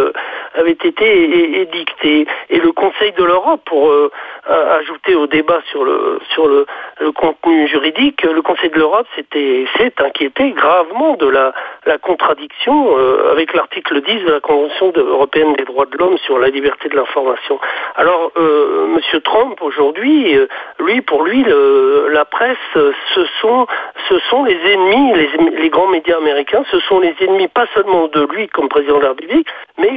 avait 0.55 0.73
été 0.73 1.61
édictée 1.61 2.27
et 2.49 2.59
le 2.59 2.73
Conseil 2.73 3.13
de 3.13 3.25
l'Europe 3.25 3.61
pour 3.65 3.91
euh, 3.91 4.11
ajouter 4.47 5.15
au 5.15 5.27
débat 5.27 5.61
sur 5.71 5.85
le 5.85 6.19
sur 6.33 6.49
le, 6.49 6.67
contenu 7.13 7.69
juridique, 7.69 8.23
le 8.23 8.43
Conseil 8.43 8.71
de 8.71 8.79
l'Europe 8.79 9.07
s'est 9.15 9.93
inquiété 9.99 10.51
gravement 10.53 11.17
de 11.17 11.29
la 11.29 11.53
contradiction 11.99 12.97
euh, 12.99 13.33
avec 13.33 13.55
l'article 13.55 14.01
10 14.03 14.25
de 14.25 14.33
la 14.33 14.41
Convention 14.41 14.93
européenne 14.97 15.55
des 15.55 15.65
droits 15.65 15.87
de 15.87 15.97
l'homme 15.97 16.19
sur 16.19 16.39
la 16.39 16.49
liberté 16.49 16.89
de 16.89 16.97
l'information. 16.97 17.59
Alors, 17.97 18.33
euh, 18.37 18.87
Monsieur 18.89 19.21
Trump 19.21 19.61
aujourd'hui, 19.63 20.37
euh, 20.37 20.47
lui, 20.79 21.01
pour 21.01 21.25
lui, 21.25 21.45
la 22.11 22.25
presse, 22.25 22.57
ce 22.75 23.25
sont, 23.41 23.67
ce 24.09 24.19
sont 24.31 24.45
les 24.45 24.59
ennemis, 24.73 25.13
les, 25.15 25.61
les 25.61 25.71
grands 25.71 25.89
médias 25.89 26.17
américains, 26.17 26.65
ce 26.71 26.81
sont 26.81 27.01
les 27.01 27.15
ennemis 27.21 27.49
pas 27.49 27.67
seulement 27.75 28.09
de 28.09 28.27
lui 28.33 28.49
comme 28.49 28.69
président 28.69 28.99
de 28.99 29.03
la 29.03 29.09
République, 29.11 29.49
mais 29.79 29.97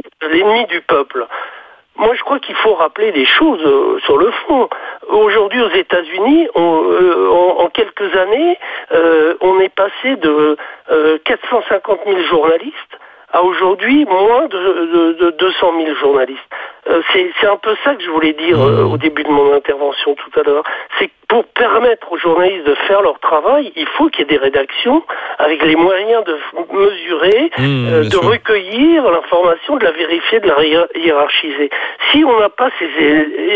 Moi, 1.96 2.14
je 2.14 2.22
crois 2.22 2.40
qu'il 2.40 2.56
faut 2.56 2.74
rappeler 2.74 3.12
les 3.12 3.24
choses 3.24 3.64
euh, 3.64 4.00
sur 4.00 4.18
le 4.18 4.30
fond. 4.46 4.68
aujourd'hui 5.08 5.62
aux 5.62 5.70
États-Unis, 5.70 6.48
euh, 6.56 7.30
en, 7.30 7.68
quelques 7.68 8.16
années, 8.16 8.58
euh, 8.92 9.34
on 9.40 9.60
est 9.60 9.72
passé 9.74 10.16
de 10.16 10.56
euh, 10.90 11.18
450 11.24 12.00
000 12.04 12.18
journalistes 12.24 12.98
à 13.34 13.42
aujourd'hui 13.42 14.04
moins 14.06 14.46
de, 14.46 14.58
de, 14.58 15.12
de 15.24 15.30
200 15.32 15.72
000 15.84 15.94
journalistes. 15.96 16.40
Euh, 16.88 17.00
c'est 17.12 17.46
un 17.46 17.56
peu 17.56 17.74
ça 17.82 17.94
que 17.94 18.02
je 18.02 18.10
voulais 18.10 18.32
dire 18.34 18.58
euh, 18.60 18.84
au 18.84 18.96
début 18.96 19.22
de 19.24 19.30
mon 19.30 19.52
intervention 19.54 20.14
tout 20.14 20.38
à 20.40 20.42
l'heure. 20.44 20.64
C'est 20.98 21.06
que 21.08 21.12
pour 21.28 21.44
permettre 21.46 22.12
aux 22.12 22.18
journalistes 22.18 22.66
de 22.66 22.74
faire 22.86 23.00
leur 23.02 23.18
travail, 23.18 23.72
il 23.74 23.86
faut 23.96 24.08
qu'il 24.08 24.20
y 24.20 24.22
ait 24.22 24.36
des 24.36 24.42
rédactions 24.42 25.02
avec 25.38 25.64
les 25.64 25.74
moyens 25.74 26.22
de 26.24 26.36
mesurer, 26.72 27.50
Mmh, 27.58 27.86
euh, 27.88 28.04
de 28.04 28.10
sûr. 28.10 28.22
recueillir 28.24 29.10
l'information, 29.10 29.76
de 29.78 29.84
la 29.84 29.90
vérifier, 29.92 30.38
de 30.40 30.48
la 30.48 30.62
hiér- 30.62 30.88
hiérarchiser. 30.94 31.70
Si 32.12 32.22
on 32.24 32.38
n'a 32.38 32.50
pas 32.50 32.68
ces 32.78 32.90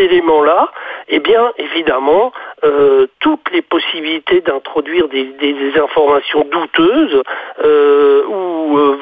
éléments-là, 0.05 0.71
eh 1.09 1.21
bien, 1.21 1.53
évidemment, 1.59 2.33
euh, 2.65 3.07
toutes 3.21 3.51
les 3.53 3.63
possibilités 3.63 4.41
d'introduire 4.41 5.09
des, 5.09 5.25
des- 5.25 5.53
des 5.53 5.79
informations 5.79 6.45
douteuses, 6.51 7.23
euh, 7.65 8.25
ou 8.27 8.79
euh, 8.79 8.97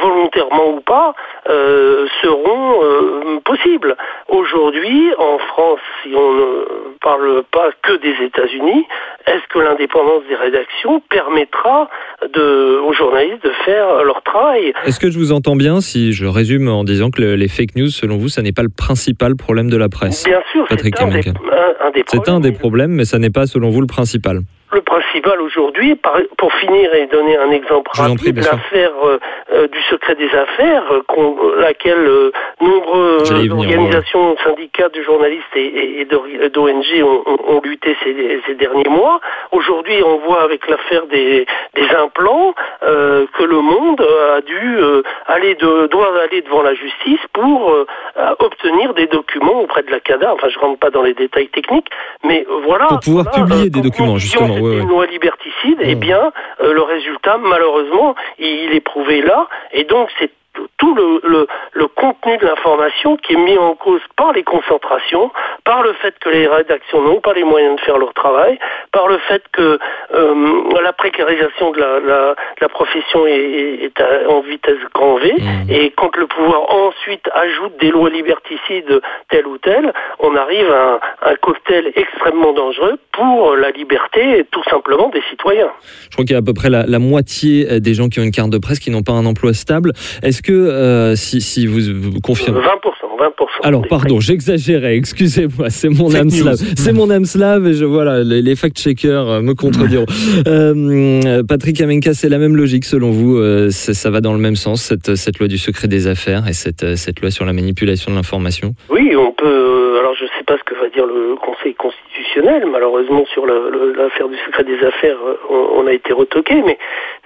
ou 0.75 0.81
pas, 0.81 1.15
euh, 1.49 2.07
seront 2.23 2.83
euh, 2.83 3.41
possibles. 3.45 3.97
Aujourd'hui, 4.29 5.11
en 5.19 5.39
France, 5.39 5.79
si 6.03 6.15
on 6.15 6.33
ne 6.33 6.65
parle 7.01 7.43
pas 7.51 7.71
que 7.83 7.93
des 7.97 8.15
États-Unis, 8.25 8.85
est-ce 9.27 9.47
que 9.53 9.59
l'indépendance 9.59 10.23
des 10.29 10.35
rédactions 10.35 11.01
permettra 11.11 11.89
de, 12.35 12.79
aux 12.81 12.93
journalistes 12.93 13.45
de 13.45 13.53
faire 13.65 14.05
leur 14.05 14.23
travail? 14.23 14.73
Est-ce 14.85 15.01
que 15.01 15.11
je 15.11 15.19
vous 15.19 15.33
entends 15.33 15.57
bien 15.57 15.81
si 15.81 16.13
je 16.13 16.27
résume 16.27 16.69
en 16.69 16.85
disant 16.85 17.11
que 17.11 17.21
le- 17.23 17.37
les 17.37 17.49
fake 17.49 17.77
news, 17.77 17.89
selon 17.89 18.17
vous, 18.17 18.29
ça 18.29 18.43
n'est 18.43 18.53
pas 18.53 18.63
le 18.63 18.69
principal 18.69 19.37
problème 19.37 19.71
de 19.71 19.77
la 19.77 19.89
presse? 19.89 20.25
Bien 20.25 20.43
sûr, 20.53 20.65
c'est 20.69 20.77
Patrick 20.77 21.01
un, 21.01 21.07
un- 21.07 21.11
un 21.11 21.91
des 21.91 22.05
C'est 22.07 22.17
un 22.17 22.21
problèmes. 22.21 22.41
des 22.41 22.53
problèmes, 22.53 22.91
mais 22.93 23.05
ça 23.05 23.19
n'est 23.19 23.31
pas, 23.31 23.47
selon 23.47 23.71
vous, 23.71 23.81
le 23.81 23.87
principal. 23.87 24.41
Le 24.73 24.81
principal 24.83 25.41
aujourd'hui, 25.41 25.95
pour 26.37 26.53
finir 26.55 26.93
et 26.93 27.07
donner 27.07 27.37
un 27.39 27.51
exemple 27.53 27.89
rapide, 27.95 28.37
l'affaire 28.51 28.93
euh, 29.05 29.19
euh, 29.53 29.69
du 29.69 29.81
secret 29.85 30.17
des 30.17 30.29
affaires, 30.35 30.83
euh, 30.93 31.03
qu'on- 31.07 31.37
laquelle 31.59 32.05
euh, 32.07 32.33
nombreuses 32.61 33.31
venir, 33.33 33.55
organisations, 33.77 34.37
syndicats 34.45 34.89
de 34.89 35.03
journalistes 35.03 35.45
et, 35.55 35.65
et- 35.65 36.01
et 36.01 36.05
d'ONG 36.51 36.85
ont, 37.05 37.23
ont- 37.27 37.57
ont 37.57 37.61
lutté 37.63 37.97
ces, 38.03 38.41
ces 38.47 38.55
derniers 38.57 38.89
mois. 38.89 39.21
Aujourd'hui, 39.53 40.03
on 40.05 40.19
voit 40.19 40.43
avec 40.43 40.67
l'affaire 40.69 41.07
des, 41.07 41.47
des 41.75 41.89
implants 41.97 42.53
euh, 42.83 43.27
que 43.39 43.45
le 43.45 43.61
monde 43.61 44.05
a 44.37 44.41
dû 44.41 44.77
euh, 44.79 45.03
aller 45.27 45.55
de, 45.55 45.87
doit 45.87 46.13
aller 46.23 46.43
devant 46.43 46.63
la 46.63 46.75
justice 46.75 47.21
pour 47.33 47.71
euh, 47.71 47.87
euh, 48.19 48.35
obtenir 48.41 48.95
des 48.95 49.07
documents 49.07 49.61
auprès 49.61 49.85
de 49.85 49.91
la 49.93 50.01
CADA. 50.01 50.35
Enfin, 50.35 50.49
je 50.49 50.59
rentre 50.59 50.81
pas 50.81 50.91
dans 50.91 51.03
les 51.03 51.15
détails 51.15 51.49
techniques, 51.49 51.89
mais 52.25 52.45
euh, 52.51 52.61
voilà. 52.67 52.87
Pour 52.89 53.01
pouvoir 53.01 53.25
voilà, 53.33 53.45
publier 53.47 53.67
euh, 53.67 53.71
des 53.71 53.81
documents, 53.81 54.17
justement, 54.19 54.56
c'était 54.57 54.69
ouais. 54.69 54.79
une 54.79 54.89
loi 54.89 55.07
liberticide, 55.07 55.79
eh 55.81 55.95
Mm. 55.95 55.99
bien, 56.01 56.33
euh, 56.63 56.73
le 56.73 56.83
résultat, 56.83 57.39
malheureusement, 57.39 58.15
il 58.39 58.73
est 58.75 58.81
prouvé 58.81 59.23
là, 59.23 59.49
et 59.73 59.85
donc 59.85 60.09
c'est 60.19 60.31
tout 60.79 60.95
le, 60.95 61.21
le, 61.25 61.47
le 61.73 61.87
contenu 61.89 62.37
de 62.39 62.47
l'information 62.47 63.17
qui 63.17 63.35
est 63.35 63.37
mis 63.37 63.57
en 63.59 63.75
cause 63.75 64.01
par 64.17 64.33
les 64.33 64.43
concentrations, 64.43 65.31
par 65.65 65.83
le 65.83 65.93
fait 65.95 66.15
que 66.21 66.29
les 66.29 66.47
rédactions 66.47 67.03
n'ont 67.03 67.21
pas 67.21 67.33
les 67.35 67.45
moyens 67.45 67.77
de 67.77 67.81
faire 67.81 67.99
leur 67.99 68.13
travail, 68.15 68.59
par 68.93 69.09
le 69.09 69.19
fait 69.29 69.43
que 69.53 69.79
euh, 70.15 70.35
la 70.83 70.93
précarisation 70.93 71.71
de 71.73 71.79
la, 71.81 72.01
la, 72.01 72.31
de 72.31 72.61
la 72.61 72.69
profession 72.69 73.27
est, 73.27 73.33
est- 73.33 73.85
est 73.85 74.01
à- 74.01 74.29
en 74.31 74.41
vitesse 74.41 74.79
grand 74.95 75.17
V, 75.17 75.33
Mmh. 75.37 75.71
et 75.71 75.93
quand 75.97 76.15
le 76.17 76.27
pouvoir 76.27 76.73
ensuite 76.75 77.29
ajoute 77.35 77.77
des 77.81 77.91
lois 77.91 78.09
liberticides 78.11 79.01
telles 79.31 79.47
ou 79.47 79.59
telles, 79.59 79.93
on 80.21 80.35
arrive 80.37 80.71
à 80.71 81.01
un, 81.25 81.31
un 81.33 81.35
cocktail 81.37 81.93
extrêmement 81.95 82.53
dangereux 82.53 82.99
pour 83.13 83.55
la 83.57 83.71
liberté 83.71 84.45
tout 84.51 84.63
simplement 84.71 85.09
des 85.09 85.23
citoyens. 85.31 85.71
Je 86.11 86.11
crois 86.15 86.25
qu'il 86.25 86.33
y 86.33 86.37
a 86.37 86.39
à 86.39 86.43
peu 86.43 86.55
près 86.55 86.71
la, 86.71 86.85
la 86.87 86.99
moitié 86.99 87.81
des 87.81 87.95
gens 87.95 88.09
qui 88.09 88.21
ont 88.21 88.23
une 88.23 88.31
carte 88.31 88.51
de 88.51 88.59
presse 88.59 88.79
qui 88.79 88.91
n'ont 88.91 89.03
pas 89.03 89.13
un 89.13 89.27
emploi 89.27 89.53
stable. 89.53 89.93
Est-ce 90.23 90.43
que, 90.47 90.53
euh, 90.53 91.17
si, 91.17 91.41
si 91.41 91.67
vous, 91.67 91.81
vous 91.93 92.21
confirmez... 92.21 92.61
20%, 92.61 92.63
20%. 92.63 93.31
Alors 93.63 93.83
pardon, 93.89 94.21
j'exagérais, 94.21 94.97
excusez-moi, 94.97 95.71
c'est 95.71 95.89
mon 95.89 96.09
Fake 96.09 96.21
âme 96.21 96.29
news. 96.29 96.37
slave. 96.37 96.57
C'est 96.77 96.93
mon 96.93 97.11
âme 97.11 97.25
slave 97.25 97.67
et 97.67 97.75
je 97.75 97.85
voilà, 97.85 98.23
les, 98.23 98.43
les 98.43 98.55
fact-checkers 98.55 99.29
euh, 99.29 99.41
me 99.43 99.55
contrediront. 99.55 100.07
Euh, 100.47 101.43
Patrick 101.43 101.81
Amenka, 101.81 102.15
c'est 102.15 102.29
la 102.29 102.39
même 102.39 102.57
logique 102.57 102.85
selon 102.85 103.11
vous, 103.11 103.37
euh, 103.37 103.71
ça 103.71 104.11
va 104.11 104.21
dans 104.21 104.33
le 104.33 104.39
même 104.39 104.55
sens 104.57 104.83
cette, 104.83 105.17
cette 105.17 105.39
loi 105.39 105.49
du 105.49 105.59
secret 105.59 105.89
des 105.89 106.07
affaires 106.07 106.47
et 106.49 106.53
cette, 106.53 106.97
cette 106.97 107.21
loi 107.21 107.31
sur 107.31 107.45
la 107.45 107.53
manipulation 107.53 108.11
de 108.11 108.17
l'information? 108.17 108.75
Oui, 108.91 109.15
on 109.17 109.33
peut. 109.33 109.99
Alors, 109.99 110.15
je 110.15 110.27
sais 110.27 110.45
pas 110.47 110.57
ce 110.59 110.65
que 110.65 110.75
va 110.75 110.89
dire 110.89 111.07
le 111.07 111.37
Conseil 111.37 111.75
constitutionnel. 111.75 112.67
Malheureusement, 112.67 113.25
sur 113.27 113.45
l'affaire 113.47 114.29
du 114.29 114.37
secret 114.39 114.65
des 114.65 114.83
affaires, 114.85 115.19
euh, 115.27 115.37
on, 115.51 115.83
on 115.83 115.87
a 115.87 115.93
été 115.93 116.13
retoqué. 116.13 116.63
Mais 116.65 116.79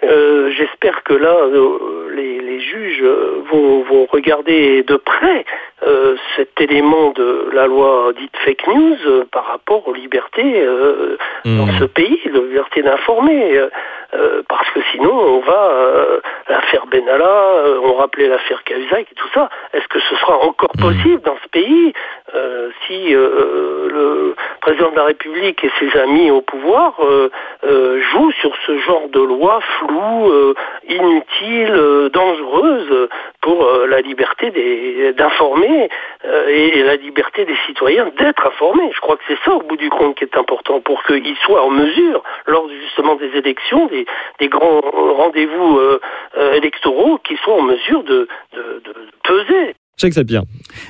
euh, 0.04 0.50
j'espère 0.50 1.02
que 1.04 1.14
là, 1.14 1.34
euh, 1.34 2.10
les, 2.14 2.40
les 2.40 2.60
juges 2.60 3.02
vont, 3.50 3.82
vont 3.82 4.06
regarder 4.10 4.82
de 4.82 4.96
près 4.96 5.44
euh, 5.86 6.16
cet 6.36 6.60
élément 6.60 7.10
de 7.10 7.50
la 7.52 7.66
loi 7.66 8.12
dite 8.18 8.36
fake 8.44 8.66
news 8.68 9.24
par 9.30 9.44
rapport 9.46 9.86
aux 9.88 9.94
libertés 9.94 10.64
dans 11.44 11.66
Hmm. 11.66 11.78
ce 11.78 11.84
pays, 11.84 12.20
la 12.26 12.40
liberté 12.40 12.82
d'informer. 12.82 13.60
parce 14.48 14.68
que 14.72 14.80
sinon, 14.92 15.12
on 15.12 15.40
va 15.40 15.62
l'affaire 16.48 16.86
Benalla, 16.86 17.64
on 17.84 17.94
rappelait 17.94 18.26
l'affaire 18.28 18.62
Cahuzac 18.64 19.06
et 19.10 19.14
tout 19.14 19.28
ça. 19.32 19.48
Est-ce 19.72 19.86
que 19.88 20.00
ce 20.00 20.16
sera 20.16 20.38
encore 20.44 20.72
Mhm. 20.76 20.82
possible 20.82 21.20
dans 21.22 21.36
ce 21.42 21.48
pays 21.48 21.92
si 22.86 23.09
euh, 23.14 23.88
le 23.90 24.34
président 24.60 24.90
de 24.90 24.96
la 24.96 25.04
République 25.04 25.62
et 25.64 25.70
ses 25.78 25.98
amis 25.98 26.30
au 26.30 26.40
pouvoir 26.40 26.94
euh, 27.00 27.30
euh, 27.64 28.00
jouent 28.12 28.32
sur 28.32 28.52
ce 28.66 28.78
genre 28.78 29.08
de 29.08 29.20
loi 29.20 29.60
floue, 29.78 30.30
euh, 30.30 30.54
inutile, 30.88 31.72
euh, 31.74 32.08
dangereuse 32.10 33.08
pour 33.40 33.64
euh, 33.64 33.86
la 33.86 34.00
liberté 34.00 34.50
d'informer 35.16 35.88
euh, 36.24 36.48
et 36.48 36.82
la 36.82 36.96
liberté 36.96 37.44
des 37.44 37.56
citoyens 37.66 38.10
d'être 38.18 38.46
informés. 38.46 38.90
Je 38.94 39.00
crois 39.00 39.16
que 39.16 39.22
c'est 39.28 39.38
ça 39.44 39.52
au 39.52 39.62
bout 39.62 39.76
du 39.76 39.90
compte 39.90 40.16
qui 40.16 40.24
est 40.24 40.36
important 40.36 40.80
pour 40.80 41.02
qu'ils 41.04 41.36
soient 41.38 41.64
en 41.64 41.70
mesure, 41.70 42.22
lors 42.46 42.68
justement 42.68 43.16
des 43.16 43.30
élections, 43.36 43.86
des, 43.86 44.48
grands 44.48 44.80
rendez-vous 44.80 45.78
euh, 45.78 46.00
euh, 46.36 46.52
électoraux, 46.54 47.18
qu'ils 47.18 47.38
soient 47.38 47.54
en 47.54 47.62
mesure 47.62 48.02
de 48.02 48.28
peser. 49.24 49.74
Sapir. 50.12 50.44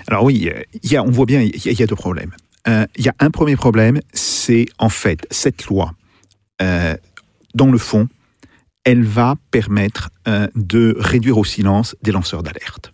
Alors 0.08 0.24
oui, 0.24 0.50
on 0.94 1.10
voit 1.10 1.26
bien, 1.26 1.42
il 1.42 1.56
y, 1.78 1.82
a- 1.82 1.86
deux 1.86 1.96
problèmes. 1.96 2.32
Euh, 2.68 2.86
Il 2.96 3.04
y 3.04 3.08
a 3.08 3.14
un 3.18 3.30
premier 3.30 3.56
problème, 3.56 4.00
c'est 4.12 4.66
en 4.78 4.88
fait 4.88 5.26
cette 5.30 5.66
loi, 5.66 5.94
euh, 6.62 6.94
dans 7.54 7.70
le 7.70 7.78
fond, 7.78 8.08
elle 8.84 9.02
va 9.02 9.34
permettre 9.50 10.10
euh, 10.28 10.46
de 10.54 10.94
réduire 10.98 11.38
au 11.38 11.44
silence 11.44 11.96
des 12.02 12.12
lanceurs 12.12 12.42
d'alerte. 12.42 12.92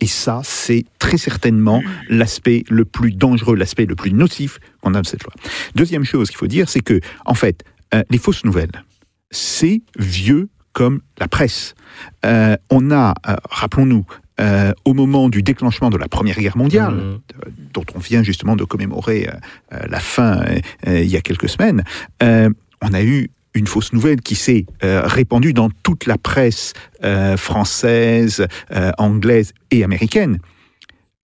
Et 0.00 0.06
ça, 0.06 0.40
c'est 0.44 0.84
très 1.00 1.18
certainement 1.18 1.82
l'aspect 2.08 2.64
le 2.70 2.84
plus 2.84 3.12
dangereux, 3.12 3.56
l'aspect 3.56 3.84
le 3.86 3.96
plus 3.96 4.12
nocif 4.12 4.60
qu'on 4.80 4.94
a 4.94 5.02
de 5.02 5.06
cette 5.06 5.24
loi. 5.24 5.32
Deuxième 5.74 6.04
chose 6.04 6.28
qu'il 6.28 6.36
faut 6.38 6.46
dire, 6.46 6.68
c'est 6.68 6.80
que, 6.80 7.00
en 7.26 7.34
fait, 7.34 7.64
les 8.08 8.18
fausses 8.18 8.44
nouvelles, 8.44 8.84
c'est 9.32 9.82
vieux 9.98 10.50
comme 10.72 11.00
la 11.18 11.26
presse. 11.26 11.74
On 12.22 12.90
a, 12.92 13.14
rappelons-nous, 13.50 14.06
euh, 14.40 14.72
au 14.84 14.94
moment 14.94 15.28
du 15.28 15.42
déclenchement 15.42 15.90
de 15.90 15.96
la 15.96 16.08
Première 16.08 16.38
Guerre 16.38 16.56
mondiale, 16.56 16.94
Mhm. 16.94 17.00
euh, 17.46 17.50
dont 17.74 17.84
on 17.94 17.98
vient 17.98 18.22
justement 18.22 18.56
de 18.56 18.64
commémorer 18.64 19.28
euh, 19.72 19.78
la 19.88 20.00
fin 20.00 20.42
euh, 20.86 21.00
il 21.02 21.08
y 21.10 21.16
a 21.16 21.20
quelques 21.20 21.48
semaines, 21.48 21.82
on 22.20 22.92
a 22.94 23.02
eu 23.02 23.30
une 23.54 23.66
fausse 23.66 23.92
nouvelle 23.92 24.20
qui 24.20 24.34
s'est 24.36 24.66
répandue 24.82 25.52
dans 25.52 25.68
toute 25.82 26.06
la 26.06 26.16
presse 26.18 26.74
française, 27.36 28.46
anglaise 28.98 29.52
et 29.70 29.82
américaine. 29.84 30.38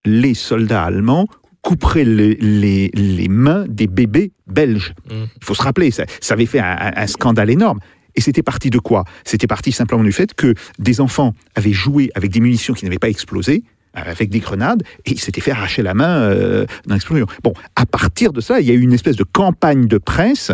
Les 0.04 0.34
soldats 0.34 0.84
allemands 0.84 1.26
couperaient 1.62 2.04
les, 2.04 2.34
les- 2.34 2.90
les 2.94 3.28
mains 3.28 3.64
des 3.68 3.86
bébés 3.86 4.32
belges. 4.46 4.94
Mhm. 5.10 5.28
Il 5.40 5.44
faut 5.44 5.54
se 5.54 5.62
rappeler, 5.62 5.90
ça, 5.90 6.04
ça 6.20 6.34
avait 6.34 6.46
fait 6.46 6.60
un 6.60 7.06
scandale 7.06 7.50
énorme. 7.50 7.78
Et 8.16 8.20
c'était 8.20 8.42
parti 8.42 8.70
de 8.70 8.78
quoi? 8.78 9.04
C'était 9.24 9.46
parti 9.46 9.72
simplement 9.72 10.04
du 10.04 10.12
fait 10.12 10.34
que 10.34 10.54
des 10.78 11.00
enfants 11.00 11.34
avaient 11.54 11.72
joué 11.72 12.10
avec 12.14 12.30
des 12.30 12.40
munitions 12.40 12.74
qui 12.74 12.84
n'avaient 12.84 12.98
pas 12.98 13.08
explosé, 13.08 13.64
euh, 13.96 14.00
avec 14.06 14.30
des 14.30 14.40
grenades, 14.40 14.82
et 15.04 15.12
ils 15.12 15.20
s'étaient 15.20 15.40
fait 15.40 15.50
arracher 15.50 15.82
la 15.82 15.94
main 15.94 16.22
euh, 16.22 16.66
dans 16.86 16.94
l'explosion. 16.94 17.26
Bon, 17.42 17.54
à 17.76 17.86
partir 17.86 18.32
de 18.32 18.40
ça, 18.40 18.60
il 18.60 18.66
y 18.66 18.70
a 18.70 18.74
eu 18.74 18.80
une 18.80 18.92
espèce 18.92 19.16
de 19.16 19.24
campagne 19.24 19.86
de 19.86 19.98
presse 19.98 20.52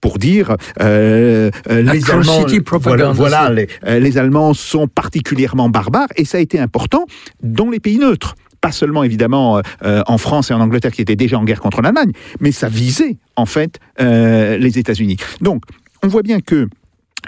pour 0.00 0.18
dire 0.18 0.56
euh, 0.80 1.50
euh, 1.68 1.82
les 1.82 2.10
Allemands, 2.10 2.46
voilà, 3.12 3.50
les, 3.50 3.68
euh, 3.86 3.98
les 3.98 4.16
Allemands 4.16 4.54
sont 4.54 4.88
particulièrement 4.88 5.68
barbares, 5.68 6.08
et 6.16 6.24
ça 6.24 6.38
a 6.38 6.40
été 6.40 6.58
important 6.58 7.06
dans 7.42 7.68
les 7.68 7.80
pays 7.80 7.98
neutres. 7.98 8.34
Pas 8.62 8.72
seulement 8.72 9.04
évidemment 9.04 9.60
euh, 9.82 10.02
en 10.06 10.18
France 10.18 10.50
et 10.50 10.54
en 10.54 10.60
Angleterre 10.60 10.92
qui 10.92 11.02
étaient 11.02 11.16
déjà 11.16 11.38
en 11.38 11.44
guerre 11.44 11.60
contre 11.60 11.82
l'Allemagne, 11.82 12.12
mais 12.40 12.52
ça 12.52 12.68
visait 12.68 13.16
en 13.36 13.46
fait 13.46 13.78
euh, 14.00 14.56
les 14.58 14.78
États-Unis. 14.78 15.16
Donc, 15.40 15.64
on 16.02 16.08
voit 16.08 16.22
bien 16.22 16.40
que 16.40 16.68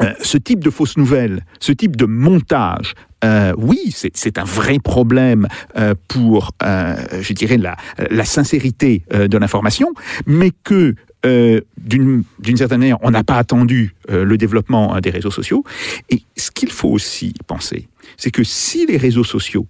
euh, 0.01 0.13
ce 0.23 0.39
type 0.39 0.65
de 0.65 0.71
fausses 0.71 0.97
nouvelles, 0.97 1.45
ce 1.61 1.73
type 1.73 1.97
de 1.97 2.07
montage, 2.07 2.95
euh, 3.25 3.53
oui, 3.57 3.95
c'est 4.15 4.39
un 4.39 4.45
vrai 4.45 4.79
problème 4.79 5.47
euh, 5.77 5.95
pour, 6.09 6.53
je 6.63 7.33
dirais, 7.33 7.59
la, 7.59 8.25
sincérité 8.25 9.05
de 9.13 9.39
l'information, 9.39 9.93
mais 10.27 10.51
que 10.65 10.95
d'une 11.25 12.25
certaine 12.57 12.81
manière, 12.81 12.99
on 13.03 13.11
n'a 13.11 13.23
pas 13.23 13.37
attendu 13.37 13.95
le 14.09 14.37
développement 14.37 14.99
des 15.01 15.11
réseaux 15.11 15.31
sociaux. 15.31 15.63
Et 16.11 16.23
ce 16.37 16.51
qu'il 16.51 16.71
faut 16.71 16.89
aussi 16.89 17.35
penser, 17.47 17.89
c'est 18.17 18.31
que 18.31 18.43
si 18.43 18.87
les 18.87 18.97
réseaux 18.97 19.25
sociaux 19.25 19.67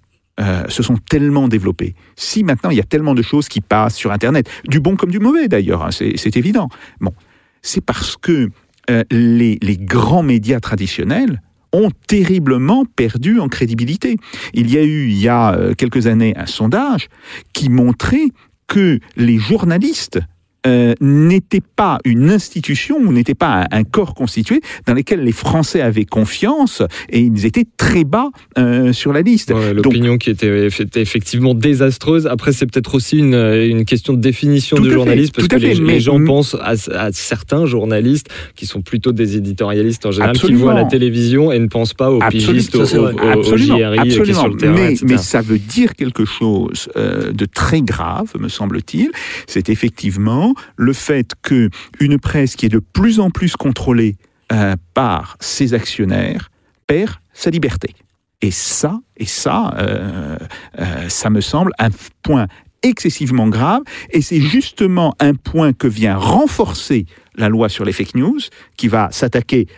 se 0.69 0.83
sont 0.83 0.97
tellement 0.97 1.49
développés, 1.49 1.95
si 2.17 2.43
maintenant 2.43 2.71
il 2.71 2.79
y 2.79 2.81
a 2.81 2.85
tellement 2.85 3.15
de 3.15 3.23
choses 3.23 3.49
qui 3.49 3.61
passent 3.61 3.97
sur 3.97 4.13
Internet, 4.13 4.49
du 4.67 4.81
bon 4.81 4.97
comme 4.97 5.11
du 5.11 5.19
mauvais 5.19 5.49
d'ailleurs, 5.49 5.85
hein, 5.85 5.91
c'est 5.91 6.37
évident. 6.37 6.69
Bon, 7.01 7.13
c'est 7.61 7.85
parce 7.85 8.17
que 8.17 8.51
euh, 8.91 9.05
les, 9.11 9.59
grands 9.79 10.23
médias 10.23 10.61
traditionnels 10.61 11.41
ont 11.73 11.91
terriblement 12.07 12.85
perdu 12.85 13.41
en 13.41 13.49
crédibilité. 13.49 14.17
Il 14.53 14.71
y 14.71 14.79
a 14.79 14.83
eu, 14.83 15.09
il 15.09 15.19
y 15.19 15.29
a 15.29 15.55
euh, 15.55 15.75
quelques 15.75 16.07
années, 16.07 16.35
un 16.37 16.47
sondage 16.47 17.09
qui 17.53 17.69
montrait 17.69 18.29
que 18.67 18.99
les 19.17 19.39
journalistes 19.39 20.21
euh, 20.67 20.95
n'étaient 21.01 21.63
pas 21.77 21.99
une 22.05 22.31
institution 22.31 22.97
ou 22.99 23.13
n'étaient 23.13 23.35
pas 23.35 23.63
un, 23.73 23.79
un 23.79 23.85
corps 23.85 24.15
constitué 24.15 24.61
dans 24.87 24.95
lequel 24.95 25.25
les 25.25 25.33
Français 25.33 25.81
avaient 25.81 26.05
confiance 26.05 26.83
et 27.11 27.21
ils 27.21 27.47
étaient 27.47 27.67
très 27.77 28.05
bas 28.05 28.29
euh, 28.59 28.93
sur 28.93 29.13
la 29.13 29.23
liste. 29.23 29.51
Ouais, 29.53 29.75
L'opinion 29.75 30.19
qui 30.19 30.31
était 30.31 30.69
eff- 30.69 30.83
était 30.83 31.01
effectivement 31.03 31.55
désastreuse. 31.55 32.27
Après, 32.27 32.53
c'est 32.53 32.67
peut-être 32.67 32.95
aussi 32.95 33.19
une, 33.19 33.35
une 33.35 33.85
question 33.85 34.13
de 34.13 34.21
définition 34.21 34.79
du 34.79 34.91
journaliste, 34.91 35.35
parce 35.35 35.49
que 35.49 35.57
les, 35.57 35.69
fait, 35.69 35.75
les 35.75 35.81
mais- 35.81 36.01
gens 36.01 36.23
pensent 36.25 36.57
à, 36.61 36.75
à 36.97 37.13
certains 37.13 37.67
journalistes 37.67 38.29
qui 38.55 38.67
sont 38.67 38.83
plutôt 38.83 39.13
des 39.13 39.37
éditorialistes 39.37 40.07
en 40.07 40.11
général, 40.13 40.37
Absolument. 40.37 40.59
qui 40.59 40.63
voient 40.65 40.75
la 40.75 40.85
télévision 40.85 41.51
et 41.53 41.59
ne 41.59 41.67
pensent 41.67 41.95
pas 41.95 42.11
aux 42.11 42.23
Absolument, 42.23 42.53
pigistes, 42.53 42.75
aux, 42.77 42.95
aux- 42.97 43.13
aux 43.13 43.19
Absolument, 43.41 43.79
JRI 43.79 43.97
qui 44.11 44.19
absolument. 44.19 44.39
sur 44.41 44.49
le 44.49 44.57
terrain, 44.57 44.75
mais, 44.75 44.91
etc. 44.93 45.07
mais 45.09 45.17
ça 45.19 45.41
veut 45.41 45.59
dire 45.59 45.95
quelque 45.95 46.25
chose 46.25 46.89
euh, 46.97 47.33
de 47.33 47.45
très 47.47 47.83
grave, 47.83 48.33
me 48.39 48.49
semble-t-il. 48.49 49.11
C'est 49.47 49.69
effectivement 49.69 50.52
le 50.77 50.93
fait 50.93 51.33
que 51.43 51.71
une 52.01 52.19
presse 52.19 52.57
qui 52.57 52.67
est 52.67 52.71
de 52.71 52.79
plus 52.81 53.21
en 53.21 53.31
plus 53.31 53.57
contrôlée 53.57 54.17
euh, 54.53 54.77
par 54.93 55.37
ses 55.41 55.73
actionnaires 55.73 56.51
perd 56.87 57.13
sa 57.33 57.49
liberté. 57.49 57.95
Et 58.43 58.51
ça, 58.51 59.01
et 59.17 59.25
ça, 59.25 59.73
euh, 59.79 60.37
euh, 60.79 61.09
ça 61.09 61.31
me 61.31 61.41
semble 61.41 61.73
un 61.79 61.89
point 62.23 62.49
excessivement 62.83 63.49
grave. 63.49 63.81
Et 64.11 64.21
c'est 64.21 64.41
justement 64.41 65.15
un 65.21 65.35
point 65.35 65.73
que 65.73 65.87
vient 65.87 66.17
renforcer 66.17 67.07
la 67.37 67.49
loi 67.49 67.71
sur 67.71 67.87
les 67.87 67.93
fake 67.93 68.15
news, 68.15 68.41
qui 68.77 68.89
va 68.89 69.09
s'attaquer 69.11 69.69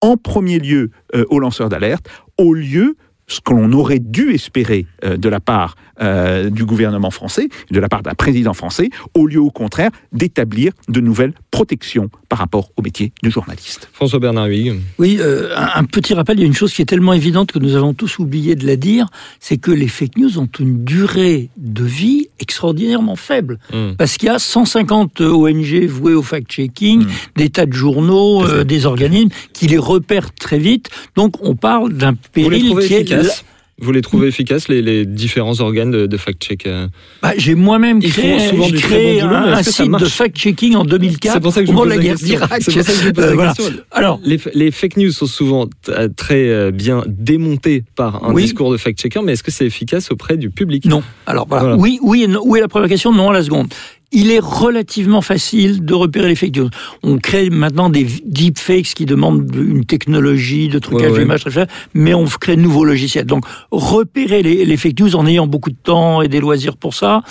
en 0.00 0.16
premier 0.16 0.58
lieu 0.58 0.90
aux 1.28 1.38
lanceurs 1.38 1.68
d'alerte, 1.68 2.08
au 2.36 2.54
lieu 2.54 2.96
ce 3.26 3.40
que 3.40 3.52
l'on 3.52 3.72
aurait 3.72 4.00
dû 4.00 4.32
espérer 4.34 4.86
de 5.02 5.28
la 5.28 5.40
part 5.40 5.76
euh, 6.00 6.50
du 6.50 6.64
gouvernement 6.64 7.10
français, 7.10 7.48
de 7.70 7.80
la 7.80 7.88
part 7.88 8.02
d'un 8.02 8.14
président 8.14 8.54
français, 8.54 8.90
au 9.14 9.26
lieu 9.26 9.40
au 9.40 9.50
contraire 9.50 9.90
d'établir 10.12 10.72
de 10.88 11.00
nouvelles 11.00 11.34
protections 11.50 12.10
par 12.28 12.38
rapport 12.38 12.70
au 12.76 12.82
métier 12.82 13.12
de 13.22 13.30
journaliste. 13.30 13.88
François 13.92 14.18
Bernard 14.18 14.46
Huyghe. 14.46 14.80
Oui, 14.98 15.18
euh, 15.20 15.54
un, 15.56 15.84
petit 15.84 16.14
rappel, 16.14 16.38
il 16.38 16.40
y 16.40 16.44
a 16.44 16.46
une 16.46 16.54
chose 16.54 16.72
qui 16.72 16.82
est 16.82 16.86
tellement 16.86 17.12
évidente 17.12 17.52
que 17.52 17.58
nous 17.58 17.76
avons 17.76 17.94
tous 17.94 18.18
oublié 18.18 18.56
de 18.56 18.66
la 18.66 18.76
dire, 18.76 19.06
c'est 19.40 19.56
que 19.56 19.70
les 19.70 19.88
fake 19.88 20.16
news 20.16 20.38
ont 20.38 20.48
une 20.58 20.84
durée 20.84 21.50
de 21.56 21.84
vie 21.84 22.28
extraordinairement 22.40 23.16
faible. 23.16 23.58
Mm. 23.72 23.92
Parce 23.96 24.16
qu'il 24.16 24.28
y 24.28 24.32
a 24.32 24.38
150 24.38 25.20
ONG 25.20 25.86
vouées 25.86 26.14
au 26.14 26.22
fact-checking, 26.22 27.04
Mm. 27.04 27.06
des 27.36 27.50
tas 27.50 27.66
de 27.66 27.72
journaux, 27.72 28.44
euh, 28.44 28.64
des 28.64 28.86
organismes 28.86 29.30
qui 29.52 29.66
les 29.66 29.78
repèrent 29.78 30.32
très 30.34 30.58
vite. 30.58 30.90
Donc 31.16 31.34
on 31.40 31.54
parle 31.54 31.92
d'un 31.92 32.12
Vous 32.12 32.50
les 32.50 32.60
péril 32.60 32.78
qui 32.86 32.94
est... 32.94 33.44
Vous 33.80 33.90
les 33.90 34.02
trouvez 34.02 34.28
efficaces, 34.28 34.68
les, 34.68 34.82
les 34.82 35.04
différents 35.04 35.60
organes 35.60 35.90
de, 35.90 36.06
de 36.06 36.16
fact-check 36.16 36.66
euh 36.66 36.86
Bah, 37.22 37.32
j'ai 37.36 37.54
moi-même 37.56 38.00
créé, 38.00 38.38
font 38.38 38.48
souvent 38.50 38.64
j'ai 38.66 38.72
du 38.72 38.78
très 38.78 38.88
créé 38.88 39.20
bon 39.20 39.26
boulot, 39.28 39.36
un, 39.36 39.52
un 39.54 39.62
site 39.62 39.90
de 39.90 40.04
fact-checking 40.06 40.76
en 40.76 40.84
2004 40.84 41.34
C'est 41.34 41.40
pour 41.40 41.52
ça 41.52 41.60
que 41.60 41.66
je 41.66 41.72
vous 41.72 41.84
la 41.84 41.98
guerre 41.98 42.14
d'Irak. 42.16 42.62
C'est 42.62 42.72
pour 42.72 42.82
ça 42.82 42.92
que 42.92 42.98
je 42.98 43.04
vous 43.08 43.12
pose 43.12 43.24
Euh, 43.24 43.34
voilà. 43.34 43.52
Alors, 43.90 44.20
Les, 44.24 44.38
les 44.54 44.70
fake 44.70 44.96
news 44.96 45.10
sont 45.10 45.26
souvent 45.26 45.68
euh, 45.88 46.08
très 46.16 46.70
bien 46.72 47.02
démontés 47.08 47.82
par 47.96 48.24
un 48.24 48.32
Oui. 48.32 48.42
discours 48.42 48.70
de 48.70 48.76
fact-checker, 48.76 49.20
mais 49.24 49.32
est-ce 49.32 49.42
que 49.42 49.50
c'est 49.50 49.66
efficace 49.66 50.10
auprès 50.10 50.36
du 50.36 50.50
public? 50.50 50.84
Non. 50.84 51.02
Alors 51.26 51.46
voilà. 51.48 51.64
Voilà. 51.64 51.76
Oui, 51.78 51.98
oui 52.02 52.26
non. 52.28 52.40
Où 52.44 52.54
est 52.56 52.60
la 52.60 52.68
première 52.68 52.88
question 52.88 53.12
Non 53.12 53.30
à 53.30 53.32
la 53.32 53.42
seconde. 53.42 53.68
Il 54.16 54.30
est 54.30 54.38
relativement 54.38 55.22
facile 55.22 55.84
de 55.84 55.92
repérer 55.92 56.28
les 56.28 56.36
fake 56.36 56.56
news. 56.56 56.70
On 57.02 57.18
crée 57.18 57.50
maintenant 57.50 57.90
des 57.90 58.06
deepfakes 58.24 58.94
qui 58.94 59.06
demandent 59.06 59.52
une 59.54 59.84
technologie 59.84 60.68
de 60.68 60.78
trucage 60.78 61.10
Ouais, 61.10 61.12
ouais. 61.14 61.22
d'image 61.24 61.44
cher, 61.50 61.66
mais 61.94 62.14
on 62.14 62.24
crée 62.24 62.54
de 62.54 62.60
nouveaux 62.62 62.84
logiciels. 62.84 63.26
Donc 63.26 63.44
repérer 63.72 64.42
les, 64.44 64.64
les 64.64 64.76
fake 64.76 65.00
news 65.00 65.16
en 65.16 65.26
ayant 65.26 65.48
beaucoup 65.48 65.70
de 65.70 65.76
temps 65.82 66.22
et 66.22 66.28
des 66.28 66.38
loisirs 66.38 66.76
pour 66.76 66.94
ça, 66.94 67.22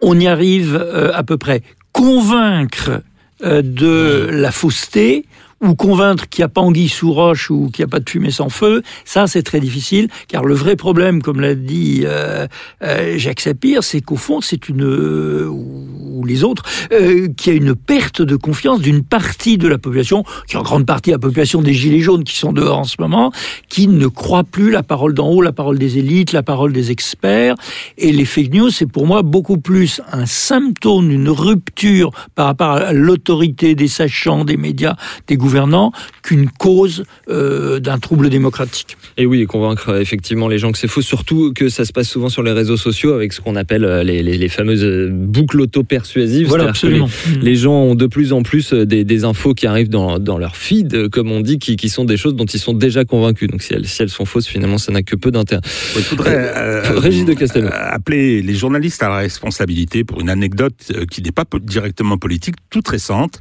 on 0.00 0.18
y 0.20 0.28
arrive 0.28 0.76
euh, 0.80 1.10
à 1.14 1.24
peu 1.24 1.36
près. 1.36 1.62
Convaincre 1.92 3.02
euh, 3.44 3.60
de 3.62 4.28
la 4.30 4.52
fausseté 4.52 5.24
ou 5.64 5.74
convaincre 5.74 6.28
qu'il 6.28 6.42
n'y 6.42 6.46
a 6.46 6.48
pas 6.48 6.60
anguille 6.60 6.88
sous 6.88 7.12
roche 7.12 7.50
ou 7.50 7.70
qu'il 7.72 7.84
n'y 7.84 7.88
a 7.88 7.90
pas 7.90 8.00
de 8.00 8.08
fumée 8.08 8.30
sans 8.30 8.48
feu, 8.48 8.82
ça 9.04 9.26
c'est 9.26 9.42
très 9.42 9.60
difficile, 9.60 10.08
car 10.28 10.44
le 10.44 10.54
vrai 10.54 10.76
problème, 10.76 11.22
comme 11.22 11.40
l'a 11.40 11.54
dit 11.54 12.02
euh, 12.04 12.46
euh, 12.82 13.18
Jacques 13.18 13.40
Sapir, 13.40 13.82
c'est 13.82 14.00
qu'au 14.00 14.16
fond 14.16 14.40
c'est 14.40 14.68
une, 14.68 14.84
euh, 14.84 15.48
ou 15.48 16.24
les 16.24 16.44
autres, 16.44 16.62
euh, 16.92 17.28
qu'il 17.36 17.52
y 17.52 17.56
a 17.56 17.58
une 17.58 17.74
perte 17.74 18.22
de 18.22 18.36
confiance 18.36 18.80
d'une 18.80 19.02
partie 19.02 19.58
de 19.58 19.68
la 19.68 19.78
population, 19.78 20.24
qui 20.46 20.56
est 20.56 20.58
en 20.58 20.62
grande 20.62 20.86
partie 20.86 21.10
la 21.10 21.18
population 21.18 21.62
des 21.62 21.74
gilets 21.74 22.00
jaunes 22.00 22.24
qui 22.24 22.36
sont 22.36 22.52
dehors 22.52 22.78
en 22.78 22.84
ce 22.84 22.96
moment, 22.98 23.32
qui 23.68 23.88
ne 23.88 24.06
croit 24.06 24.44
plus 24.44 24.70
la 24.70 24.82
parole 24.82 25.14
d'en 25.14 25.28
haut, 25.28 25.42
la 25.42 25.52
parole 25.52 25.78
des 25.78 25.98
élites, 25.98 26.32
la 26.32 26.42
parole 26.42 26.72
des 26.72 26.90
experts, 26.90 27.54
et 27.98 28.12
les 28.12 28.24
fake 28.24 28.52
news 28.52 28.70
c'est 28.70 28.86
pour 28.86 29.06
moi 29.06 29.22
beaucoup 29.22 29.58
plus 29.58 30.00
un 30.12 30.26
symptôme 30.26 31.08
d'une 31.08 31.28
rupture 31.28 32.10
par 32.34 32.46
rapport 32.46 32.72
à 32.72 32.92
l'autorité 32.92 33.74
des 33.74 33.88
sachants, 33.88 34.44
des 34.44 34.56
médias, 34.56 34.96
des 35.26 35.36
gouvernants, 35.54 35.92
qu'une 36.22 36.50
cause 36.50 37.04
euh, 37.28 37.78
d'un 37.78 37.98
trouble 37.98 38.28
démocratique. 38.28 38.96
Et 39.16 39.24
oui, 39.26 39.40
et 39.40 39.46
convaincre 39.46 39.90
euh, 39.90 40.00
effectivement 40.00 40.48
les 40.48 40.58
gens 40.58 40.72
que 40.72 40.78
c'est 40.78 40.88
faux, 40.88 41.00
surtout 41.02 41.52
que 41.54 41.68
ça 41.68 41.84
se 41.84 41.92
passe 41.92 42.08
souvent 42.08 42.28
sur 42.28 42.42
les 42.42 42.50
réseaux 42.50 42.76
sociaux 42.76 43.12
avec 43.12 43.32
ce 43.32 43.40
qu'on 43.40 43.54
appelle 43.54 43.84
euh, 43.84 44.02
les, 44.02 44.22
les- 44.24 44.36
les 44.36 44.48
fameuses 44.48 44.84
boucles 45.12 45.60
auto-persuasives. 45.60 46.48
Voilà, 46.48 46.68
absolument. 46.70 47.08
Les, 47.36 47.50
les 47.50 47.56
gens 47.56 47.72
ont 47.74 47.94
de 47.94 48.06
plus 48.08 48.32
en 48.32 48.42
plus 48.42 48.72
des, 48.72 49.04
des 49.04 49.24
infos 49.24 49.54
qui 49.54 49.66
arrivent 49.68 49.88
dans, 49.90 50.18
dans 50.18 50.38
leur 50.38 50.56
feed, 50.56 51.08
comme 51.08 51.30
on 51.30 51.40
dit, 51.40 51.58
qui, 51.60 51.76
qui 51.76 51.88
sont 51.88 52.04
des 52.04 52.16
choses 52.16 52.34
dont 52.34 52.46
ils 52.46 52.58
sont 52.58 52.72
déjà 52.74 53.04
convaincus. 53.04 53.48
Donc 53.48 53.62
si 53.62 53.74
elles, 53.74 53.86
si 53.86 54.02
elles 54.02 54.08
sont 54.10 54.24
fausses, 54.24 54.48
finalement, 54.48 54.78
ça 54.78 54.90
n'a 54.90 55.02
que 55.04 55.14
peu 55.14 55.30
d'intérêt. 55.30 55.62
Il 55.96 56.02
faudrait 56.02 56.34
euh, 56.56 56.82
Régis 56.98 57.24
de 57.24 57.34
Castelnau. 57.34 57.68
euh, 57.68 57.94
appeler 57.98 58.42
les 58.42 58.54
journalistes 58.56 59.02
à 59.04 59.08
la 59.08 59.18
responsabilité 59.18 60.02
pour 60.02 60.20
une 60.20 60.30
anecdote 60.30 60.74
qui 61.12 61.22
n'est 61.22 61.30
pas 61.32 61.44
directement 61.62 62.18
politique, 62.18 62.56
toute 62.70 62.88
récente. 62.88 63.38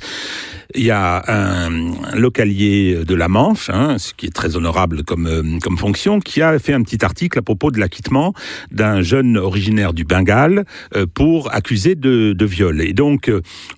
Il 0.75 0.83
y 0.85 0.91
a 0.91 1.23
un 1.27 1.92
localier 2.13 3.03
de 3.05 3.15
la 3.15 3.27
Manche, 3.27 3.69
hein, 3.69 3.97
ce 3.97 4.13
qui 4.13 4.25
est 4.27 4.35
très 4.35 4.55
honorable 4.55 5.03
comme, 5.03 5.27
euh, 5.27 5.59
comme 5.61 5.77
fonction, 5.77 6.19
qui 6.19 6.41
a 6.41 6.57
fait 6.59 6.73
un 6.73 6.83
petit 6.83 7.03
article 7.03 7.39
à 7.39 7.41
propos 7.41 7.71
de 7.71 7.79
l'acquittement 7.79 8.33
d'un 8.71 9.01
jeune 9.01 9.37
originaire 9.37 9.93
du 9.93 10.03
Bengale 10.03 10.65
euh, 10.95 11.05
pour 11.11 11.53
accuser 11.53 11.95
de, 11.95 12.33
de 12.33 12.45
viol. 12.45 12.81
Et 12.81 12.93
donc, 12.93 13.29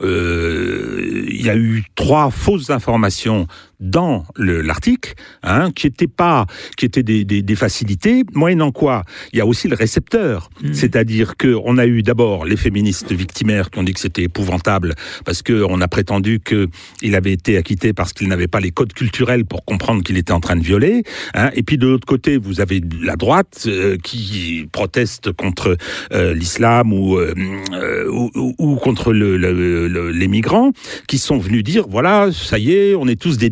euh, 0.02 1.24
il 1.28 1.46
y 1.46 1.50
a 1.50 1.56
eu 1.56 1.84
trois 1.96 2.32
fausses 2.32 2.70
informations 2.70 3.48
dans 3.80 4.26
le- 4.36 4.62
l'article, 4.62 5.14
hein, 5.44 5.72
qui 5.72 5.88
étaient 5.88 6.08
pas, 6.08 6.46
qui 6.78 6.86
étaient 6.86 7.04
des, 7.04 7.26
des, 7.26 7.42
des 7.42 7.56
facilités, 7.56 8.24
moyennant 8.34 8.72
quoi 8.72 9.04
il 9.34 9.38
y 9.40 9.42
a 9.42 9.46
aussi 9.46 9.68
le 9.68 9.76
récepteur, 9.76 10.50
c'est-à-dire 10.74 11.36
que 11.38 11.56
on 11.66 11.78
a 11.78 11.86
eu 11.86 12.02
d'abord 12.04 12.46
les 12.46 12.58
féministes 12.58 13.12
victimaires 13.12 13.70
qui 13.70 13.80
ont 13.80 13.84
dit 13.84 13.94
que 13.94 14.00
c'était 14.00 14.24
épouvantable 14.24 14.96
parce 15.26 15.42
que 15.42 15.64
on 15.68 15.82
a 15.82 15.88
prétendu 15.88 16.40
que 16.40 16.68
il 17.02 17.16
avait 17.16 17.34
été 17.34 17.58
acquitté 17.58 17.94
parce 17.94 18.14
qu'il 18.14 18.28
n'avait 18.28 18.48
pas 18.48 18.60
les 18.60 18.72
codes 18.72 18.94
culturels 18.94 19.46
pour 19.46 19.66
comprendre 19.66 20.04
qu'il 20.04 20.18
était 20.18 20.32
en 20.34 20.40
train 20.40 20.56
de 20.56 20.64
violer, 20.64 21.04
hein, 21.34 21.50
et 21.56 21.64
puis 21.64 21.78
de 21.78 21.88
l'autre 21.88 22.06
côté 22.08 22.38
vous 22.38 22.62
avez 22.62 22.82
la 23.02 23.16
droite 23.16 23.64
euh, 23.68 23.98
qui 23.98 24.68
proteste 24.72 25.32
contre 25.32 25.78
euh, 26.14 26.34
l'islam 26.34 26.94
ou, 26.94 27.18
euh, 27.18 27.34
euh, 27.74 28.10
ou, 28.10 28.32
ou- 28.36 28.56
ou 28.58 28.76
contre 28.76 29.14
le, 29.14 29.38
le- 29.38 29.88
le- 29.88 30.12
les 30.12 30.28
migrants 30.28 30.72
qui 31.08 31.18
sont 31.18 31.38
venus 31.38 31.64
dire 31.64 31.86
voilà 31.90 32.30
ça 32.32 32.58
y 32.60 32.72
est 32.74 32.96
on 32.96 33.08
est 33.08 33.20
tous 33.20 33.38
des 33.38 33.50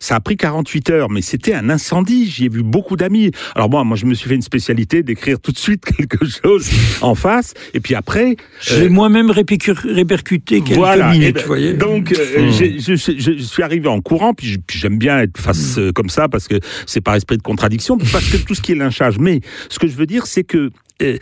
Ça 0.00 0.16
a 0.16 0.20
pris 0.20 0.36
48 0.36 0.90
heures 0.90 1.10
mais 1.10 1.22
c'était 1.22 1.54
un 1.54 1.68
incendie. 1.70 2.28
J'y 2.30 2.46
ai 2.46 2.48
vu 2.48 2.62
beaucoup 2.62 2.96
d'amis. 2.96 3.30
Alors 3.54 3.70
moi 3.70 3.84
moi 3.84 3.96
je 3.96 4.06
me 4.06 4.14
suis 4.14 4.28
fait 4.28 4.34
une 4.34 4.42
spécialité 4.42 5.02
d'écrire 5.02 5.40
tout 5.40 5.52
de 5.52 5.58
suite 5.58 5.84
quelque 5.96 6.24
chose 6.26 6.68
en 7.02 7.14
face 7.14 7.54
et 7.74 7.80
puis 7.80 7.94
après 7.94 8.36
Je 8.60 8.76
l'ai 8.80 8.88
moi-même 8.88 9.30
répercu- 9.30 9.72
répercuté 9.92 10.60
quelques 10.62 10.76
voilà. 10.76 11.10
minutes, 11.12 11.28
Et 11.28 11.32
ben, 11.32 11.40
vous 11.42 11.46
voyez. 11.46 11.72
Donc, 11.74 12.12
euh, 12.12 12.16
Hmm. 12.48 12.52
j'ai- 12.52 12.78
je, 12.78 12.94
je- 12.96 13.18
je 13.18 13.32
suis 13.42 13.62
arrivé 13.62 13.88
en 13.88 14.00
courant, 14.00 14.34
puis 14.34 14.58
j'aime 14.70 14.98
bien 14.98 15.18
être 15.20 15.38
face 15.38 15.78
euh, 15.78 15.92
comme 15.92 16.08
ça 16.08 16.28
parce 16.28 16.48
que 16.48 16.56
c'est 16.86 17.00
par 17.00 17.14
esprit 17.14 17.36
de 17.36 17.42
contradiction, 17.42 17.96
parce 17.98 18.28
que 18.30 18.36
tout 18.36 18.54
ce 18.54 18.60
qui 18.62 18.72
est 18.72 18.74
lynchage. 18.74 19.18
Mais 19.18 19.40
ce 19.68 19.78
que 19.78 19.86
je 19.86 19.96
veux 19.96 20.06
dire, 20.06 20.26
c'est 20.26 20.44
que 20.44 20.70
euh, 21.02 21.18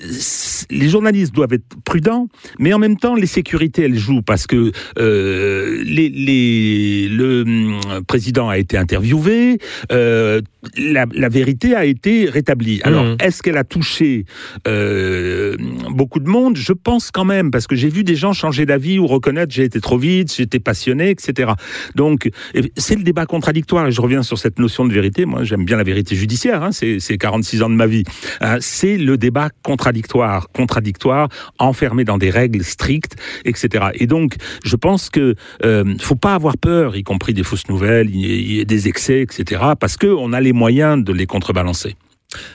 c- 0.00 0.66
les 0.70 0.88
journalistes 0.88 1.34
doivent 1.34 1.52
être 1.52 1.64
prudents, 1.84 2.28
mais 2.58 2.72
en 2.72 2.78
même 2.78 2.96
temps, 2.96 3.14
les 3.14 3.26
sécurités, 3.26 3.82
elles 3.82 3.98
jouent 3.98 4.22
parce 4.22 4.46
que 4.46 4.72
euh, 4.98 5.82
les, 5.84 6.08
les- 6.08 7.08
le 7.08 7.42
hum, 7.42 7.80
président 8.06 8.48
a 8.48 8.58
été 8.58 8.76
interviewé, 8.76 9.58
euh, 9.92 10.40
la, 10.76 11.06
la 11.12 11.28
vérité 11.28 11.74
a 11.74 11.84
été 11.84 12.28
rétablie. 12.28 12.80
Alors, 12.84 13.04
Mhm. 13.04 13.16
est-ce 13.20 13.42
qu'elle 13.42 13.56
a 13.58 13.64
touché 13.64 14.24
euh, 14.66 15.56
beaucoup 15.90 16.20
de 16.20 16.28
monde? 16.28 16.56
Je 16.56 16.72
pense 16.72 17.10
quand 17.10 17.24
même, 17.24 17.50
parce 17.50 17.66
que 17.66 17.76
j'ai 17.76 17.88
vu 17.88 18.04
des 18.04 18.16
gens 18.16 18.32
changer 18.32 18.66
d'avis 18.66 18.98
ou 18.98 19.06
reconnaître 19.06 19.52
j'ai 19.52 19.64
été 19.64 19.80
trop 19.80 19.98
vite, 19.98 20.34
j'étais 20.34 20.60
passionné, 20.60 21.10
etc. 21.10 21.52
Donc, 21.94 22.30
c'est 22.76 22.96
le 22.96 23.02
débat 23.02 23.26
contradictoire, 23.26 23.86
et 23.88 23.92
je 23.92 24.00
reviens 24.00 24.22
sur 24.22 24.38
cette 24.38 24.58
notion 24.58 24.86
de 24.86 24.92
vérité. 24.92 25.24
Moi, 25.26 25.44
j'aime 25.44 25.64
bien 25.64 25.76
la 25.76 25.82
vérité 25.84 26.14
judiciaire, 26.16 26.62
hein, 26.62 26.72
c'est 26.72 26.98
c'est 27.00 27.18
46 27.18 27.62
ans 27.62 27.70
de 27.70 27.74
ma 27.74 27.86
vie. 27.86 28.04
Hein, 28.40 28.58
c'est 28.60 28.96
le 28.96 29.16
débat 29.18 29.50
contradictoire, 29.62 30.48
contradictoire, 30.52 31.28
enfermé 31.58 32.04
dans 32.04 32.16
des 32.18 32.30
règles 32.30 32.64
strictes, 32.64 33.16
etc. 33.44 33.88
Et 33.94 34.06
donc, 34.06 34.36
je 34.64 34.76
pense 34.76 35.10
que 35.10 35.34
euh, 35.64 35.84
faut 36.00 36.16
pas 36.16 36.34
avoir 36.34 36.56
peur, 36.56 36.96
y 36.96 37.02
compris 37.02 37.34
des 37.34 37.42
fausses 37.44 37.68
nouvelles, 37.68 38.08
y- 38.14 38.64
des 38.64 38.88
excès, 38.88 39.20
etc. 39.22 39.62
Parce 39.78 39.96
que 39.96 40.06
on 40.06 40.32
a 40.32 40.40
les 40.40 40.52
moyens 40.52 41.04
de 41.04 41.12
les 41.12 41.26
contrebalancer. 41.26 41.96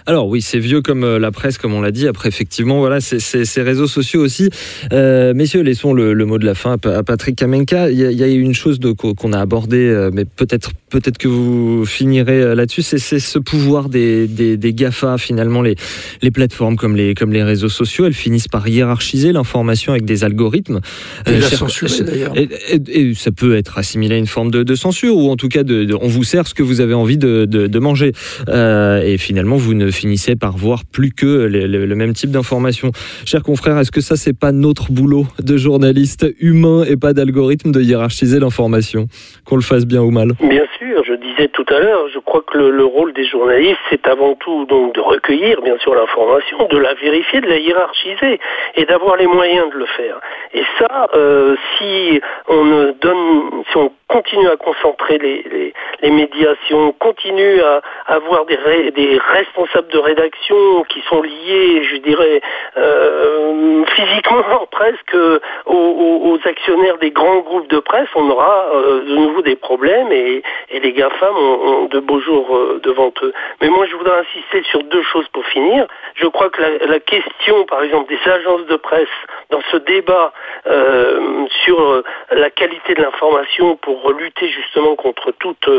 Alors 0.05 0.27
oui, 0.27 0.43
c'est 0.43 0.59
vieux 0.59 0.81
comme 0.83 1.03
euh, 1.03 1.17
la 1.17 1.31
presse, 1.31 1.57
comme 1.57 1.73
on 1.73 1.81
l'a 1.81 1.89
dit. 1.89 2.07
Après, 2.07 2.29
effectivement, 2.29 2.77
voilà, 2.77 2.99
ces 3.01 3.61
réseaux 3.63 3.87
sociaux 3.87 4.21
aussi. 4.21 4.49
Euh, 4.91 5.33
messieurs, 5.33 5.61
laissons 5.61 5.93
le, 5.93 6.13
le 6.13 6.25
mot 6.25 6.37
de 6.37 6.45
la 6.45 6.53
fin 6.53 6.73
à 6.73 6.77
Pa- 6.77 6.95
à 6.97 7.01
Patrick 7.03 7.35
Kamenka. 7.35 7.89
Il 7.89 7.97
y 7.97 8.05
a, 8.05 8.11
il 8.11 8.17
y 8.17 8.23
a 8.23 8.27
une 8.27 8.53
chose 8.53 8.79
qu'on 9.17 9.33
a 9.33 9.39
abordée, 9.39 9.87
euh, 9.87 10.11
mais 10.13 10.25
peut-être 10.25 10.71
peut-être 10.91 11.17
que 11.17 11.27
vous 11.27 11.85
finirez 11.87 12.53
là-dessus. 12.53 12.83
C'est 12.83 12.99
ce 13.19 13.39
pouvoir 13.39 13.89
des, 13.89 14.27
des, 14.27 14.57
des 14.57 14.73
GAFA, 14.73 15.17
finalement, 15.17 15.63
les, 15.63 15.75
les 16.21 16.29
plateformes 16.29 16.75
comme 16.75 16.95
les, 16.95 17.15
comme 17.15 17.33
les 17.33 17.41
réseaux 17.43 17.69
sociaux. 17.69 18.05
Elles 18.05 18.13
finissent 18.13 18.47
par 18.47 18.67
hiérarchiser 18.67 19.31
l'information 19.31 19.93
avec 19.93 20.05
des 20.05 20.23
algorithmes. 20.23 20.81
Et 21.25 21.31
la 21.39 21.49
cher- 21.49 21.57
censurer, 21.57 21.93
et, 22.35 22.47
et- 22.75 23.09
et 23.09 23.13
ça 23.15 23.31
peut 23.31 23.55
être 23.55 23.79
assimilé 23.79 24.13
à 24.15 24.17
une 24.19 24.27
forme 24.27 24.51
de, 24.51 24.61
de 24.61 24.75
censure, 24.75 25.17
ou 25.17 25.31
en 25.31 25.35
tout 25.35 25.49
cas, 25.49 25.63
de, 25.63 25.83
de- 25.85 25.97
on 25.99 26.07
vous 26.07 26.23
sert 26.23 26.45
ce 26.47 26.53
que 26.53 26.61
vous 26.61 26.79
avez 26.79 26.93
envie 26.93 27.17
de, 27.17 27.45
manger. 27.79 28.11
Euh, 28.49 29.01
et 29.01 29.17
finalement, 29.17 29.57
vous 29.63 29.73
ne 29.73 29.89
finissez 29.91 30.35
par 30.35 30.57
voir 30.57 30.83
plus 30.83 31.11
que 31.11 31.25
le 31.25 31.95
même 31.95 32.13
type 32.13 32.31
d'informations. 32.31 32.91
Chers 33.25 33.43
confrères, 33.43 33.77
est-ce 33.79 33.91
que 33.91 34.01
ça, 34.01 34.17
c'est 34.17 34.37
pas 34.37 34.51
notre 34.51 34.91
boulot 34.91 35.25
de 35.41 35.55
journaliste 35.55 36.27
humain 36.39 36.83
et 36.83 36.97
pas 36.97 37.13
d'algorithme 37.13 37.71
de 37.71 37.81
hiérarchiser 37.81 38.39
l'information 38.39 39.07
Qu'on 39.45 39.55
le 39.55 39.61
fasse 39.61 39.85
bien 39.85 40.01
ou 40.01 40.11
mal? 40.11 40.33
Bien 40.41 40.65
sûr, 40.77 41.03
je 41.07 41.12
tout 41.53 41.65
à 41.69 41.79
l'heure, 41.79 42.07
je 42.09 42.19
crois 42.19 42.41
que 42.41 42.57
le, 42.57 42.69
le 42.71 42.85
rôle 42.85 43.13
des 43.13 43.25
journalistes, 43.25 43.79
c'est 43.89 44.07
avant 44.07 44.35
tout 44.35 44.65
donc 44.65 44.93
de 44.93 45.01
recueillir 45.01 45.61
bien 45.61 45.77
sûr 45.79 45.95
l'information, 45.95 46.67
de 46.69 46.77
la 46.77 46.93
vérifier, 46.95 47.41
de 47.41 47.47
la 47.47 47.57
hiérarchiser 47.57 48.39
et 48.75 48.85
d'avoir 48.85 49.17
les 49.17 49.27
moyens 49.27 49.69
de 49.71 49.77
le 49.77 49.85
faire. 49.85 50.19
Et 50.53 50.63
ça, 50.79 51.07
euh, 51.15 51.55
si 51.77 52.21
on 52.47 52.63
ne 52.63 52.91
donne, 52.91 53.63
si 53.71 53.77
on 53.77 53.91
continue 54.07 54.47
à 54.47 54.57
concentrer 54.57 55.17
les, 55.17 55.73
les, 56.01 56.11
médias, 56.11 56.53
si 56.67 56.73
on 56.73 56.91
continue 56.91 57.61
à 57.61 57.81
avoir 58.07 58.45
des, 58.45 58.91
des 58.91 59.17
responsables 59.17 59.87
de 59.87 59.97
rédaction 59.97 60.83
qui 60.89 61.01
sont 61.09 61.21
liés, 61.21 61.83
je 61.83 61.97
dirais, 61.97 62.41
euh, 62.77 63.83
physiquement 63.95 64.67
presque 64.71 65.17
aux 65.65 66.37
actionnaires 66.45 66.97
des 66.97 67.11
grands 67.11 67.39
groupes 67.39 67.69
de 67.69 67.79
presse, 67.79 68.09
on 68.15 68.29
aura 68.29 68.67
euh, 68.73 69.01
de 69.05 69.15
nouveau 69.15 69.41
des 69.41 69.55
problèmes 69.55 70.11
et, 70.11 70.43
et 70.69 70.79
les 70.79 70.93
Ont, 71.31 71.85
de 71.85 71.99
beaux 71.99 72.19
jours 72.19 72.55
euh, 72.55 72.79
devant 72.83 73.13
eux. 73.21 73.33
Mais 73.61 73.69
moi, 73.69 73.85
je 73.85 73.95
voudrais 73.95 74.19
insister 74.19 74.63
sur 74.69 74.83
deux 74.83 75.03
choses 75.03 75.27
pour 75.29 75.45
finir. 75.45 75.87
Je 76.15 76.27
crois 76.27 76.49
que 76.49 76.61
la, 76.61 76.99
question, 76.99 77.65
par 77.65 77.83
exemple, 77.83 78.09
des 78.09 78.31
agences 78.31 78.65
de 78.65 78.75
presse 78.75 79.07
dans 79.49 79.61
ce 79.71 79.77
débat 79.77 80.33
euh, 80.67 81.45
sur 81.63 81.79
euh, 81.79 82.03
la 82.31 82.49
qualité 82.49 82.93
de 82.95 83.01
l'information 83.01 83.75
pour 83.77 84.11
lutter 84.11 84.49
justement 84.49 84.95
contre 84.95 85.31
toute 85.31 85.69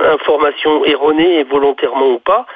information 0.00 0.84
erronée 0.84 1.44
volontairement 1.44 2.10
ou 2.10 2.18
pas, 2.18 2.46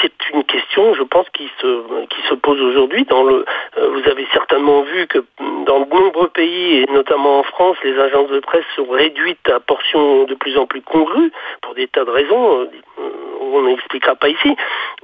c'est 0.00 0.12
une 0.32 0.44
question, 0.44 0.94
je 0.94 1.02
pense, 1.02 1.28
qui 1.30 1.50
se 1.60 2.06
qui 2.06 2.22
se 2.28 2.34
pose 2.34 2.60
aujourd'hui. 2.60 3.06
Vous 3.10 4.10
avez 4.10 4.26
certainement 4.32 4.82
vu 4.82 5.06
que 5.06 5.18
dans 5.66 5.80
de 5.80 5.94
nombreux 5.94 6.28
pays 6.28 6.78
et 6.78 6.86
notamment 6.92 7.40
en 7.40 7.42
France, 7.42 7.76
les 7.84 7.98
agences 7.98 8.30
de 8.30 8.40
presse 8.40 8.64
sont 8.76 8.86
réduites 8.90 9.48
à 9.50 9.60
portions 9.60 10.24
de 10.24 10.34
plus 10.34 10.56
en 10.56 10.66
plus 10.66 10.81
congrues 10.82 11.32
pour 11.62 11.74
des 11.74 11.88
tas 11.88 12.04
de 12.04 12.10
raisons. 12.10 12.60
euh, 12.62 12.66
on 13.54 13.62
n'expliquera 13.62 14.14
pas 14.14 14.28
ici. 14.28 14.56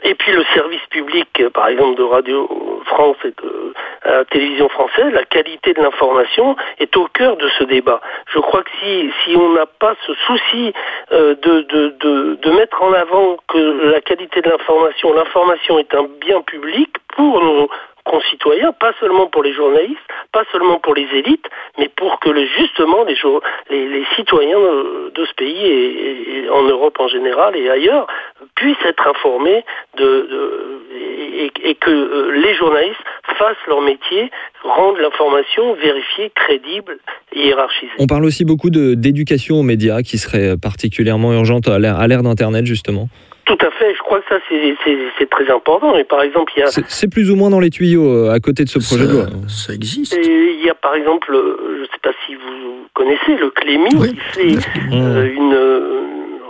Et 0.04 0.14
puis 0.14 0.32
le 0.32 0.44
service 0.54 0.84
public, 0.90 1.28
euh, 1.40 1.50
par 1.50 1.68
exemple 1.68 1.96
de 1.96 2.02
Radio 2.02 2.48
France 2.86 3.16
et 3.24 3.34
de 3.42 3.74
la 4.04 4.24
télévision 4.24 4.68
française, 4.68 5.12
la 5.12 5.24
qualité 5.24 5.74
de 5.74 5.82
l'information 5.82 6.56
est 6.78 6.96
au 6.96 7.06
cœur 7.06 7.36
de 7.36 7.48
ce 7.58 7.64
débat. 7.64 8.00
Je 8.32 8.38
crois 8.38 8.62
que 8.62 8.70
si, 8.80 9.10
si 9.24 9.36
on 9.36 9.52
n'a 9.52 9.66
pas 9.66 9.94
ce 10.06 10.14
souci 10.14 10.72
euh, 11.12 11.34
de, 11.34 11.62
de, 11.62 11.88
de, 12.00 12.34
de 12.36 12.50
mettre 12.52 12.82
en 12.82 12.92
avant 12.92 13.36
que 13.48 13.90
la 13.92 14.00
qualité 14.00 14.40
de 14.40 14.48
l'information, 14.48 15.12
l'information 15.12 15.78
est 15.78 15.94
un 15.94 16.06
bien 16.20 16.40
public 16.42 16.90
pour 17.14 17.42
nos 17.42 17.68
concitoyens, 18.08 18.72
pas 18.72 18.92
seulement 19.00 19.26
pour 19.26 19.42
les 19.42 19.52
journalistes, 19.52 20.06
pas 20.32 20.44
seulement 20.50 20.78
pour 20.80 20.94
les 20.94 21.06
élites, 21.14 21.46
mais 21.78 21.88
pour 21.88 22.18
que 22.20 22.30
le, 22.30 22.46
justement 22.58 23.04
les, 23.04 24.04
citoyens 24.16 24.58
de, 24.58 25.12
de 25.14 25.24
ce 25.26 25.34
pays 25.34 25.66
et, 25.66 26.48
en 26.50 26.62
Europe 26.62 26.96
en 26.98 27.08
général 27.08 27.56
et 27.56 27.68
ailleurs 27.68 28.06
puissent 28.54 28.84
être 28.84 29.06
informés 29.06 29.64
et, 29.98 31.74
que 31.74 31.90
euh, 31.90 32.40
les 32.40 32.54
journalistes 32.54 32.98
fassent 33.38 33.56
leur 33.68 33.82
métier, 33.82 34.30
rendent 34.62 34.98
l'information 34.98 35.74
vérifiée, 35.74 36.32
crédible 36.34 36.98
et 37.32 37.46
hiérarchisée. 37.48 37.92
On 37.98 38.06
parle 38.06 38.24
aussi 38.24 38.44
beaucoup 38.44 38.70
d'éducation 38.70 39.56
aux 39.56 39.62
médias 39.62 40.02
qui 40.02 40.18
serait 40.18 40.56
particulièrement 40.56 41.32
urgente 41.32 41.68
à 41.68 41.78
l'ère 41.78 42.22
d'Internet, 42.22 42.66
justement. 42.66 43.08
Tout 43.48 43.58
à 43.66 43.70
fait, 43.70 43.94
je 43.94 43.98
crois 44.00 44.20
que 44.20 44.28
ça 44.28 44.38
c'est- 44.48 45.26
très 45.30 45.50
important. 45.50 45.96
Et 45.96 46.04
par 46.04 46.22
exemple, 46.22 46.52
il 46.56 46.60
y 46.60 46.62
a 46.62 46.66
C'est 46.68 47.08
plus 47.10 47.30
ou 47.30 47.36
moins 47.36 47.48
dans 47.50 47.60
les 47.60 47.70
tuyaux 47.70 48.06
euh, 48.06 48.30
à 48.30 48.38
côté 48.40 48.62
de 48.64 48.68
ce 48.68 48.78
projet 48.78 49.06
de 49.06 49.12
loi. 49.12 49.26
Ça 49.48 49.72
existe. 49.72 50.12
Et 50.16 50.54
il 50.58 50.64
y 50.64 50.70
a 50.70 50.74
par 50.74 50.94
exemple, 50.94 51.34
euh, 51.34 51.56
je 51.76 51.80
ne 51.80 51.86
sais 51.86 52.00
pas 52.02 52.10
si 52.26 52.34
vous 52.34 52.86
connaissez 52.94 53.36
le 53.40 53.50
Clémy 53.50 53.88
Oui. 53.96 54.10
qui 54.34 54.56
fait 54.56 54.68
euh, 54.92 55.28
une 55.34 55.54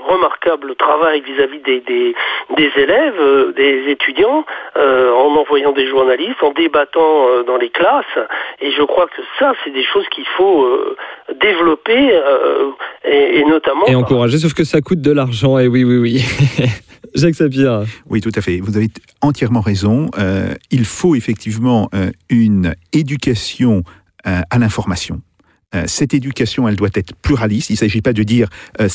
remarquable 0.08 0.74
travail 0.76 1.20
vis-à-vis 1.20 1.60
des, 1.60 1.80
des, 1.80 2.14
des 2.56 2.70
élèves, 2.76 3.20
euh, 3.20 3.52
des 3.52 3.90
étudiants, 3.90 4.44
euh, 4.76 5.12
en 5.12 5.36
envoyant 5.36 5.72
des 5.72 5.86
journalistes, 5.86 6.42
en 6.42 6.52
débattant 6.52 7.28
euh, 7.28 7.42
dans 7.44 7.56
les 7.56 7.70
classes. 7.70 8.04
Et 8.60 8.70
je 8.72 8.82
crois 8.82 9.06
que 9.06 9.22
ça, 9.38 9.52
c'est 9.64 9.70
des 9.70 9.84
choses 9.84 10.06
qu'il 10.08 10.26
faut 10.36 10.64
euh, 10.64 10.96
développer 11.40 12.10
euh, 12.12 12.70
et, 13.04 13.38
et 13.38 13.44
notamment. 13.44 13.86
Et 13.86 13.94
encourager, 13.94 14.38
sauf 14.38 14.54
que 14.54 14.64
ça 14.64 14.80
coûte 14.80 15.00
de 15.00 15.12
l'argent, 15.12 15.58
et 15.58 15.68
oui, 15.68 15.84
oui, 15.84 15.98
oui. 15.98 16.24
Jacques 17.14 17.34
Sapir. 17.34 17.82
Oui, 18.08 18.20
tout 18.20 18.32
à 18.34 18.40
fait. 18.40 18.60
Vous 18.60 18.76
avez 18.76 18.88
entièrement 19.20 19.60
raison. 19.60 20.10
Euh, 20.18 20.54
il 20.70 20.84
faut 20.84 21.14
effectivement 21.14 21.88
euh, 21.94 22.10
une 22.28 22.74
éducation 22.92 23.82
euh, 24.26 24.40
à 24.50 24.58
l'information. 24.58 25.20
Cette 25.84 26.14
éducation, 26.14 26.66
elle 26.66 26.76
doit 26.76 26.88
être 26.94 27.14
pluraliste. 27.20 27.68
Il 27.68 27.74
ne 27.74 27.78
s'agit 27.78 28.00
pas 28.00 28.14
de 28.14 28.22
dire 28.22 28.48
euh, 28.80 28.88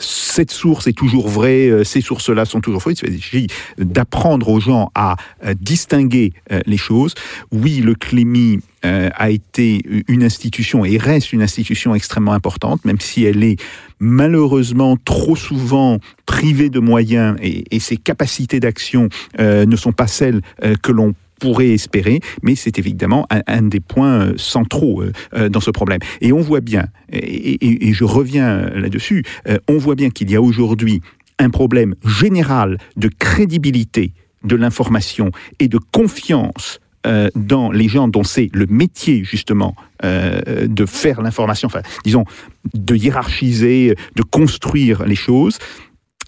cette 0.00 0.50
source 0.50 0.86
est 0.86 0.92
toujours 0.92 1.28
vraie, 1.28 1.68
euh, 1.68 1.84
ces 1.84 2.00
sources-là 2.00 2.44
sont 2.44 2.60
toujours 2.60 2.82
fausses. 2.82 3.02
Il 3.02 3.20
s'agit 3.20 3.46
d'apprendre 3.78 4.48
aux 4.48 4.60
gens 4.60 4.90
à 4.94 5.16
euh, 5.44 5.54
distinguer 5.58 6.32
euh, 6.50 6.60
les 6.66 6.76
choses. 6.76 7.14
Oui, 7.52 7.80
le 7.80 7.94
Clémy 7.94 8.60
a 8.82 9.28
été 9.28 9.82
une 10.08 10.24
institution 10.24 10.86
et 10.86 10.96
reste 10.96 11.34
une 11.34 11.42
institution 11.42 11.94
extrêmement 11.94 12.32
importante, 12.32 12.82
même 12.86 12.98
si 12.98 13.24
elle 13.24 13.44
est 13.44 13.60
malheureusement 13.98 14.96
trop 14.96 15.36
souvent 15.36 15.98
privée 16.24 16.70
de 16.70 16.80
moyens 16.80 17.36
et, 17.42 17.64
et 17.70 17.78
ses 17.78 17.98
capacités 17.98 18.58
d'action 18.58 19.08
euh, 19.38 19.66
ne 19.66 19.76
sont 19.76 19.92
pas 19.92 20.06
celles 20.06 20.40
euh, 20.64 20.74
que 20.82 20.90
l'on 20.90 21.14
pourrait 21.40 21.70
espérer, 21.70 22.20
mais 22.42 22.54
c'est 22.54 22.78
évidemment 22.78 23.26
un, 23.30 23.62
des 23.62 23.80
points 23.80 24.20
euh, 24.20 24.34
centraux 24.36 25.02
euh, 25.02 25.12
euh, 25.34 25.48
dans 25.48 25.60
ce 25.60 25.72
problème. 25.72 25.98
Et 26.20 26.32
on 26.32 26.40
voit 26.40 26.60
bien, 26.60 26.86
et, 27.12 27.92
je 27.92 28.04
reviens 28.04 28.70
là-dessus, 28.74 29.24
on 29.68 29.78
voit 29.78 29.94
bien 29.94 30.10
qu'il 30.10 30.30
y 30.30 30.36
a 30.36 30.42
aujourd'hui 30.42 31.00
un 31.38 31.50
problème 31.50 31.94
général 32.04 32.78
de 32.96 33.08
crédibilité 33.08 34.12
de 34.44 34.54
l'information 34.54 35.30
et 35.58 35.68
de 35.68 35.78
confiance 35.78 36.80
dans 37.34 37.72
les 37.72 37.88
gens 37.88 38.08
dont 38.08 38.22
c'est 38.22 38.50
le 38.52 38.66
métier 38.66 39.24
justement 39.24 39.74
de 40.02 40.86
faire 40.86 41.22
l'information, 41.22 41.66
enfin 41.66 41.82
disons 42.04 42.24
de 42.74 42.94
hiérarchiser, 42.94 43.96
de 44.14 44.22
construire 44.22 45.04
les 45.04 45.16
choses. 45.16 45.58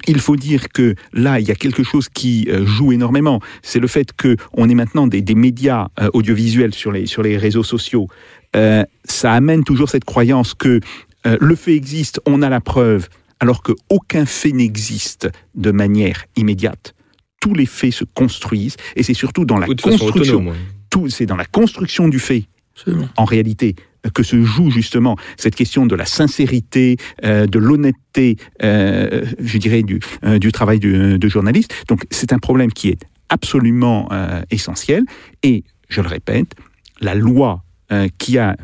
Il 0.07 0.21
faut 0.21 0.37
dire 0.37 0.69
que 0.69 0.95
là, 1.13 1.41
il 1.41 1.47
y 1.47 1.51
a 1.51 1.55
quelque 1.55 1.83
chose 1.83 2.09
qui 2.09 2.47
euh, 2.49 2.65
joue 2.67 2.93
énormément. 2.93 3.41
C'est 3.63 3.81
le 3.81 3.89
fait 3.89 4.13
que 4.13 4.37
on 4.53 4.69
est 4.69 4.75
maintenant 4.75 5.07
des, 5.07 5.23
des 5.23 5.35
médias 5.35 5.89
euh, 6.01 6.09
audiovisuels 6.13 6.75
sur 6.75 6.93
les, 6.93 7.07
sur 7.07 7.23
les 7.23 7.37
réseaux 7.37 7.63
sociaux. 7.65 8.09
Euh, 8.57 8.85
ça 9.05 9.33
amène 9.33 9.65
toujours 9.65 9.89
cette 9.89 10.05
croyance 10.05 10.55
que 10.55 10.81
euh, 11.27 11.37
le 11.41 11.55
fait 11.55 11.75
existe, 11.75 12.21
on 12.27 12.43
a 12.43 12.49
la 12.49 12.61
preuve, 12.61 13.09
alors 13.41 13.63
qu'aucun 13.63 14.27
fait 14.27 14.53
n'existe 14.53 15.29
de 15.55 15.71
manière 15.71 16.25
immédiate 16.37 16.95
tous 17.43 17.55
les 17.55 17.67
faits 17.67 17.93
se 17.93 18.05
construisent, 18.05 18.77
et 18.95 19.03
c'est 19.03 19.15
surtout 19.15 19.45
dans 19.45 19.59
la 19.59 19.67
construction, 19.67 20.37
autonome. 20.37 20.49
ouais. 20.49 20.57
tout, 20.91 21.09
c'est 21.09 21.27
dans 21.27 21.35
la 21.37 21.45
construction 21.45 22.09
du 22.09 22.21
fait 22.21 22.45
Absolument. 22.77 23.09
en 23.17 23.25
réalité 23.25 23.75
euh, 23.75 23.83
que 24.11 24.23
se 24.23 24.43
joue 24.43 24.71
justement 24.71 25.17
cette 25.37 25.55
question 25.55 25.87
de 25.87 25.95
la 25.95 26.07
sincérité, 26.07 26.97
euh, 27.25 27.47
de 27.47 27.59
l'honnêteté, 27.59 28.37
euh, 28.63 29.25
je 29.39 29.59
dirais, 29.59 29.83
du, 29.83 30.01
euh, 30.25 30.39
du 30.39 30.53
travail 30.53 30.79
du, 30.79 31.19
de 31.19 31.29
journaliste. 31.29 31.73
Donc 31.89 32.05
c'est 32.11 32.33
un 32.33 32.39
problème 32.39 32.73
qui 32.73 32.89
est 32.89 33.01
absolument 33.29 34.09
euh, 34.13 34.43
essentiel. 34.51 35.05
Et, 35.43 35.65
je 35.89 36.01
le 36.01 36.09
répète, 36.09 36.55
la 37.01 37.15
loi 37.15 37.63
euh, 37.93 38.09
qui 38.19 38.39
a 38.39 38.57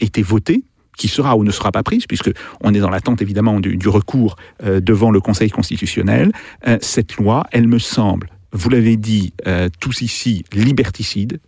été 0.00 0.22
votée, 0.22 0.64
qui 0.96 1.08
sera 1.08 1.36
ou 1.36 1.44
ne 1.44 1.50
sera 1.50 1.70
pas 1.70 1.82
prise, 1.82 2.06
puisque 2.06 2.30
on 2.62 2.72
est 2.72 2.78
dans 2.78 2.88
l'attente 2.88 3.20
évidemment 3.20 3.60
du, 3.60 3.76
du 3.76 3.88
recours 3.88 4.36
devant 4.64 5.10
le 5.10 5.20
Conseil 5.20 5.50
constitutionnel, 5.50 6.32
cette 6.80 7.16
loi, 7.16 7.44
elle 7.52 7.68
me 7.68 7.78
semble, 7.78 8.30
vous 8.52 8.70
l'avez 8.70 8.96
dit 8.96 9.34
tous 9.78 10.00
ici, 10.00 10.44
liberticide, 10.54 11.40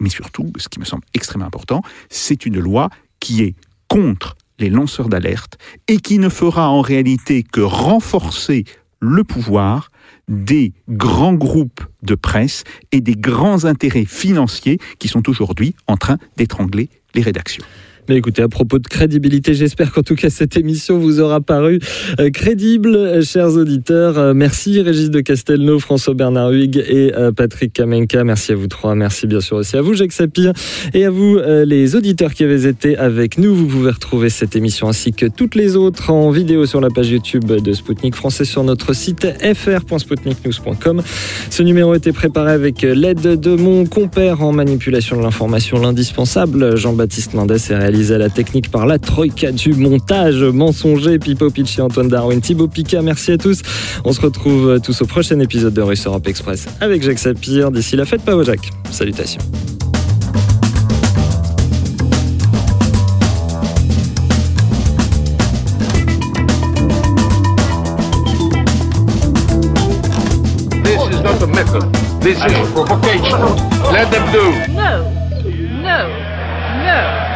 mais 0.00 0.08
surtout, 0.08 0.52
ce 0.56 0.68
qui 0.68 0.80
me 0.80 0.84
semble 0.84 1.04
extrêmement 1.14 1.46
important, 1.46 1.82
c'est 2.08 2.46
une 2.46 2.58
loi 2.58 2.90
qui 3.20 3.42
est 3.42 3.54
contre 3.88 4.36
les 4.58 4.70
lanceurs 4.70 5.08
d'alerte 5.08 5.58
et 5.88 5.98
qui 5.98 6.18
ne 6.18 6.28
fera 6.28 6.68
en 6.68 6.80
réalité 6.80 7.42
que 7.42 7.60
renforcer 7.60 8.64
le 9.00 9.24
pouvoir 9.24 9.90
des 10.28 10.72
grands 10.88 11.34
groupes 11.34 11.82
de 12.02 12.14
presse 12.14 12.64
et 12.92 13.00
des 13.00 13.16
grands 13.16 13.64
intérêts 13.64 14.04
financiers 14.04 14.78
qui 14.98 15.08
sont 15.08 15.28
aujourd'hui 15.28 15.74
en 15.86 15.96
train 15.96 16.18
d'étrangler 16.36 16.88
les 17.14 17.22
rédactions. 17.22 17.64
Mais 18.10 18.16
écoutez, 18.16 18.42
à 18.42 18.48
propos 18.48 18.80
de 18.80 18.88
crédibilité, 18.88 19.54
j'espère 19.54 19.92
qu'en 19.92 20.02
tout 20.02 20.16
cas 20.16 20.30
cette 20.30 20.56
émission 20.56 20.98
vous 20.98 21.20
aura 21.20 21.40
paru 21.40 21.78
euh, 22.18 22.30
crédible, 22.30 22.96
euh, 22.96 23.22
chers 23.22 23.50
auditeurs. 23.50 24.18
Euh, 24.18 24.34
merci 24.34 24.82
Régis 24.82 25.10
de 25.10 25.20
Castelnau, 25.20 25.78
François 25.78 26.14
Bernard 26.14 26.50
Huyghe 26.50 26.78
et 26.78 27.12
Patrick 27.36 27.72
Kamenka. 27.72 28.24
Merci 28.24 28.50
à 28.50 28.56
vous 28.56 28.66
trois. 28.66 28.96
Merci 28.96 29.28
bien 29.28 29.40
sûr 29.40 29.58
aussi 29.58 29.76
à 29.76 29.80
vous, 29.80 29.94
Jacques 29.94 30.10
Sapir, 30.10 30.52
et 30.92 31.04
à 31.04 31.10
vous, 31.10 31.38
les 31.64 31.94
auditeurs 31.94 32.34
qui 32.34 32.42
avez 32.42 32.66
été 32.66 32.96
avec 32.96 33.38
nous. 33.38 33.54
Vous 33.54 33.66
pouvez 33.66 33.92
retrouver 33.92 34.28
cette 34.28 34.56
émission 34.56 34.88
ainsi 34.88 35.12
que 35.12 35.26
toutes 35.26 35.54
les 35.54 35.76
autres 35.76 36.10
en 36.10 36.32
vidéo 36.32 36.66
sur 36.66 36.80
la 36.80 36.90
page 36.90 37.10
YouTube 37.10 37.44
de 37.44 37.72
Spoutnik 37.72 38.16
Français 38.16 38.44
sur 38.44 38.64
notre 38.64 38.92
site 38.92 39.24
fr.spoutniknews.com. 39.54 41.02
Ce 41.48 41.62
numéro 41.62 41.92
a 41.92 41.96
été 41.96 42.10
préparé 42.10 42.50
avec 42.50 42.82
l'aide 42.82 43.38
de 43.38 43.54
mon 43.54 43.86
compère 43.86 44.42
en 44.42 44.50
manipulation 44.50 45.16
de 45.16 45.22
l'information, 45.22 45.80
l'indispensable 45.80 46.76
Jean-Baptiste 46.76 47.34
Mendes 47.34 47.56
et 47.70 47.74
réalisé 47.74 47.99
à 48.08 48.18
la 48.18 48.30
technique 48.30 48.70
par 48.70 48.86
la 48.86 48.98
troïka 48.98 49.52
du 49.52 49.74
montage 49.74 50.42
mensonger, 50.42 51.18
Pipo 51.18 51.50
Picci, 51.50 51.82
Antoine 51.82 52.08
Darwin, 52.08 52.40
Thibaut 52.40 52.66
Pica. 52.66 53.02
Merci 53.02 53.32
à 53.32 53.38
tous. 53.38 53.60
On 54.04 54.12
se 54.12 54.20
retrouve 54.22 54.80
tous 54.80 55.02
au 55.02 55.06
prochain 55.06 55.38
épisode 55.40 55.74
de 55.74 55.82
Russe 55.82 56.06
Europe 56.06 56.26
Express 56.26 56.66
avec 56.80 57.02
Jacques 57.02 57.18
Sapir. 57.18 57.70
D'ici 57.70 57.96
là, 57.96 58.06
faites 58.06 58.22
pas 58.22 58.34
vos 58.34 58.44
Jacques. 58.44 58.70
Salutations. 58.90 59.40
This 70.82 71.00
is 71.12 71.20
not 71.22 71.42
a 71.42 71.46
method. 71.46 71.92
This 72.22 72.38
is 72.38 72.72
provocation. 72.72 73.40
Let 73.92 74.10
them 74.10 74.32
do. 74.32 74.72
No, 74.72 75.04
no, 75.82 76.08
no. 76.84 77.29